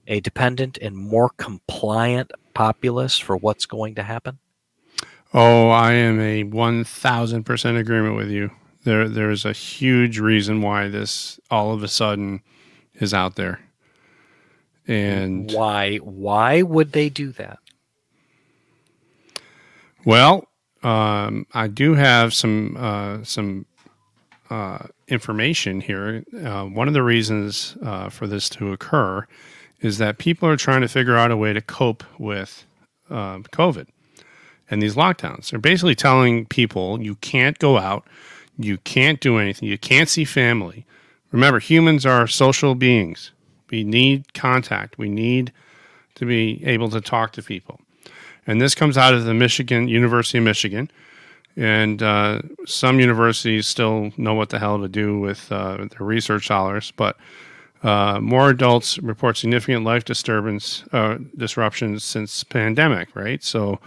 a 0.08 0.20
dependent 0.20 0.78
and 0.82 0.98
more 0.98 1.30
compliant 1.30 2.34
populace 2.54 3.18
for 3.18 3.38
what's 3.38 3.66
going 3.66 3.96
to 3.96 4.04
happen? 4.04 4.40
Oh, 5.34 5.70
I 5.70 5.94
am 5.94 6.20
a 6.20 6.44
one 6.44 6.84
thousand 6.84 7.46
percent 7.46 7.78
agreement 7.78 8.18
with 8.18 8.30
you. 8.30 8.52
There, 8.84 9.08
there 9.08 9.32
is 9.32 9.46
a 9.46 9.54
huge 9.54 10.20
reason 10.20 10.62
why 10.62 10.90
this 10.90 11.40
all 11.50 11.72
of 11.72 11.82
a 11.82 11.88
sudden 11.88 12.42
is 12.96 13.14
out 13.14 13.36
there, 13.36 13.62
and 14.86 15.50
why 15.54 15.98
why 15.98 16.62
would 16.62 16.92
they 16.92 17.08
do 17.08 17.32
that? 17.34 17.60
well, 20.04 20.48
um, 20.84 21.46
I 21.54 21.68
do 21.68 21.94
have 21.94 22.34
some 22.34 22.76
uh, 22.78 23.24
some 23.24 23.66
uh, 24.50 24.88
information 25.08 25.82
here. 25.82 26.24
Uh, 26.44 26.66
one 26.66 26.88
of 26.88 26.94
the 26.94 27.04
reasons 27.04 27.78
uh, 27.84 28.10
for 28.10 28.28
this 28.28 28.50
to 28.50 28.72
occur 28.72 29.26
is 29.82 29.98
that 29.98 30.18
people 30.18 30.48
are 30.48 30.58
trying 30.58 30.82
to 30.82 30.88
figure 30.88 31.18
out 31.18 31.32
a 31.32 31.38
way 31.38 31.54
to 31.54 31.62
cope 31.62 32.04
with 32.20 32.66
uh, 33.10 33.40
COVID 33.40 33.88
and 34.70 34.82
these 34.82 34.96
lockdowns. 34.96 35.50
They're 35.50 35.60
basically 35.60 35.96
telling 35.96 36.46
people 36.46 37.02
you 37.02 37.16
can't 37.16 37.60
go 37.60 37.78
out, 37.78 38.08
you 38.58 38.78
can't 38.80 39.20
do 39.20 39.38
anything, 39.38 39.68
you 39.70 39.78
can't 39.78 40.10
see 40.10 40.26
family. 40.26 40.86
Remember, 41.32 41.60
humans 41.60 42.06
are 42.06 42.28
social 42.28 42.76
beings. 42.76 43.32
We 43.70 43.84
need 43.84 44.34
contact. 44.34 44.98
We 44.98 45.10
need 45.10 45.52
to 46.16 46.26
be 46.26 46.64
able 46.66 46.90
to 46.90 47.02
talk 47.02 47.32
to 47.34 47.42
people. 47.42 47.81
And 48.48 48.60
this 48.60 48.76
comes 48.76 48.98
out 48.98 49.14
of 49.14 49.26
the 49.26 49.34
Michigan 49.34 49.88
University 49.88 50.38
of 50.38 50.44
Michigan. 50.44 50.90
And 51.56 52.02
uh, 52.02 52.42
some 52.66 53.00
universities 53.00 53.68
still 53.68 54.12
know 54.18 54.34
what 54.34 54.50
the 54.50 54.60
hell 54.60 54.80
to 54.80 54.88
do 54.88 55.20
with 55.20 55.52
uh, 55.52 55.78
their 55.78 56.08
research 56.08 56.48
dollars, 56.48 56.94
but 56.96 57.18
uh, 57.84 58.20
more 58.22 58.50
adults 58.50 59.00
report 59.00 59.38
significant 59.38 59.84
life 59.84 60.06
disturbance 60.06 60.84
uh, 60.94 61.18
disruptions 61.36 62.04
since 62.04 62.44
pandemic. 62.44 63.14
Right, 63.16 63.44
so 63.44 63.80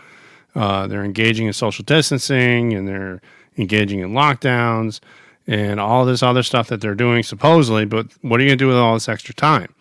uh, 0.55 0.87
they're 0.87 1.05
engaging 1.05 1.47
in 1.47 1.53
social 1.53 1.85
distancing 1.85 2.75
and 2.75 2.87
they're 2.87 3.23
engaging 3.57 4.01
in 4.01 4.11
lockdowns 4.11 5.01
and 5.47 5.79
all 5.79 6.05
this 6.05 6.23
other 6.23 6.43
stuff 6.43 6.69
that 6.69 6.81
they're 6.81 6.95
doing 6.95 7.23
supposedly. 7.23 7.85
But 7.85 8.09
what 8.23 8.41
are 8.41 8.43
you 8.43 8.51
going 8.51 8.59
to 8.59 8.65
do 8.65 8.69
with 8.69 8.77
all 8.77 8.95
this 8.95 9.09
extra 9.09 9.35
time? 9.35 9.73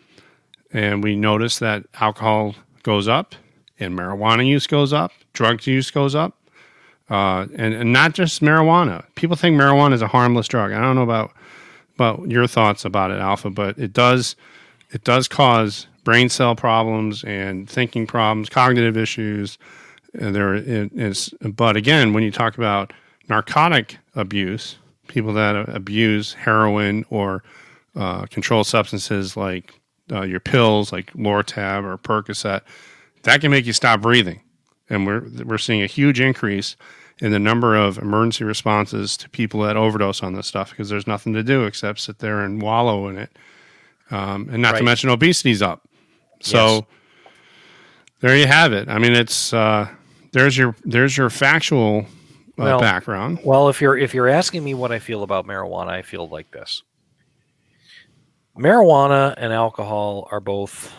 And 0.71 1.03
we 1.03 1.15
notice 1.15 1.59
that 1.59 1.85
alcohol 1.99 2.55
goes 2.83 3.07
up 3.07 3.35
and 3.83 3.97
marijuana 3.97 4.45
use 4.45 4.67
goes 4.67 4.93
up, 4.93 5.11
drug 5.33 5.65
use 5.67 5.91
goes 5.91 6.15
up. 6.15 6.37
Uh, 7.09 7.47
and, 7.55 7.73
and 7.73 7.91
not 7.91 8.13
just 8.13 8.41
marijuana. 8.41 9.03
People 9.15 9.35
think 9.35 9.59
marijuana 9.59 9.93
is 9.93 10.01
a 10.01 10.07
harmless 10.07 10.47
drug. 10.47 10.71
I 10.71 10.79
don't 10.79 10.95
know 10.95 11.03
about 11.03 11.33
about 11.95 12.31
your 12.31 12.47
thoughts 12.47 12.85
about 12.85 13.11
it, 13.11 13.19
Alpha, 13.19 13.49
but 13.49 13.77
it 13.77 13.93
does 13.93 14.35
it 14.91 15.03
does 15.03 15.27
cause 15.27 15.87
brain 16.03 16.29
cell 16.29 16.55
problems 16.55 17.23
and 17.23 17.69
thinking 17.69 18.07
problems, 18.07 18.49
cognitive 18.49 18.97
issues. 18.97 19.57
And 20.13 20.35
there 20.35 20.53
is, 20.55 21.33
but 21.41 21.75
again, 21.75 22.13
when 22.13 22.23
you 22.23 22.31
talk 22.31 22.57
about 22.57 22.93
narcotic 23.29 23.97
abuse, 24.15 24.77
people 25.07 25.33
that 25.33 25.55
abuse 25.69 26.33
heroin 26.33 27.05
or 27.09 27.43
uh, 27.95 28.25
controlled 28.27 28.67
substances 28.67 29.35
like 29.35 29.73
uh, 30.11 30.21
your 30.21 30.39
pills, 30.39 30.91
like 30.91 31.11
Lortab 31.13 31.83
or 31.83 31.97
Percocet, 31.97 32.61
that 33.23 33.41
can 33.41 33.51
make 33.51 33.65
you 33.65 33.73
stop 33.73 34.01
breathing. 34.01 34.41
And 34.89 35.05
we're 35.07 35.23
we're 35.45 35.57
seeing 35.57 35.81
a 35.81 35.87
huge 35.87 36.19
increase 36.19 36.75
in 37.19 37.31
the 37.31 37.39
number 37.39 37.75
of 37.75 37.97
emergency 37.97 38.43
responses 38.43 39.15
to 39.17 39.29
people 39.29 39.61
that 39.61 39.77
overdose 39.77 40.21
on 40.23 40.33
this 40.33 40.47
stuff 40.47 40.71
because 40.71 40.89
there's 40.89 41.07
nothing 41.07 41.33
to 41.33 41.43
do 41.43 41.63
except 41.63 41.99
sit 41.99 42.19
there 42.19 42.41
and 42.41 42.61
wallow 42.61 43.07
in 43.07 43.17
it. 43.17 43.31
Um, 44.11 44.49
and 44.51 44.61
not 44.61 44.75
to 44.77 44.83
mention 44.83 45.09
obesity's 45.09 45.61
up. 45.61 45.87
So 46.41 46.73
Yes. 46.75 46.83
there 48.19 48.37
you 48.37 48.47
have 48.47 48.73
it. 48.73 48.89
I 48.89 48.99
mean, 48.99 49.13
it's 49.13 49.53
uh, 49.53 49.87
there's 50.33 50.57
your 50.57 50.75
there's 50.83 51.15
your 51.17 51.29
factual 51.29 51.99
uh, 51.99 52.05
Well, 52.57 52.79
background. 52.79 53.39
Well, 53.43 53.69
if 53.69 53.79
you're 53.79 53.97
if 53.97 54.13
you're 54.13 54.27
asking 54.27 54.63
me 54.63 54.73
what 54.73 54.91
I 54.91 54.99
feel 54.99 55.23
about 55.23 55.47
marijuana, 55.47 55.89
I 55.89 56.01
feel 56.01 56.27
like 56.27 56.51
this. 56.51 56.83
Marijuana 58.57 59.33
and 59.37 59.51
alcohol 59.51 60.27
are 60.31 60.39
both 60.39 60.93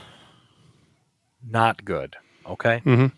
not 1.49 1.85
good, 1.85 2.17
okay? 2.47 2.81
Mhm. 2.85 3.13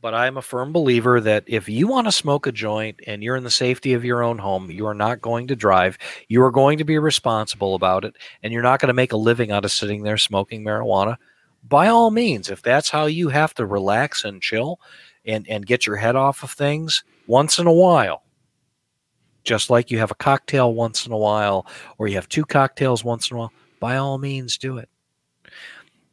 But 0.00 0.14
I'm 0.14 0.36
a 0.36 0.42
firm 0.42 0.72
believer 0.72 1.20
that 1.22 1.44
if 1.46 1.68
you 1.68 1.88
want 1.88 2.06
to 2.06 2.12
smoke 2.12 2.46
a 2.46 2.52
joint 2.52 3.00
and 3.06 3.22
you're 3.22 3.36
in 3.36 3.44
the 3.44 3.50
safety 3.50 3.92
of 3.94 4.04
your 4.04 4.22
own 4.22 4.38
home, 4.38 4.70
you 4.70 4.86
are 4.86 4.94
not 4.94 5.20
going 5.20 5.48
to 5.48 5.56
drive. 5.56 5.98
You 6.28 6.42
are 6.44 6.50
going 6.50 6.78
to 6.78 6.84
be 6.84 6.98
responsible 6.98 7.74
about 7.74 8.04
it, 8.04 8.14
and 8.42 8.52
you're 8.52 8.62
not 8.62 8.78
going 8.78 8.88
to 8.88 8.94
make 8.94 9.12
a 9.12 9.16
living 9.16 9.50
out 9.50 9.64
of 9.64 9.72
sitting 9.72 10.02
there 10.02 10.18
smoking 10.18 10.62
marijuana. 10.62 11.16
By 11.68 11.88
all 11.88 12.10
means, 12.10 12.50
if 12.50 12.62
that's 12.62 12.90
how 12.90 13.06
you 13.06 13.30
have 13.30 13.54
to 13.54 13.66
relax 13.66 14.24
and 14.24 14.40
chill 14.40 14.78
and, 15.24 15.48
and 15.48 15.66
get 15.66 15.86
your 15.86 15.96
head 15.96 16.14
off 16.14 16.44
of 16.44 16.52
things 16.52 17.02
once 17.26 17.58
in 17.58 17.66
a 17.66 17.72
while, 17.72 18.22
just 19.42 19.70
like 19.70 19.90
you 19.90 19.98
have 19.98 20.10
a 20.12 20.16
cocktail 20.16 20.74
once 20.74 21.06
in 21.06 21.12
a 21.12 21.16
while 21.16 21.66
or 21.98 22.06
you 22.06 22.14
have 22.14 22.28
two 22.28 22.44
cocktails 22.44 23.02
once 23.02 23.30
in 23.30 23.36
a 23.36 23.40
while, 23.40 23.52
by 23.80 23.96
all 23.96 24.18
means 24.18 24.58
do 24.58 24.78
it. 24.78 24.88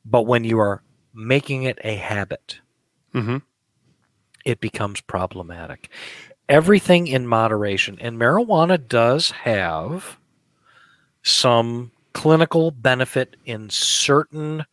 But 0.05 0.23
when 0.23 0.43
you 0.43 0.59
are 0.59 0.81
making 1.14 1.64
it 1.64 1.80
a 1.84 1.95
habit, 1.95 2.59
hmm 3.11 3.38
it 4.45 4.59
becomes 4.59 4.99
problematic. 5.01 5.89
Everything 6.49 7.07
in 7.07 7.26
moderation, 7.28 7.97
and 8.01 8.18
marijuana 8.18 8.78
does 8.88 9.32
have 9.32 10.18
some 11.24 11.91
clinical 12.14 12.72
benefit 12.72 13.36
in 13.45 13.70
certain 13.70 14.66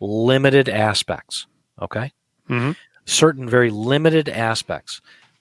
limited 0.00 0.68
aspects. 0.68 1.46
Okay. 1.80 2.12
hmm 2.46 2.72
certain 3.08 3.48
very 3.48 3.70
limited 3.70 4.28
aspects 4.28 5.00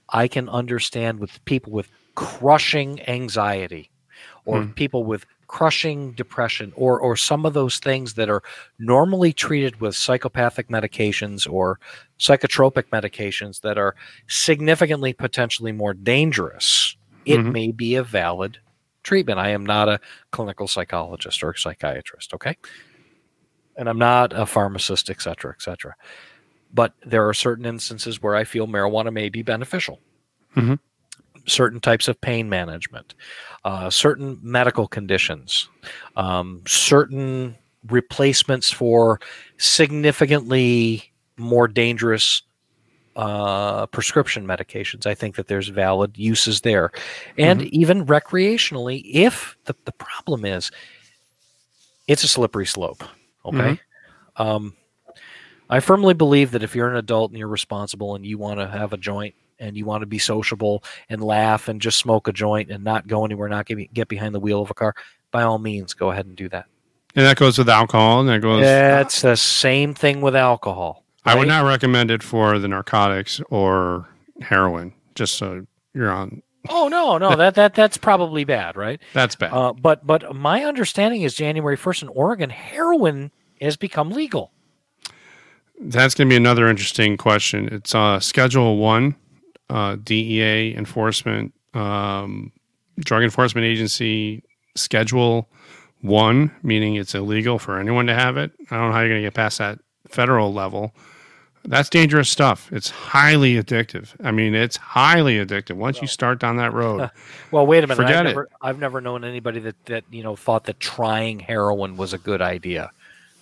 I 0.09 0.27
can 0.27 0.47
understand 0.49 1.19
with 1.19 1.43
people 1.45 1.71
with 1.73 1.89
crushing 2.13 3.01
anxiety 3.07 3.89
or 4.45 4.61
Hmm. 4.61 4.71
people 4.73 5.03
with 5.03 5.25
crushing 5.47 6.11
depression 6.13 6.71
or 6.75 6.99
or 6.99 7.15
some 7.15 7.45
of 7.45 7.53
those 7.53 7.77
things 7.79 8.13
that 8.15 8.29
are 8.29 8.41
normally 8.79 9.31
treated 9.33 9.79
with 9.81 9.95
psychopathic 9.95 10.67
medications 10.69 11.47
or 11.51 11.79
psychotropic 12.19 12.85
medications 12.91 13.61
that 13.61 13.77
are 13.77 13.95
significantly 14.27 15.13
potentially 15.13 15.71
more 15.71 15.93
dangerous 15.93 16.97
it 17.25 17.39
Mhm. 17.39 17.51
may 17.51 17.71
be 17.71 17.95
a 17.95 18.03
valid 18.03 18.57
treatment 19.03 19.39
I 19.39 19.49
am 19.49 19.65
not 19.65 19.87
a 19.89 19.99
clinical 20.31 20.67
psychologist 20.67 21.43
or 21.43 21.55
psychiatrist 21.55 22.33
okay 22.33 22.55
and 23.77 23.87
I'm 23.89 23.99
not 23.99 24.33
a 24.33 24.45
pharmacist 24.45 25.09
et 25.09 25.21
cetera 25.21 25.51
et 25.57 25.61
cetera 25.61 25.93
but 26.73 26.93
there 27.05 27.27
are 27.27 27.33
certain 27.33 27.65
instances 27.65 28.21
where 28.21 28.35
I 28.35 28.43
feel 28.43 28.67
marijuana 28.67 29.13
may 29.13 29.29
be 29.29 29.43
beneficial. 29.43 30.01
Mhm. 30.55 30.79
Certain 31.47 31.79
types 31.79 32.07
of 32.07 32.19
pain 32.21 32.49
management, 32.49 33.13
uh, 33.63 33.89
certain 33.89 34.39
medical 34.41 34.87
conditions, 34.87 35.69
um, 36.15 36.61
certain 36.65 37.55
replacements 37.87 38.71
for 38.71 39.19
significantly 39.57 41.11
more 41.37 41.67
dangerous 41.67 42.41
uh, 43.15 43.85
prescription 43.87 44.45
medications. 44.45 45.05
I 45.05 45.13
think 45.13 45.35
that 45.35 45.47
there's 45.47 45.69
valid 45.69 46.17
uses 46.17 46.61
there. 46.61 46.91
And 47.37 47.63
even 47.73 48.05
recreationally, 48.05 49.03
if 49.05 49.55
the, 49.65 49.75
the 49.85 49.93
problem 49.93 50.45
is 50.45 50.71
it's 52.07 52.23
a 52.23 52.27
slippery 52.27 52.65
slope. 52.65 53.03
Okay. 53.45 53.79
Um, 54.37 54.75
I 55.69 55.79
firmly 55.79 56.13
believe 56.13 56.51
that 56.51 56.63
if 56.63 56.75
you're 56.75 56.89
an 56.89 56.97
adult 56.97 57.31
and 57.31 57.39
you're 57.39 57.47
responsible 57.47 58.15
and 58.15 58.25
you 58.25 58.37
want 58.37 58.59
to 58.59 58.67
have 58.67 58.93
a 58.93 58.97
joint 58.97 59.33
and 59.59 59.77
you 59.77 59.85
want 59.85 60.01
to 60.01 60.07
be 60.07 60.19
sociable 60.19 60.83
and 61.09 61.23
laugh 61.23 61.67
and 61.67 61.81
just 61.81 61.99
smoke 61.99 62.27
a 62.27 62.33
joint 62.33 62.71
and 62.71 62.83
not 62.83 63.07
go 63.07 63.25
anywhere, 63.25 63.49
not 63.49 63.65
get, 63.65 63.93
get 63.93 64.07
behind 64.07 64.35
the 64.35 64.39
wheel 64.39 64.61
of 64.61 64.69
a 64.69 64.73
car, 64.73 64.93
by 65.31 65.43
all 65.43 65.59
means, 65.59 65.93
go 65.93 66.11
ahead 66.11 66.25
and 66.25 66.35
do 66.35 66.49
that. 66.49 66.65
And 67.15 67.25
that 67.25 67.37
goes 67.37 67.57
with 67.57 67.69
alcohol, 67.69 68.19
and 68.19 68.29
that 68.29 68.41
goes. 68.41 68.61
It's 68.65 69.21
the 69.21 69.37
same 69.37 69.93
thing 69.93 70.19
with 70.19 70.35
alcohol. 70.35 71.03
I 71.23 71.35
would 71.35 71.47
not 71.47 71.65
recommend 71.65 72.11
it 72.11 72.21
for 72.21 72.59
the 72.59 72.67
narcotics 72.67 73.41
or 73.49 74.07
heroin. 74.41 74.93
Just 75.15 75.35
so 75.35 75.65
you're 75.93 76.11
on 76.11 76.43
Oh 76.69 76.87
no, 76.87 77.17
no, 77.17 77.35
that 77.35 77.55
that 77.55 77.75
that's 77.75 77.97
probably 77.97 78.43
bad, 78.43 78.75
right? 78.75 78.99
That's 79.13 79.35
bad. 79.35 79.51
Uh, 79.51 79.73
but 79.73 80.05
but 80.05 80.35
my 80.35 80.63
understanding 80.63 81.21
is 81.21 81.35
January 81.35 81.75
first 81.75 82.01
in 82.01 82.07
Oregon, 82.09 82.49
heroin 82.49 83.31
has 83.61 83.77
become 83.77 84.11
legal. 84.11 84.51
That's 85.79 86.15
going 86.15 86.29
to 86.29 86.33
be 86.33 86.37
another 86.37 86.67
interesting 86.67 87.17
question. 87.17 87.67
It's 87.71 87.93
uh, 87.93 88.19
Schedule 88.19 88.77
One, 88.77 89.15
uh, 89.69 89.97
DEA 90.03 90.75
enforcement, 90.75 91.53
um, 91.73 92.51
Drug 92.99 93.23
Enforcement 93.23 93.65
Agency 93.65 94.43
Schedule 94.75 95.49
One, 96.01 96.51
meaning 96.63 96.95
it's 96.95 97.15
illegal 97.15 97.59
for 97.59 97.79
anyone 97.79 98.07
to 98.07 98.13
have 98.13 98.37
it. 98.37 98.51
I 98.71 98.77
don't 98.77 98.87
know 98.89 98.93
how 98.93 98.99
you're 98.99 99.09
going 99.09 99.21
to 99.21 99.27
get 99.27 99.33
past 99.33 99.57
that 99.57 99.79
federal 100.07 100.53
level. 100.53 100.93
That's 101.67 101.89
dangerous 101.89 102.29
stuff. 102.29 102.71
It's 102.71 102.91
highly 102.91 103.55
addictive. 103.55 104.13
I 104.23 104.31
mean, 104.31 104.53
it's 104.53 104.77
highly 104.77 105.37
addictive. 105.43 105.77
Once 105.77 105.99
you 105.99 106.07
start 106.07 106.39
down 106.39 106.57
that 106.57 106.73
road, 106.73 107.09
Well, 107.51 107.65
wait 107.65 107.83
a 107.83 107.87
minute. 107.87 107.95
Forget 107.95 108.17
I've 108.17 108.25
it. 108.25 108.29
never, 108.29 108.49
I've 108.61 108.79
never 108.79 109.01
known 109.01 109.23
anybody 109.23 109.59
that 109.61 109.85
that 109.85 110.03
you 110.11 110.21
know 110.21 110.35
thought 110.35 110.65
that 110.65 110.79
trying 110.79 111.39
heroin 111.39 111.97
was 111.97 112.13
a 112.13 112.19
good 112.19 112.41
idea. 112.41 112.91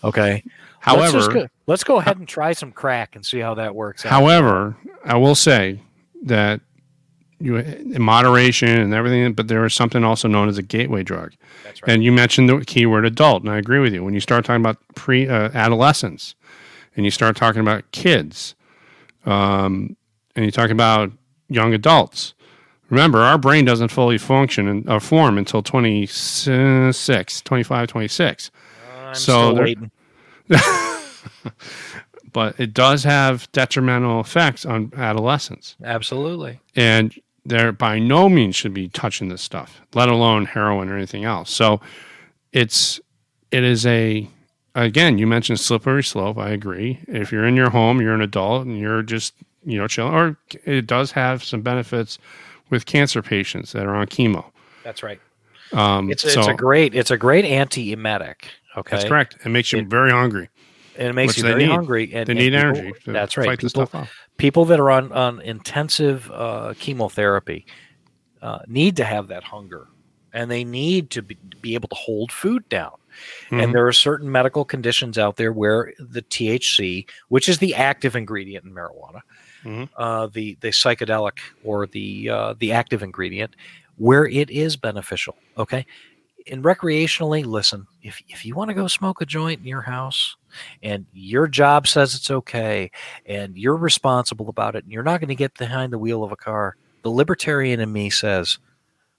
Okay. 0.03 0.43
let's, 0.87 1.11
however, 1.11 1.33
go, 1.33 1.47
let's 1.67 1.83
go 1.83 1.99
ahead 1.99 2.17
and 2.17 2.27
try 2.27 2.53
some 2.53 2.71
crack 2.71 3.15
and 3.15 3.25
see 3.25 3.39
how 3.39 3.55
that 3.55 3.75
works. 3.75 4.05
out. 4.05 4.09
However, 4.11 4.75
I 5.05 5.17
will 5.17 5.35
say 5.35 5.79
that 6.23 6.61
you 7.39 7.57
in 7.57 8.01
moderation 8.01 8.69
and 8.69 8.93
everything, 8.93 9.33
but 9.33 9.47
there 9.47 9.65
is 9.65 9.73
something 9.73 10.03
also 10.03 10.27
known 10.27 10.47
as 10.47 10.57
a 10.57 10.61
gateway 10.61 11.03
drug. 11.03 11.33
That's 11.63 11.81
right. 11.81 11.91
And 11.91 12.03
you 12.03 12.11
mentioned 12.11 12.47
the 12.49 12.63
keyword 12.65 13.05
adult, 13.05 13.43
and 13.43 13.51
I 13.51 13.57
agree 13.57 13.79
with 13.79 13.93
you. 13.93 14.03
When 14.03 14.13
you 14.13 14.19
start 14.19 14.45
talking 14.45 14.61
about 14.61 14.77
pre 14.95 15.27
uh, 15.27 15.49
adolescence, 15.53 16.35
and 16.95 17.05
you 17.05 17.11
start 17.11 17.35
talking 17.35 17.61
about 17.61 17.89
kids, 17.91 18.55
um, 19.25 19.95
and 20.35 20.45
you 20.45 20.51
talk 20.51 20.69
about 20.69 21.11
young 21.49 21.73
adults. 21.73 22.33
Remember, 22.89 23.19
our 23.19 23.37
brain 23.37 23.65
doesn't 23.65 23.89
fully 23.89 24.17
function 24.17 24.67
and 24.67 24.87
uh, 24.87 24.99
form 24.99 25.37
until 25.37 25.63
26, 25.63 27.41
25, 27.41 27.87
26. 27.87 28.51
I'm 29.07 29.15
so 29.15 29.21
still 29.21 29.55
there- 29.55 29.63
waiting. 29.63 29.91
But 32.33 32.59
it 32.59 32.73
does 32.73 33.03
have 33.03 33.49
detrimental 33.51 34.19
effects 34.19 34.65
on 34.65 34.91
adolescents. 34.97 35.75
Absolutely. 35.83 36.59
and 36.75 37.13
there 37.45 37.71
by 37.73 37.99
no 37.99 38.29
means 38.29 38.55
should 38.55 38.73
be 38.73 38.87
touching 38.87 39.27
this 39.27 39.41
stuff, 39.41 39.81
let 39.93 40.07
alone 40.09 40.45
heroin 40.45 40.87
or 40.89 40.95
anything 40.95 41.25
else. 41.25 41.49
So 41.51 41.81
it's 42.51 42.99
it 43.51 43.63
is 43.63 43.85
a 43.85 44.27
again, 44.75 45.17
you 45.17 45.27
mentioned 45.27 45.59
slippery 45.59 46.03
slope. 46.03 46.37
I 46.37 46.49
agree. 46.51 46.99
If 47.07 47.31
you're 47.31 47.45
in 47.45 47.55
your 47.55 47.69
home, 47.69 48.01
you're 48.01 48.13
an 48.15 48.21
adult 48.21 48.65
and 48.65 48.79
you're 48.79 49.01
just 49.03 49.33
you 49.65 49.77
know 49.77 49.87
chilling, 49.87 50.13
or 50.13 50.37
it 50.65 50.87
does 50.87 51.11
have 51.11 51.43
some 51.43 51.61
benefits 51.61 52.17
with 52.69 52.85
cancer 52.85 53.21
patients 53.21 53.73
that 53.73 53.85
are 53.85 53.95
on 53.95 54.07
chemo. 54.07 54.45
That's 54.83 55.03
right. 55.03 55.19
Um, 55.73 56.09
It's 56.11 56.21
so 56.23 56.39
it's 56.39 56.47
a 56.47 56.53
great 56.53 56.95
it's 56.95 57.11
a 57.11 57.17
great 57.17 57.45
antiemetic. 57.45 58.35
Okay. 58.77 58.95
that's 58.95 59.07
correct. 59.07 59.37
It 59.45 59.49
makes 59.49 59.71
you 59.71 59.79
It- 59.79 59.87
very 59.87 60.11
hungry. 60.11 60.49
And 60.97 61.07
it 61.09 61.13
makes 61.13 61.37
you 61.37 61.43
very 61.43 61.63
need. 61.63 61.71
hungry. 61.71 62.13
And, 62.13 62.27
They 62.27 62.31
and 62.31 62.39
need 62.39 62.51
people- 62.51 62.59
energy. 62.59 62.93
To 63.05 63.11
That's 63.11 63.37
right. 63.37 63.45
Fight 63.47 63.59
this 63.61 63.73
People, 63.73 63.85
stuff 63.87 64.01
off. 64.03 64.11
people 64.37 64.65
that 64.65 64.79
are 64.79 64.91
on 64.91 65.11
on 65.11 65.41
intensive 65.41 66.29
uh, 66.31 66.73
chemotherapy 66.79 67.65
uh, 68.41 68.59
need 68.67 68.95
to 68.97 69.03
have 69.05 69.27
that 69.29 69.43
hunger, 69.43 69.87
and 70.33 70.51
they 70.51 70.63
need 70.63 71.09
to 71.11 71.21
be, 71.21 71.37
be 71.61 71.73
able 71.75 71.87
to 71.89 71.95
hold 71.95 72.31
food 72.31 72.67
down. 72.69 72.91
Mhm. 73.51 73.63
And 73.63 73.75
there 73.75 73.85
are 73.87 73.93
certain 73.93 74.31
medical 74.31 74.65
conditions 74.65 75.17
out 75.17 75.35
there 75.37 75.53
where 75.53 75.93
the 75.99 76.21
THC, 76.23 77.05
which 77.29 77.47
is 77.47 77.59
the 77.59 77.75
active 77.75 78.15
ingredient 78.15 78.65
in 78.65 78.73
marijuana, 78.73 79.21
Mhm. 79.63 79.89
uh, 79.97 80.27
the 80.27 80.57
the 80.61 80.69
psychedelic 80.69 81.37
or 81.63 81.85
the 81.87 82.29
uh, 82.29 82.53
the 82.59 82.71
active 82.71 83.01
ingredient, 83.03 83.55
where 83.97 84.25
it 84.25 84.49
is 84.49 84.75
beneficial. 84.75 85.37
Okay, 85.57 85.85
and 86.51 86.63
recreationally, 86.63 87.45
listen, 87.45 87.85
if 88.01 88.21
if 88.27 88.43
you 88.45 88.55
want 88.55 88.69
to 88.69 88.73
go 88.73 88.87
smoke 88.87 89.21
a 89.21 89.25
joint 89.27 89.61
in 89.61 89.67
your 89.67 89.83
house, 89.83 90.35
and 90.81 91.05
your 91.13 91.47
job 91.47 91.87
says 91.87 92.15
it's 92.15 92.31
okay, 92.31 92.91
and 93.25 93.57
you're 93.57 93.75
responsible 93.77 94.49
about 94.49 94.75
it, 94.75 94.83
and 94.83 94.91
you're 94.93 95.03
not 95.03 95.19
going 95.19 95.29
to 95.29 95.35
get 95.35 95.57
behind 95.57 95.93
the 95.93 95.99
wheel 95.99 96.23
of 96.23 96.31
a 96.31 96.35
car, 96.35 96.75
the 97.03 97.09
libertarian 97.09 97.79
in 97.79 97.91
me 97.91 98.09
says, 98.09 98.59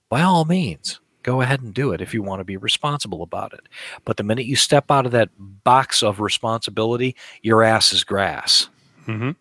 by 0.08 0.22
all 0.22 0.44
means, 0.44 1.00
go 1.22 1.40
ahead 1.40 1.60
and 1.62 1.74
do 1.74 1.92
it 1.92 2.00
if 2.00 2.14
you 2.14 2.22
want 2.22 2.40
to 2.40 2.44
be 2.44 2.56
responsible 2.56 3.22
about 3.22 3.52
it. 3.52 3.62
But 4.04 4.16
the 4.16 4.22
minute 4.22 4.46
you 4.46 4.56
step 4.56 4.90
out 4.90 5.06
of 5.06 5.12
that 5.12 5.30
box 5.38 6.02
of 6.02 6.20
responsibility, 6.20 7.16
your 7.42 7.62
ass 7.62 7.92
is 7.92 8.04
grass, 8.04 8.68
Mhm. 9.06 9.36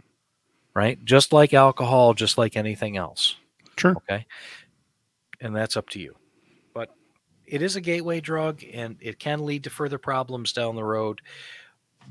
right? 0.73 1.03
Just 1.05 1.33
like 1.33 1.53
alcohol, 1.53 2.13
just 2.13 2.37
like 2.37 2.55
anything 2.57 2.97
else. 2.97 3.35
Sure. 3.77 3.95
Okay. 4.09 4.25
And 5.41 5.55
that's 5.55 5.75
up 5.75 5.89
to 5.89 5.99
you. 5.99 6.15
But 6.73 6.95
it 7.45 7.61
is 7.61 7.75
a 7.75 7.81
gateway 7.81 8.21
drug 8.21 8.63
and 8.73 8.97
it 9.01 9.19
can 9.19 9.45
lead 9.45 9.65
to 9.65 9.69
further 9.69 9.97
problems 9.97 10.53
down 10.53 10.75
the 10.75 10.83
road. 10.83 11.21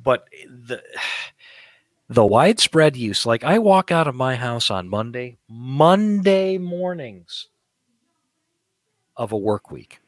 But 0.02 0.26
the 0.46 0.82
the 2.08 2.26
widespread 2.26 2.96
use, 2.96 3.24
like 3.24 3.42
I 3.42 3.58
walk 3.58 3.90
out 3.90 4.06
of 4.06 4.14
my 4.14 4.36
house 4.36 4.70
on 4.70 4.88
Monday, 4.88 5.38
Monday 5.48 6.58
mornings 6.58 7.48
of 9.16 9.32
a 9.32 9.36
work 9.36 9.70
week. 9.70 9.98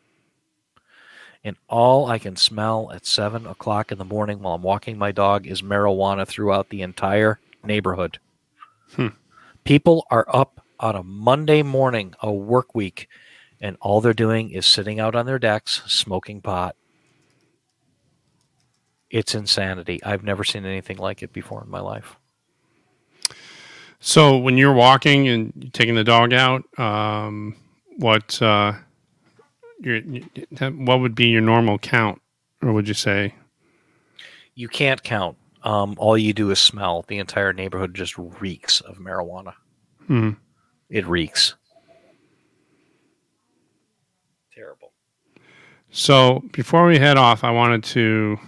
And 1.42 1.56
all 1.68 2.06
I 2.06 2.18
can 2.18 2.36
smell 2.36 2.90
at 2.92 3.06
seven 3.06 3.46
o'clock 3.46 3.92
in 3.92 3.98
the 3.98 4.04
morning 4.04 4.40
while 4.40 4.54
I'm 4.54 4.62
walking 4.62 4.96
my 4.96 5.12
dog 5.12 5.46
is 5.46 5.62
marijuana 5.62 6.26
throughout 6.26 6.70
the 6.70 6.82
entire 6.82 7.38
neighborhood. 7.62 8.18
Hmm. 8.92 9.08
People 9.64 10.06
are 10.10 10.26
up 10.28 10.64
on 10.80 10.96
a 10.96 11.02
Monday 11.02 11.62
morning, 11.62 12.14
a 12.20 12.32
work 12.32 12.74
week, 12.74 13.08
and 13.60 13.76
all 13.80 14.00
they're 14.00 14.12
doing 14.12 14.50
is 14.50 14.66
sitting 14.66 15.00
out 15.00 15.14
on 15.14 15.26
their 15.26 15.38
decks 15.38 15.82
smoking 15.86 16.40
pot. 16.40 16.76
It's 19.14 19.32
insanity. 19.32 20.02
I've 20.02 20.24
never 20.24 20.42
seen 20.42 20.66
anything 20.66 20.96
like 20.96 21.22
it 21.22 21.32
before 21.32 21.62
in 21.62 21.70
my 21.70 21.78
life. 21.78 22.16
So 24.00 24.36
when 24.36 24.58
you're 24.58 24.72
walking 24.74 25.28
and 25.28 25.52
you're 25.56 25.70
taking 25.70 25.94
the 25.94 26.02
dog 26.02 26.32
out, 26.32 26.64
um, 26.80 27.54
what 27.98 28.42
uh, 28.42 28.72
your 29.78 30.00
what 30.00 30.98
would 30.98 31.14
be 31.14 31.28
your 31.28 31.42
normal 31.42 31.78
count, 31.78 32.20
or 32.60 32.72
would 32.72 32.88
you 32.88 32.94
say? 32.94 33.32
You 34.56 34.66
can't 34.66 35.00
count. 35.04 35.36
Um, 35.62 35.94
all 35.96 36.18
you 36.18 36.32
do 36.32 36.50
is 36.50 36.58
smell. 36.58 37.04
The 37.06 37.18
entire 37.18 37.52
neighborhood 37.52 37.94
just 37.94 38.18
reeks 38.18 38.80
of 38.80 38.96
marijuana. 38.96 39.54
Hmm. 40.08 40.30
It 40.90 41.06
reeks. 41.06 41.54
Terrible. 44.52 44.90
So 45.92 46.42
before 46.50 46.84
we 46.88 46.98
head 46.98 47.16
off, 47.16 47.44
I 47.44 47.52
wanted 47.52 47.84
to 47.84 48.40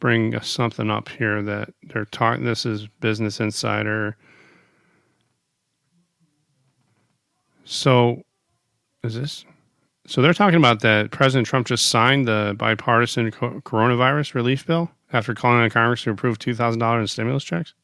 bring 0.00 0.38
something 0.40 0.90
up 0.90 1.08
here 1.08 1.42
that 1.42 1.70
they're 1.84 2.04
talking. 2.06 2.44
This 2.44 2.66
is 2.66 2.86
Business 3.00 3.40
Insider. 3.40 4.16
So, 7.64 8.22
is 9.02 9.14
this? 9.14 9.44
So 10.06 10.22
they're 10.22 10.34
talking 10.34 10.58
about 10.58 10.80
that 10.80 11.10
President 11.10 11.48
Trump 11.48 11.66
just 11.66 11.88
signed 11.88 12.28
the 12.28 12.54
bipartisan 12.56 13.32
co- 13.32 13.60
coronavirus 13.64 14.34
relief 14.34 14.64
bill 14.66 14.90
after 15.12 15.34
calling 15.34 15.58
on 15.60 15.70
Congress 15.70 16.02
to 16.04 16.10
approve 16.10 16.38
two 16.38 16.54
thousand 16.54 16.78
dollars 16.78 17.02
in 17.02 17.06
stimulus 17.08 17.42
checks. 17.42 17.74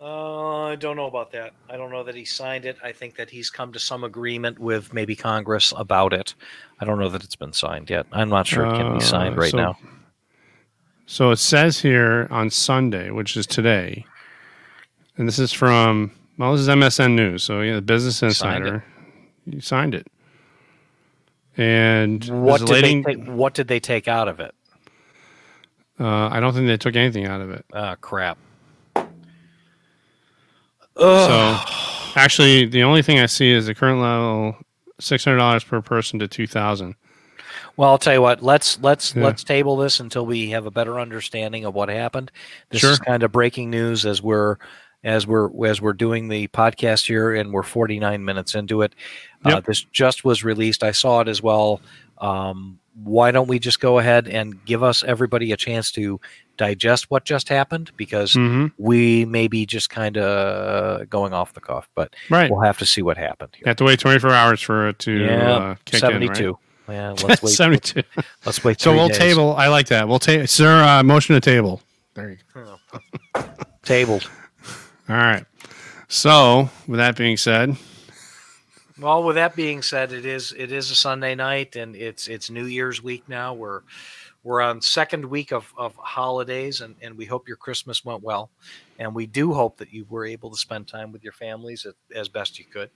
Uh, 0.00 0.66
I 0.66 0.76
don't 0.76 0.94
know 0.96 1.06
about 1.06 1.32
that. 1.32 1.52
I 1.68 1.76
don't 1.76 1.90
know 1.90 2.04
that 2.04 2.14
he 2.14 2.24
signed 2.24 2.64
it. 2.64 2.76
I 2.84 2.92
think 2.92 3.16
that 3.16 3.28
he's 3.30 3.50
come 3.50 3.72
to 3.72 3.80
some 3.80 4.04
agreement 4.04 4.60
with 4.60 4.94
maybe 4.94 5.16
Congress 5.16 5.72
about 5.76 6.12
it. 6.12 6.34
I 6.80 6.84
don't 6.84 7.00
know 7.00 7.08
that 7.08 7.24
it's 7.24 7.34
been 7.34 7.52
signed 7.52 7.90
yet. 7.90 8.06
I'm 8.12 8.28
not 8.28 8.46
sure 8.46 8.66
it 8.66 8.76
can 8.76 8.94
be 8.98 9.00
signed 9.00 9.34
Uh, 9.34 9.40
right 9.40 9.50
so- 9.50 9.56
now. 9.56 9.78
So 11.06 11.30
it 11.30 11.36
says 11.36 11.80
here 11.80 12.26
on 12.30 12.50
Sunday, 12.50 13.10
which 13.10 13.36
is 13.36 13.46
today, 13.46 14.04
and 15.16 15.26
this 15.26 15.38
is 15.38 15.52
from 15.52 16.10
well, 16.36 16.52
this 16.52 16.62
is 16.62 16.68
MSN 16.68 17.14
News, 17.14 17.42
so 17.44 17.60
yeah, 17.62 17.76
the 17.76 17.82
Business 17.82 18.18
Signed 18.18 18.64
Insider. 18.66 18.84
You 19.46 19.60
signed 19.60 19.94
it, 19.94 20.08
and 21.56 22.24
What 22.24 22.60
did, 22.66 22.82
they 22.84 23.02
take, 23.02 23.24
what 23.26 23.54
did 23.54 23.68
they 23.68 23.78
take 23.80 24.08
out 24.08 24.26
of 24.26 24.40
it? 24.40 24.52
uh, 26.00 26.28
I 26.28 26.40
don't 26.40 26.52
think 26.52 26.66
they 26.66 26.76
took 26.76 26.96
anything 26.96 27.24
out 27.26 27.40
of 27.40 27.50
it. 27.50 27.64
Ah, 27.72 27.94
crap. 28.00 28.36
So 30.98 31.58
actually, 32.16 32.66
the 32.66 32.82
only 32.82 33.02
thing 33.02 33.20
I 33.20 33.26
see 33.26 33.52
is 33.52 33.66
the 33.66 33.74
current 33.74 34.00
level 34.00 34.56
six 34.98 35.24
hundred 35.24 35.38
dollars 35.38 35.62
per 35.62 35.80
person 35.80 36.18
to 36.18 36.26
two 36.26 36.46
thousand. 36.46 36.96
Well, 37.76 37.90
I'll 37.90 37.98
tell 37.98 38.14
you 38.14 38.22
what. 38.22 38.42
Let's 38.42 38.78
let's 38.80 39.14
Yeah. 39.14 39.24
let's 39.24 39.44
table 39.44 39.76
this 39.76 40.00
until 40.00 40.24
we 40.26 40.50
have 40.50 40.66
a 40.66 40.70
better 40.70 40.98
understanding 40.98 41.64
of 41.64 41.74
what 41.74 41.88
happened. 41.88 42.30
This 42.70 42.80
Sure. 42.80 42.92
is 42.92 42.98
kind 42.98 43.22
of 43.22 43.32
breaking 43.32 43.70
news 43.70 44.06
as 44.06 44.22
we're 44.22 44.56
as 45.04 45.26
we're 45.26 45.50
as 45.66 45.80
we're 45.80 45.92
doing 45.92 46.28
the 46.28 46.48
podcast 46.48 47.06
here, 47.06 47.34
and 47.34 47.52
we're 47.52 47.62
49 47.62 48.24
minutes 48.24 48.54
into 48.54 48.82
it. 48.82 48.94
Uh, 49.44 49.60
this 49.60 49.82
just 49.92 50.24
was 50.24 50.42
released. 50.42 50.82
I 50.82 50.90
saw 50.90 51.20
it 51.20 51.28
as 51.28 51.42
well. 51.42 51.80
Um, 52.18 52.78
why 53.04 53.30
don't 53.30 53.46
we 53.46 53.58
just 53.58 53.78
go 53.78 53.98
ahead 53.98 54.26
and 54.26 54.64
give 54.64 54.82
us 54.82 55.04
everybody 55.04 55.52
a 55.52 55.56
chance 55.56 55.92
to 55.92 56.18
digest 56.56 57.10
what 57.10 57.26
just 57.26 57.50
happened? 57.50 57.90
Because 57.98 58.32
hmm 58.32 58.68
we 58.78 59.26
may 59.26 59.46
be 59.48 59.66
just 59.66 59.90
kind 59.90 60.16
of 60.16 61.08
going 61.10 61.34
off 61.34 61.52
the 61.52 61.60
cuff, 61.60 61.88
but 61.94 62.14
Right. 62.30 62.50
we'll 62.50 62.62
have 62.62 62.78
to 62.78 62.86
see 62.86 63.02
what 63.02 63.18
happened. 63.18 63.50
Here. 63.54 63.64
have 63.66 63.76
to 63.76 63.84
wait 63.84 64.00
24 64.00 64.30
hours 64.32 64.62
for 64.62 64.88
it 64.88 64.98
to 65.00 65.12
Yeah, 65.12 65.52
uh, 65.52 65.74
kick 65.84 66.00
72. 66.00 66.58
Yeah, 66.88 67.10
let's 67.22 67.24
right? 67.24 67.42
wait. 67.42 67.50
72. 67.50 68.02
Let's 68.44 68.62
wait. 68.64 68.80
So 68.80 68.92
we'll 68.92 69.08
days. 69.08 69.18
table. 69.18 69.54
I 69.56 69.68
like 69.68 69.88
that. 69.88 70.08
We'll 70.08 70.18
table. 70.18 70.46
Sir, 70.46 70.82
uh, 70.82 71.02
motion 71.02 71.34
to 71.34 71.40
table. 71.40 71.80
There 72.14 72.30
you 72.30 72.38
go. 72.54 72.78
tabled. 73.82 74.30
All 75.08 75.16
right. 75.16 75.44
So 76.08 76.70
with 76.86 76.98
that 76.98 77.16
being 77.16 77.36
said, 77.36 77.76
Well, 79.00 79.22
with 79.24 79.36
that 79.36 79.54
being 79.56 79.82
said, 79.82 80.12
it 80.12 80.24
is 80.24 80.54
it 80.56 80.72
is 80.72 80.90
a 80.90 80.96
Sunday 80.96 81.34
night, 81.34 81.76
and 81.76 81.94
it's 81.96 82.28
it's 82.28 82.50
New 82.50 82.64
Year's 82.66 83.02
week 83.02 83.28
now. 83.28 83.52
We're 83.54 83.82
we're 84.46 84.62
on 84.62 84.80
second 84.80 85.24
week 85.24 85.52
of, 85.52 85.72
of 85.76 85.96
holidays, 85.96 86.80
and, 86.80 86.94
and 87.02 87.18
we 87.18 87.24
hope 87.24 87.48
your 87.48 87.56
Christmas 87.56 88.04
went 88.04 88.22
well, 88.22 88.48
and 89.00 89.12
we 89.12 89.26
do 89.26 89.52
hope 89.52 89.76
that 89.78 89.92
you 89.92 90.06
were 90.08 90.24
able 90.24 90.50
to 90.50 90.56
spend 90.56 90.86
time 90.86 91.10
with 91.10 91.24
your 91.24 91.32
families 91.32 91.84
as, 91.84 91.94
as 92.14 92.28
best 92.28 92.56
you 92.56 92.64
could. 92.64 92.88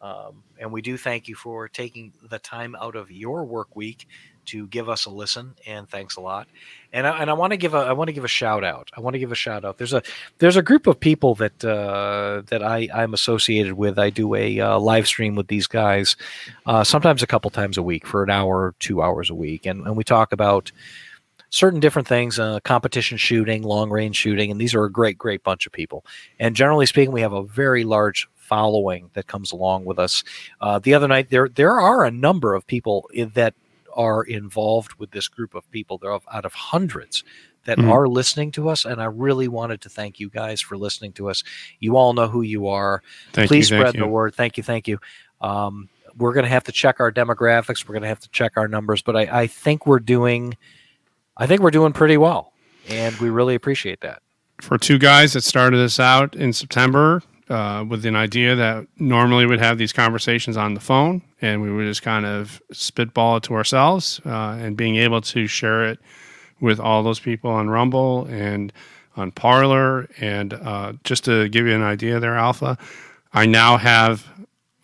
Um, 0.00 0.42
and 0.58 0.72
we 0.72 0.80
do 0.80 0.96
thank 0.96 1.28
you 1.28 1.34
for 1.34 1.68
taking 1.68 2.12
the 2.28 2.38
time 2.38 2.74
out 2.80 2.96
of 2.96 3.10
your 3.10 3.44
work 3.44 3.76
week 3.76 4.06
to 4.46 4.66
give 4.68 4.88
us 4.88 5.04
a 5.04 5.10
listen, 5.10 5.54
and 5.66 5.88
thanks 5.88 6.16
a 6.16 6.20
lot. 6.20 6.48
And 6.92 7.06
I, 7.06 7.20
and 7.20 7.30
I 7.30 7.34
want 7.34 7.52
to 7.52 7.56
give 7.56 7.74
a 7.74 7.78
I 7.78 7.92
want 7.92 8.08
to 8.08 8.12
give 8.12 8.24
a 8.24 8.28
shout 8.28 8.64
out. 8.64 8.90
I 8.96 9.00
want 9.00 9.14
to 9.14 9.20
give 9.20 9.30
a 9.30 9.36
shout 9.36 9.64
out. 9.64 9.78
There's 9.78 9.92
a 9.92 10.02
there's 10.38 10.56
a 10.56 10.62
group 10.62 10.86
of 10.86 10.98
people 10.98 11.34
that 11.36 11.64
uh, 11.64 12.42
that 12.46 12.62
I 12.62 12.88
I'm 12.92 13.14
associated 13.14 13.74
with. 13.74 13.98
I 13.98 14.10
do 14.10 14.34
a 14.34 14.58
uh, 14.58 14.78
live 14.78 15.06
stream 15.06 15.34
with 15.34 15.48
these 15.48 15.66
guys, 15.66 16.16
uh, 16.66 16.82
sometimes 16.82 17.22
a 17.22 17.26
couple 17.26 17.50
times 17.50 17.78
a 17.78 17.82
week 17.82 18.06
for 18.06 18.22
an 18.22 18.30
hour 18.30 18.66
or 18.66 18.74
two 18.78 19.02
hours 19.02 19.30
a 19.30 19.34
week, 19.34 19.66
and 19.66 19.86
and 19.86 19.96
we 19.96 20.04
talk 20.04 20.32
about 20.32 20.72
certain 21.50 21.80
different 21.80 22.08
things, 22.08 22.38
uh, 22.38 22.60
competition 22.60 23.18
shooting, 23.18 23.62
long 23.62 23.90
range 23.90 24.16
shooting, 24.16 24.50
and 24.50 24.60
these 24.60 24.74
are 24.74 24.84
a 24.84 24.90
great 24.90 25.18
great 25.18 25.44
bunch 25.44 25.66
of 25.66 25.72
people. 25.72 26.04
And 26.38 26.56
generally 26.56 26.86
speaking, 26.86 27.12
we 27.12 27.20
have 27.20 27.32
a 27.32 27.44
very 27.44 27.84
large 27.84 28.28
following 28.50 29.10
that 29.14 29.26
comes 29.26 29.52
along 29.52 29.84
with 29.84 29.98
us. 29.98 30.24
Uh, 30.60 30.78
the 30.78 30.92
other 30.94 31.08
night, 31.08 31.30
there 31.30 31.48
there 31.48 31.78
are 31.80 32.04
a 32.04 32.10
number 32.10 32.54
of 32.54 32.66
people 32.66 33.08
in, 33.14 33.30
that 33.34 33.54
are 33.94 34.22
involved 34.24 34.92
with 34.98 35.10
this 35.12 35.28
group 35.28 35.54
of 35.54 35.62
people. 35.70 35.96
There 35.98 36.12
are 36.12 36.20
out 36.32 36.44
of 36.44 36.52
hundreds 36.54 37.24
that 37.66 37.78
Mhm. 37.78 37.90
are 37.90 38.08
listening 38.08 38.50
to 38.52 38.68
us, 38.68 38.84
and 38.84 39.00
I 39.00 39.04
really 39.06 39.46
wanted 39.48 39.80
to 39.82 39.88
thank 39.88 40.18
you 40.20 40.28
guys 40.30 40.60
for 40.60 40.76
listening 40.76 41.12
to 41.14 41.28
us. 41.30 41.44
You 41.78 41.96
all 41.96 42.12
know 42.12 42.26
who 42.28 42.42
you 42.42 42.68
are. 42.68 43.02
thank 43.32 43.48
Please 43.48 43.70
you. 43.70 43.76
Spread 43.78 43.94
you. 43.94 44.00
the 44.00 44.06
word. 44.08 44.34
Thank 44.34 44.56
you, 44.56 44.62
thank 44.62 44.88
you. 44.88 44.98
Um, 45.40 45.88
we're 46.16 46.32
going 46.32 46.44
to 46.44 46.50
have 46.50 46.64
to 46.64 46.72
check 46.72 47.00
our 47.00 47.12
demographics. 47.12 47.86
We're 47.86 47.94
going 47.94 48.02
to 48.08 48.08
have 48.14 48.20
to 48.20 48.30
check 48.30 48.52
our 48.56 48.66
numbers, 48.66 49.02
but 49.02 49.14
I, 49.16 49.42
I 49.42 49.46
think 49.46 49.86
we're 49.86 50.00
doing, 50.16 50.56
I 51.36 51.46
think 51.46 51.60
we're 51.62 51.70
doing 51.80 51.92
pretty 51.92 52.16
well, 52.16 52.52
and 52.88 53.14
we 53.18 53.28
really 53.30 53.54
appreciate 53.54 54.00
that. 54.00 54.20
for 54.60 54.76
two 54.78 54.98
guys 54.98 55.32
that 55.34 55.42
started 55.42 55.78
this 55.78 55.98
out 56.00 56.34
in 56.36 56.52
September 56.52 57.22
uh, 57.50 57.84
with 57.86 58.06
an 58.06 58.16
idea 58.16 58.54
that 58.54 58.86
normally 58.98 59.44
would 59.44 59.58
have 59.58 59.76
these 59.76 59.92
conversations 59.92 60.56
on 60.56 60.74
the 60.74 60.80
phone 60.80 61.20
and 61.42 61.60
we 61.60 61.70
would 61.70 61.86
just 61.86 62.02
kind 62.02 62.24
of 62.24 62.62
spitball 62.72 63.36
it 63.38 63.42
to 63.42 63.54
ourselves 63.54 64.20
uh, 64.24 64.56
and 64.60 64.76
being 64.76 64.96
able 64.96 65.20
to 65.20 65.46
share 65.46 65.84
it 65.88 65.98
with 66.60 66.78
all 66.78 67.02
those 67.02 67.18
people 67.18 67.50
on 67.50 67.68
Rumble 67.68 68.26
and 68.26 68.72
on 69.16 69.32
Parler. 69.32 70.08
And 70.20 70.54
uh, 70.54 70.92
just 71.04 71.24
to 71.24 71.48
give 71.48 71.66
you 71.66 71.74
an 71.74 71.82
idea 71.82 72.20
there, 72.20 72.36
Alpha, 72.36 72.78
I 73.32 73.46
now 73.46 73.76
have 73.76 74.26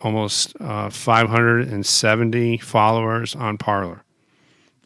almost 0.01 0.55
uh, 0.59 0.89
570 0.89 2.57
followers 2.57 3.35
on 3.35 3.57
Parler. 3.57 4.03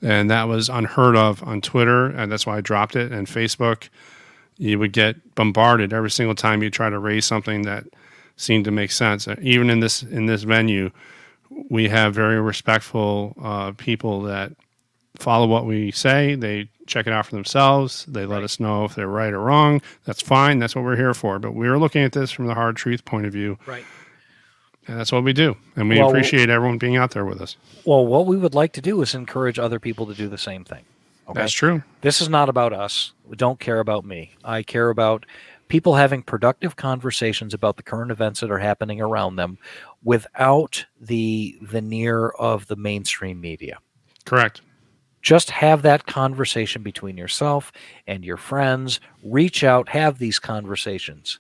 And 0.02 0.30
that 0.32 0.48
was 0.48 0.68
unheard 0.70 1.16
of 1.16 1.44
on 1.44 1.62
Twitter, 1.62 2.08
and 2.08 2.32
that's 2.32 2.46
why 2.46 2.58
I 2.58 2.62
dropped 2.62 2.96
it. 2.96 3.12
And 3.12 3.28
Facebook, 3.28 3.90
you 4.58 4.78
would 4.80 4.94
get 4.94 5.36
bombarded 5.36 5.94
every 5.94 6.12
single 6.12 6.36
time 6.36 6.62
you 6.64 6.70
try 6.70 6.90
to 6.90 7.00
raise 7.00 7.26
something 7.26 7.64
that 7.64 7.86
seemed 8.38 8.66
to 8.66 8.72
make 8.72 8.92
sense. 8.92 9.28
Uh, 9.28 9.36
Even 9.42 9.70
in 9.70 9.80
this 9.80 10.04
in 10.04 10.26
this 10.26 10.44
venue, 10.44 10.92
we 11.70 11.90
have 11.90 12.14
very 12.14 12.40
respectful 12.40 13.36
uh, 13.42 13.72
people 13.74 14.22
that 14.24 14.54
follow 15.18 15.46
what 15.48 15.66
we 15.66 15.92
say. 15.92 16.36
They 16.36 16.70
check 16.88 17.06
it 17.08 17.14
out 17.14 17.26
for 17.26 17.36
themselves. 17.36 18.06
They 18.08 18.26
let 18.26 18.38
Right. 18.38 18.44
us 18.44 18.60
know 18.60 18.86
if 18.86 18.96
they're 18.96 19.08
right 19.08 19.34
or 19.34 19.40
wrong. 19.40 19.82
That's 20.06 20.22
fine. 20.22 20.60
That's 20.60 20.76
what 20.76 20.84
we're 20.86 20.96
here 20.96 21.14
for. 21.14 21.38
But 21.40 21.54
we're 21.54 21.78
looking 21.78 22.04
at 22.04 22.12
this 22.14 22.32
from 22.32 22.48
the 22.48 22.54
hard 22.56 22.76
truth 22.78 23.06
point 23.06 23.26
of 23.26 23.34
view, 23.34 23.58
Right. 23.66 23.86
and 24.88 24.98
that's 25.00 25.12
what 25.12 25.24
we 25.24 25.34
do. 25.34 25.58
And 25.76 25.90
we 25.90 26.00
Well, 26.00 26.10
appreciate 26.10 26.50
everyone 26.50 26.78
being 26.78 26.96
out 26.98 27.12
there 27.12 27.26
with 27.26 27.42
us. 27.42 27.56
Well, 27.86 28.06
what 28.06 28.26
we 28.26 28.38
would 28.38 28.56
like 28.56 28.74
to 28.74 28.82
do 28.82 29.02
is 29.02 29.14
encourage 29.14 29.60
other 29.60 29.80
people 29.80 30.06
to 30.08 30.14
do 30.14 30.28
the 30.28 30.38
same 30.38 30.64
thing. 30.64 30.84
Okay. 31.32 31.40
That's 31.40 31.54
true. 31.54 31.82
This 32.02 32.20
is 32.20 32.28
not 32.28 32.50
about 32.50 32.74
us. 32.74 33.14
We 33.26 33.38
don't 33.38 33.60
care 33.60 33.80
about 33.80 34.04
me. 34.04 34.32
I 34.44 34.64
care 34.64 34.90
about 34.90 35.26
people 35.70 35.96
having 35.96 36.22
productive 36.22 36.76
conversations 36.76 37.54
about 37.54 37.78
the 37.78 37.84
current 37.84 38.12
events 38.12 38.42
that 38.42 38.52
are 38.52 38.58
happening 38.58 39.00
around 39.00 39.38
them 39.38 39.58
without 40.04 40.86
the 41.00 41.58
veneer 41.62 42.28
of 42.28 42.68
the 42.68 42.76
mainstream 42.76 43.40
media. 43.40 43.78
Correct. 44.26 44.62
Just 45.22 45.52
have 45.52 45.84
that 45.84 46.06
conversation 46.06 46.84
between 46.84 47.16
yourself 47.16 47.72
and 48.08 48.26
your 48.26 48.36
friends. 48.36 49.00
Reach 49.24 49.64
out, 49.64 49.88
have 49.88 50.18
these 50.20 50.40
conversations. 50.40 51.40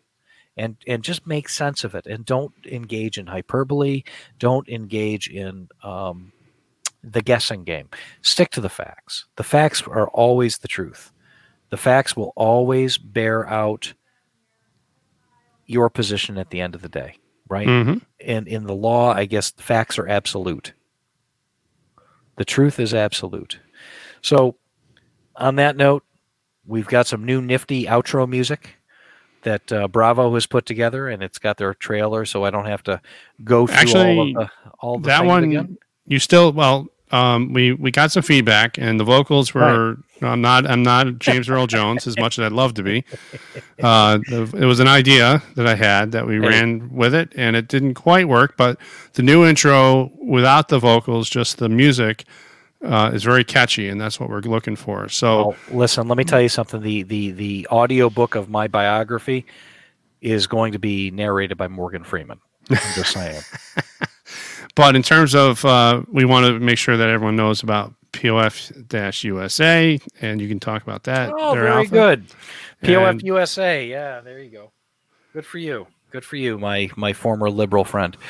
And, 0.56 0.78
and 0.88 1.04
just 1.04 1.28
make 1.28 1.50
sense 1.50 1.84
of 1.84 1.96
it 1.96 2.06
and 2.06 2.26
don't 2.26 2.54
engage 2.66 3.18
in 3.18 3.26
hyperbole 3.28 4.04
don't 4.38 4.68
engage 4.68 5.30
in 5.30 5.70
um, 5.82 6.34
the 7.04 7.22
guessing 7.22 7.64
game. 7.64 7.89
Stick 8.22 8.52
to 8.52 8.62
the 8.62 8.70
facts. 8.70 9.26
The 9.36 9.43
facts 9.43 9.82
are 9.84 10.10
always 10.10 10.60
the 10.60 10.68
truth. 10.68 11.12
The 11.70 11.78
facts 11.78 12.16
will 12.16 12.34
always 12.36 12.97
bear 12.97 13.47
out 13.47 13.93
your 15.66 15.89
position 15.89 16.38
at 16.38 16.49
the 16.49 16.60
end 16.62 16.76
of 16.76 16.82
the 16.82 16.89
day 16.89 17.16
right? 17.49 17.68
Hmm 17.68 17.97
and 18.26 18.47
in 18.47 18.66
the 18.66 18.76
law 18.76 19.14
i 19.14 19.26
guess 19.26 19.52
the 19.52 19.64
facts 19.64 19.97
are 19.99 20.08
absolute. 20.08 20.74
The 22.38 22.45
truth 22.45 22.80
is 22.80 22.93
absolute. 22.93 23.60
So 24.22 24.56
on 25.36 25.56
that 25.56 25.76
note 25.76 26.04
we've 26.66 26.88
got 26.88 27.08
some 27.08 27.26
new 27.26 27.41
nifty 27.41 27.86
outro 27.86 28.28
music 28.28 28.78
that 29.43 29.72
uh, 29.72 29.88
bravo 29.88 30.34
has 30.36 30.45
put 30.45 30.66
together 30.66 31.08
and 31.08 31.24
it's 31.24 31.39
got 31.39 31.58
their 31.58 31.74
trailer 31.74 32.26
so 32.26 32.43
i 32.45 32.52
don't 32.52 32.68
have 32.68 32.84
to 32.84 33.02
go 33.43 33.66
through 33.66 33.93
all 33.95 34.22
of 34.22 34.34
the 34.36 34.49
all 34.80 34.99
the 34.99 35.08
that 35.08 35.26
one 35.26 35.43
again. 35.43 35.78
You 36.12 36.20
still 36.20 36.51
well 36.53 36.88
um, 37.12 37.51
we 37.53 37.74
we 37.74 37.91
got 37.91 38.12
some 38.12 38.24
feedback 38.24 38.78
and 38.78 38.99
the 38.99 39.03
vocals 39.03 39.53
were 39.53 39.97
I'm 40.22 40.39
not 40.41 40.70
I'm 40.70 40.84
not 40.84 41.20
James 41.20 41.49
Earl 41.49 41.68
Jones 41.68 42.07
as 42.07 42.18
much 42.18 42.38
as 42.39 42.45
I'd 42.45 42.51
love 42.51 42.74
to 42.76 42.84
be. 42.84 43.03
Uh, 43.84 44.20
it 44.30 44.66
was 44.66 44.80
an 44.80 44.88
idea 44.88 45.41
that 45.55 45.66
I 45.66 45.74
had 45.74 46.12
that 46.12 46.28
we 46.28 46.36
Hey. 46.36 46.47
ran 46.49 46.93
with 46.93 47.16
it 47.16 47.34
and 47.36 47.55
it 47.55 47.68
didn't 47.68 47.95
quite 47.95 48.28
work. 48.28 48.55
But 48.55 48.78
the 49.14 49.24
new 49.24 49.43
intro 49.43 50.12
without 50.22 50.68
the 50.68 50.78
vocals, 50.78 51.28
just 51.28 51.57
the 51.57 51.68
music, 51.68 52.26
uh, 52.86 53.09
is 53.12 53.24
very 53.24 53.43
catchy 53.43 53.89
and 53.89 53.99
that's 53.99 54.20
what 54.20 54.30
we're 54.30 54.41
looking 54.41 54.76
for. 54.76 55.09
So 55.09 55.47
Well, 55.47 55.55
listen, 55.72 56.07
let 56.07 56.16
me 56.20 56.24
tell 56.24 56.39
you 56.39 56.49
something. 56.49 56.80
The 56.82 57.01
the 57.01 57.32
the 57.32 57.68
audio 57.72 58.12
book 58.12 58.36
of 58.36 58.49
my 58.49 58.68
biography 58.68 59.47
is 60.22 60.45
going 60.45 60.74
to 60.74 60.80
be 60.80 61.09
narrated 61.09 61.57
by 61.57 61.68
Morgan 61.68 62.03
Freeman. 62.03 62.39
I'm 62.70 62.78
just 62.93 63.14
saying. 63.14 63.41
But 64.76 64.95
in 64.95 65.03
terms 65.03 65.36
of, 65.36 65.63
uh, 65.65 66.03
we 66.07 66.26
want 66.26 66.45
to 66.45 66.59
make 66.59 66.78
sure 66.78 66.95
that 66.97 67.09
everyone 67.09 67.36
knows 67.36 67.61
about 67.63 67.93
POF 68.13 69.24
USA, 69.24 69.99
and 70.22 70.41
you 70.41 70.47
can 70.47 70.59
talk 70.59 70.84
about 70.84 71.03
that. 71.03 71.32
oh, 71.36 71.53
very 71.53 71.69
Alpha. 71.69 71.89
good. 71.89 72.26
POF 72.84 73.09
And- 73.09 73.22
USA. 73.24 73.86
Yeah, 73.86 74.22
there 74.22 74.39
you 74.39 74.49
go. 74.49 74.72
Good 75.34 75.45
for 75.45 75.57
you. 75.59 75.88
Good 76.11 76.26
for 76.26 76.36
you, 76.36 76.57
my 76.57 76.89
my 76.97 77.13
former 77.13 77.49
liberal 77.49 77.86
friend. 77.86 78.17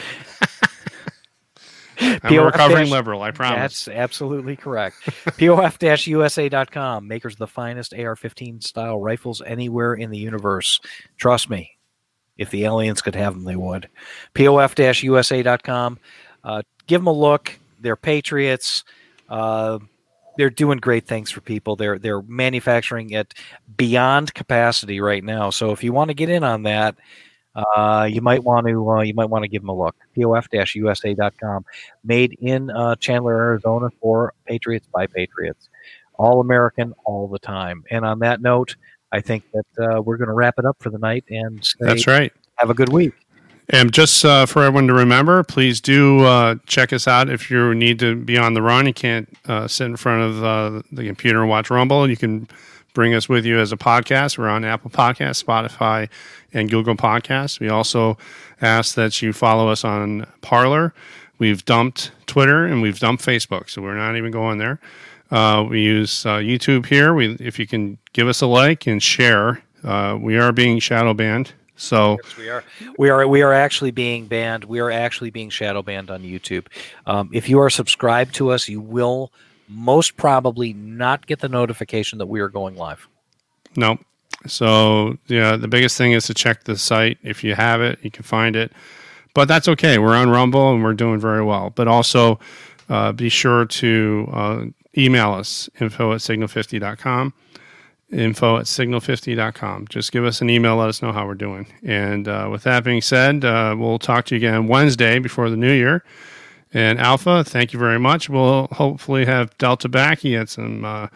I'm 2.00 2.16
a 2.16 2.20
POF 2.20 2.46
recovering 2.46 2.86
dash- 2.86 2.92
liberal, 2.92 3.22
I 3.22 3.32
promise. 3.32 3.86
That's 3.86 3.88
absolutely 3.88 4.56
correct. 4.56 4.98
POF-USA.com, 5.38 7.08
makers 7.08 7.34
of 7.34 7.40
the 7.40 7.48
finest 7.48 7.94
AR-15 7.94 8.64
style 8.64 9.00
rifles 9.00 9.42
anywhere 9.46 9.94
in 9.94 10.10
the 10.10 10.18
universe. 10.18 10.80
Trust 11.18 11.50
me, 11.50 11.78
if 12.38 12.50
the 12.50 12.66
aliens 12.66 13.02
could 13.04 13.14
have 13.16 13.34
them, 13.36 13.44
they 13.44 13.56
would. 13.56 13.88
POF-USA.com. 14.34 16.00
Uh, 16.44 16.62
give 16.88 17.02
them 17.02 17.08
a 17.08 17.14
look. 17.14 17.58
They're 17.80 17.96
patriots. 17.96 18.84
Uh, 19.30 19.80
they're 20.38 20.50
doing 20.50 20.78
great 20.78 21.06
things 21.06 21.30
for 21.30 21.42
people. 21.42 21.76
They're 21.76 22.00
they're 22.00 22.22
manufacturing 22.22 23.14
at 23.16 23.34
beyond 23.78 24.34
capacity 24.34 25.02
right 25.02 25.24
now. 25.24 25.50
So 25.50 25.72
if 25.72 25.84
you 25.84 25.94
want 25.94 26.10
to 26.10 26.14
get 26.14 26.30
in 26.30 26.44
on 26.44 26.64
that, 26.64 26.96
uh, 27.56 28.08
you 28.10 28.22
might 28.22 28.44
want 28.44 28.68
to 28.68 28.90
uh, 28.90 29.02
you 29.02 29.14
might 29.14 29.30
want 29.30 29.44
to 29.44 29.48
give 29.48 29.62
them 29.62 29.70
a 29.70 29.78
look. 29.78 29.96
POF-USA.com, 30.18 31.66
made 32.04 32.38
in 32.40 32.70
uh, 32.72 32.96
Chandler, 32.96 33.36
Arizona, 33.36 33.90
for 34.02 34.34
Patriots 34.46 34.88
by 34.94 35.08
Patriots, 35.08 35.70
all 36.16 36.40
American, 36.40 36.94
all 37.06 37.28
the 37.28 37.40
time. 37.40 37.84
And 37.92 38.06
on 38.06 38.20
that 38.20 38.42
note, 38.42 38.76
I 39.12 39.22
think 39.22 39.44
that 39.52 39.96
uh, 39.96 40.02
we're 40.02 40.18
going 40.18 40.30
to 40.30 40.34
wrap 40.34 40.56
it 40.58 40.66
up 40.66 40.78
for 40.80 40.90
the 40.90 40.98
night 40.98 41.26
and 41.30 41.64
say, 41.64 41.76
That's 41.82 42.08
right. 42.08 42.32
have 42.56 42.70
a 42.70 42.74
good 42.74 42.90
week. 42.90 43.14
And 43.74 43.94
just 43.94 44.26
uh, 44.26 44.46
for 44.46 44.64
everyone 44.64 44.88
to 44.88 44.94
remember, 44.94 45.44
please 45.44 45.80
do 45.80 46.26
uh, 46.26 46.56
check 46.68 46.92
us 46.92 47.08
out 47.08 47.30
if 47.30 47.50
you 47.50 47.74
need 47.74 48.00
to 48.00 48.18
be 48.18 48.38
on 48.38 48.54
the 48.54 48.62
run. 48.62 48.86
You 48.86 48.94
can't 48.94 49.30
uh, 49.48 49.66
sit 49.70 49.86
in 49.86 49.96
front 49.96 50.24
of 50.24 50.44
uh, 50.44 50.82
the 50.92 51.06
computer 51.06 51.40
and 51.40 51.50
watch 51.50 51.70
Rumble. 51.70 52.10
You 52.10 52.18
can 52.18 52.50
bring 52.94 53.14
us 53.14 53.30
with 53.30 53.46
you 53.46 53.60
as 53.60 53.72
a 53.72 53.78
podcast. 53.78 54.38
We're 54.38 54.50
on 54.50 54.66
Apple 54.66 54.92
Podcasts, 54.92 55.42
Spotify, 55.42 56.10
and 56.52 56.70
Google 56.70 56.96
Podcasts. 56.96 57.62
We 57.62 57.70
also 57.70 58.18
ask 58.60 58.96
that 58.96 59.22
you 59.22 59.32
follow 59.32 59.70
us 59.70 59.86
on 59.86 60.28
Parler. 60.42 60.94
We've 61.38 61.64
dumped 61.64 62.12
Twitter 62.28 62.66
and 62.66 62.82
we've 62.82 63.00
dumped 63.00 63.26
Facebook, 63.26 63.70
so 63.70 63.82
we're 63.82 63.96
not 63.96 64.18
even 64.18 64.34
going 64.34 64.58
there. 64.58 64.82
Uh, 65.32 65.66
we 65.68 65.82
use 65.82 66.26
uh, 66.26 66.40
YouTube 66.40 66.88
here. 66.88 67.14
We, 67.14 67.36
if 67.36 67.58
you 67.58 67.66
can 67.66 68.00
give 68.12 68.28
us 68.28 68.42
a 68.42 68.48
like 68.48 68.86
and 68.86 69.02
share, 69.02 69.64
we 70.20 70.38
are 70.38 70.52
being 70.52 70.80
shadow 70.80 71.14
banned. 71.14 71.54
So 71.82 72.20
yes, 72.24 72.38
we 72.38 72.50
are. 72.50 72.64
We 73.00 73.10
are. 73.10 73.28
We 73.28 73.42
are 73.42 73.54
actually 73.54 73.90
being 73.90 74.28
banned. 74.28 74.66
We 74.66 74.80
are 74.80 74.92
actually 74.92 75.32
being 75.32 75.50
shadow 75.50 75.82
banned 75.82 76.12
on 76.12 76.22
YouTube. 76.22 76.68
Um, 77.08 77.32
if 77.34 77.50
you 77.50 77.60
are 77.60 77.72
subscribed 77.72 78.36
to 78.36 78.52
us, 78.52 78.70
you 78.70 78.80
will 78.80 79.32
most 79.68 80.16
probably 80.16 80.74
not 80.74 81.26
get 81.26 81.40
the 81.40 81.50
notification 81.50 82.20
that 82.20 82.28
we 82.28 82.40
are 82.40 82.50
going 82.50 82.76
live. 82.76 83.08
No. 83.76 83.98
So 84.46 85.18
yeah, 85.26 85.56
the 85.56 85.68
biggest 85.68 85.98
thing 85.98 86.12
is 86.12 86.28
to 86.28 86.36
check 86.36 86.66
the 86.66 86.78
site. 86.78 87.18
If 87.24 87.44
you 87.44 87.56
have 87.56 87.82
it, 87.82 87.98
you 88.04 88.12
can 88.12 88.24
find 88.24 88.56
it. 88.56 88.72
But 89.34 89.48
that's 89.48 89.68
okay. 89.68 89.98
We're 89.98 90.16
on 90.16 90.30
Rumble 90.30 90.74
and 90.74 90.84
we're 90.84 90.94
doing 90.94 91.20
very 91.20 91.44
well. 91.44 91.72
But 91.72 91.88
also 91.88 92.40
uh, 92.90 93.12
be 93.12 93.30
sure 93.30 93.66
to 93.66 94.30
uh, 94.32 94.66
email 94.96 95.32
us 95.32 95.68
info 95.80 96.14
at 96.14 96.20
signal50.com 96.20 97.34
info 98.12 98.58
at 98.58 98.66
signal50.com. 98.66 99.88
Just 99.88 100.12
give 100.12 100.26
us 100.26 100.42
an 100.42 100.50
email, 100.50 100.76
let 100.76 100.90
us 100.90 101.02
know 101.02 101.12
how 101.12 101.26
we're 101.26 101.36
doing. 101.36 101.68
And 101.84 102.28
uh, 102.28 102.50
with 102.52 102.64
that 102.64 102.84
being 102.84 103.02
said, 103.02 103.46
uh, 103.46 103.76
we'll 103.78 104.00
talk 104.00 104.26
to 104.26 104.36
you 104.36 104.38
again 104.38 104.68
Wednesday 104.68 105.20
before 105.20 105.50
the 105.50 105.58
new 105.58 105.72
year. 105.72 106.04
And 106.74 107.00
Alpha, 107.00 107.44
thank 107.44 107.74
you 107.74 107.80
very 107.80 108.00
much. 108.00 108.30
We'll 108.30 108.68
hopefully 108.68 109.26
have 109.26 109.58
Delta 109.58 109.90
back. 109.90 110.20
He 110.20 110.34
had 110.34 110.50
some 110.50 110.86
uh, 110.86 111.08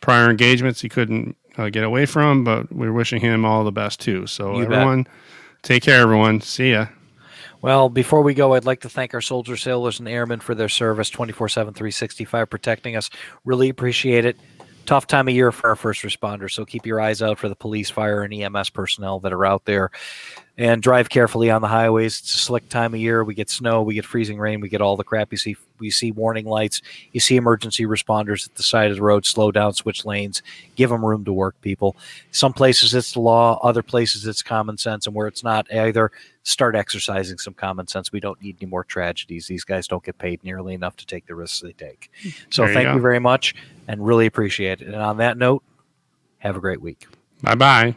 prior 0.00 0.28
engagements 0.28 0.80
he 0.80 0.88
couldn't 0.88 1.36
uh, 1.56 1.68
get 1.68 1.84
away 1.84 2.06
from, 2.06 2.44
but 2.44 2.72
we're 2.72 2.92
wishing 2.92 3.20
him 3.20 3.44
all 3.44 3.64
the 3.64 3.72
best 3.72 4.00
too. 4.00 4.26
So, 4.26 4.56
you 4.56 4.64
everyone, 4.64 5.04
bet. 5.04 5.12
take 5.62 5.82
care, 5.82 6.00
everyone. 6.00 6.40
See 6.40 6.72
ya. 6.72 6.86
Well, 7.62 7.88
before 7.88 8.22
we 8.22 8.34
go, 8.34 8.54
I'd 8.54 8.66
like 8.66 8.80
to 8.80 8.90
thank 8.90 9.14
our 9.14 9.22
soldiers, 9.22 9.62
sailors, 9.62 9.98
and 9.98 10.06
airmen 10.06 10.40
for 10.40 10.54
their 10.54 10.68
service 10.68 11.08
24 11.08 11.48
7, 11.48 11.72
365, 11.72 12.50
protecting 12.50 12.96
us. 12.96 13.08
Really 13.44 13.70
appreciate 13.70 14.26
it 14.26 14.36
tough 14.84 15.06
time 15.06 15.28
of 15.28 15.34
year 15.34 15.52
for 15.52 15.68
our 15.68 15.76
first 15.76 16.02
responders. 16.02 16.52
So 16.52 16.64
keep 16.64 16.86
your 16.86 17.00
eyes 17.00 17.22
out 17.22 17.38
for 17.38 17.48
the 17.48 17.56
police, 17.56 17.90
fire, 17.90 18.22
and 18.22 18.32
EMS 18.32 18.70
personnel 18.70 19.20
that 19.20 19.32
are 19.32 19.44
out 19.44 19.64
there 19.64 19.90
and 20.56 20.82
drive 20.82 21.08
carefully 21.08 21.50
on 21.50 21.62
the 21.62 21.68
highways. 21.68 22.20
It's 22.20 22.34
a 22.34 22.38
slick 22.38 22.68
time 22.68 22.94
of 22.94 23.00
year. 23.00 23.24
We 23.24 23.34
get 23.34 23.50
snow, 23.50 23.82
we 23.82 23.94
get 23.94 24.04
freezing 24.04 24.38
rain, 24.38 24.60
we 24.60 24.68
get 24.68 24.80
all 24.80 24.96
the 24.96 25.04
crap 25.04 25.32
you 25.32 25.38
see. 25.38 25.56
We 25.78 25.90
see 25.90 26.12
warning 26.12 26.46
lights, 26.46 26.82
you 27.12 27.20
see 27.20 27.36
emergency 27.36 27.84
responders 27.84 28.46
at 28.48 28.54
the 28.54 28.62
side 28.62 28.90
of 28.90 28.96
the 28.96 29.02
road. 29.02 29.26
Slow 29.26 29.50
down, 29.50 29.74
switch 29.74 30.04
lanes, 30.04 30.42
give 30.76 30.90
them 30.90 31.04
room 31.04 31.24
to 31.24 31.32
work. 31.32 31.60
People. 31.60 31.96
Some 32.30 32.52
places 32.52 32.94
it's 32.94 33.12
the 33.12 33.20
law, 33.20 33.58
other 33.62 33.82
places 33.82 34.26
it's 34.26 34.42
common 34.42 34.78
sense, 34.78 35.06
and 35.06 35.14
where 35.14 35.26
it's 35.26 35.42
not, 35.42 35.72
either 35.72 36.10
start 36.42 36.76
exercising 36.76 37.38
some 37.38 37.54
common 37.54 37.86
sense. 37.86 38.12
We 38.12 38.20
don't 38.20 38.40
need 38.42 38.56
any 38.60 38.70
more 38.70 38.84
tragedies. 38.84 39.46
These 39.46 39.64
guys 39.64 39.88
don't 39.88 40.04
get 40.04 40.18
paid 40.18 40.42
nearly 40.44 40.74
enough 40.74 40.96
to 40.96 41.06
take 41.06 41.26
the 41.26 41.34
risks 41.34 41.60
they 41.60 41.72
take. 41.72 42.10
So 42.50 42.66
thank 42.66 42.88
you, 42.88 42.94
you 42.94 43.00
very 43.00 43.20
much, 43.20 43.54
and 43.88 44.04
really 44.04 44.26
appreciate 44.26 44.82
it. 44.82 44.88
And 44.88 44.96
on 44.96 45.16
that 45.18 45.36
note, 45.38 45.62
have 46.38 46.56
a 46.56 46.60
great 46.60 46.80
week. 46.80 47.06
Bye 47.42 47.54
bye. 47.54 47.96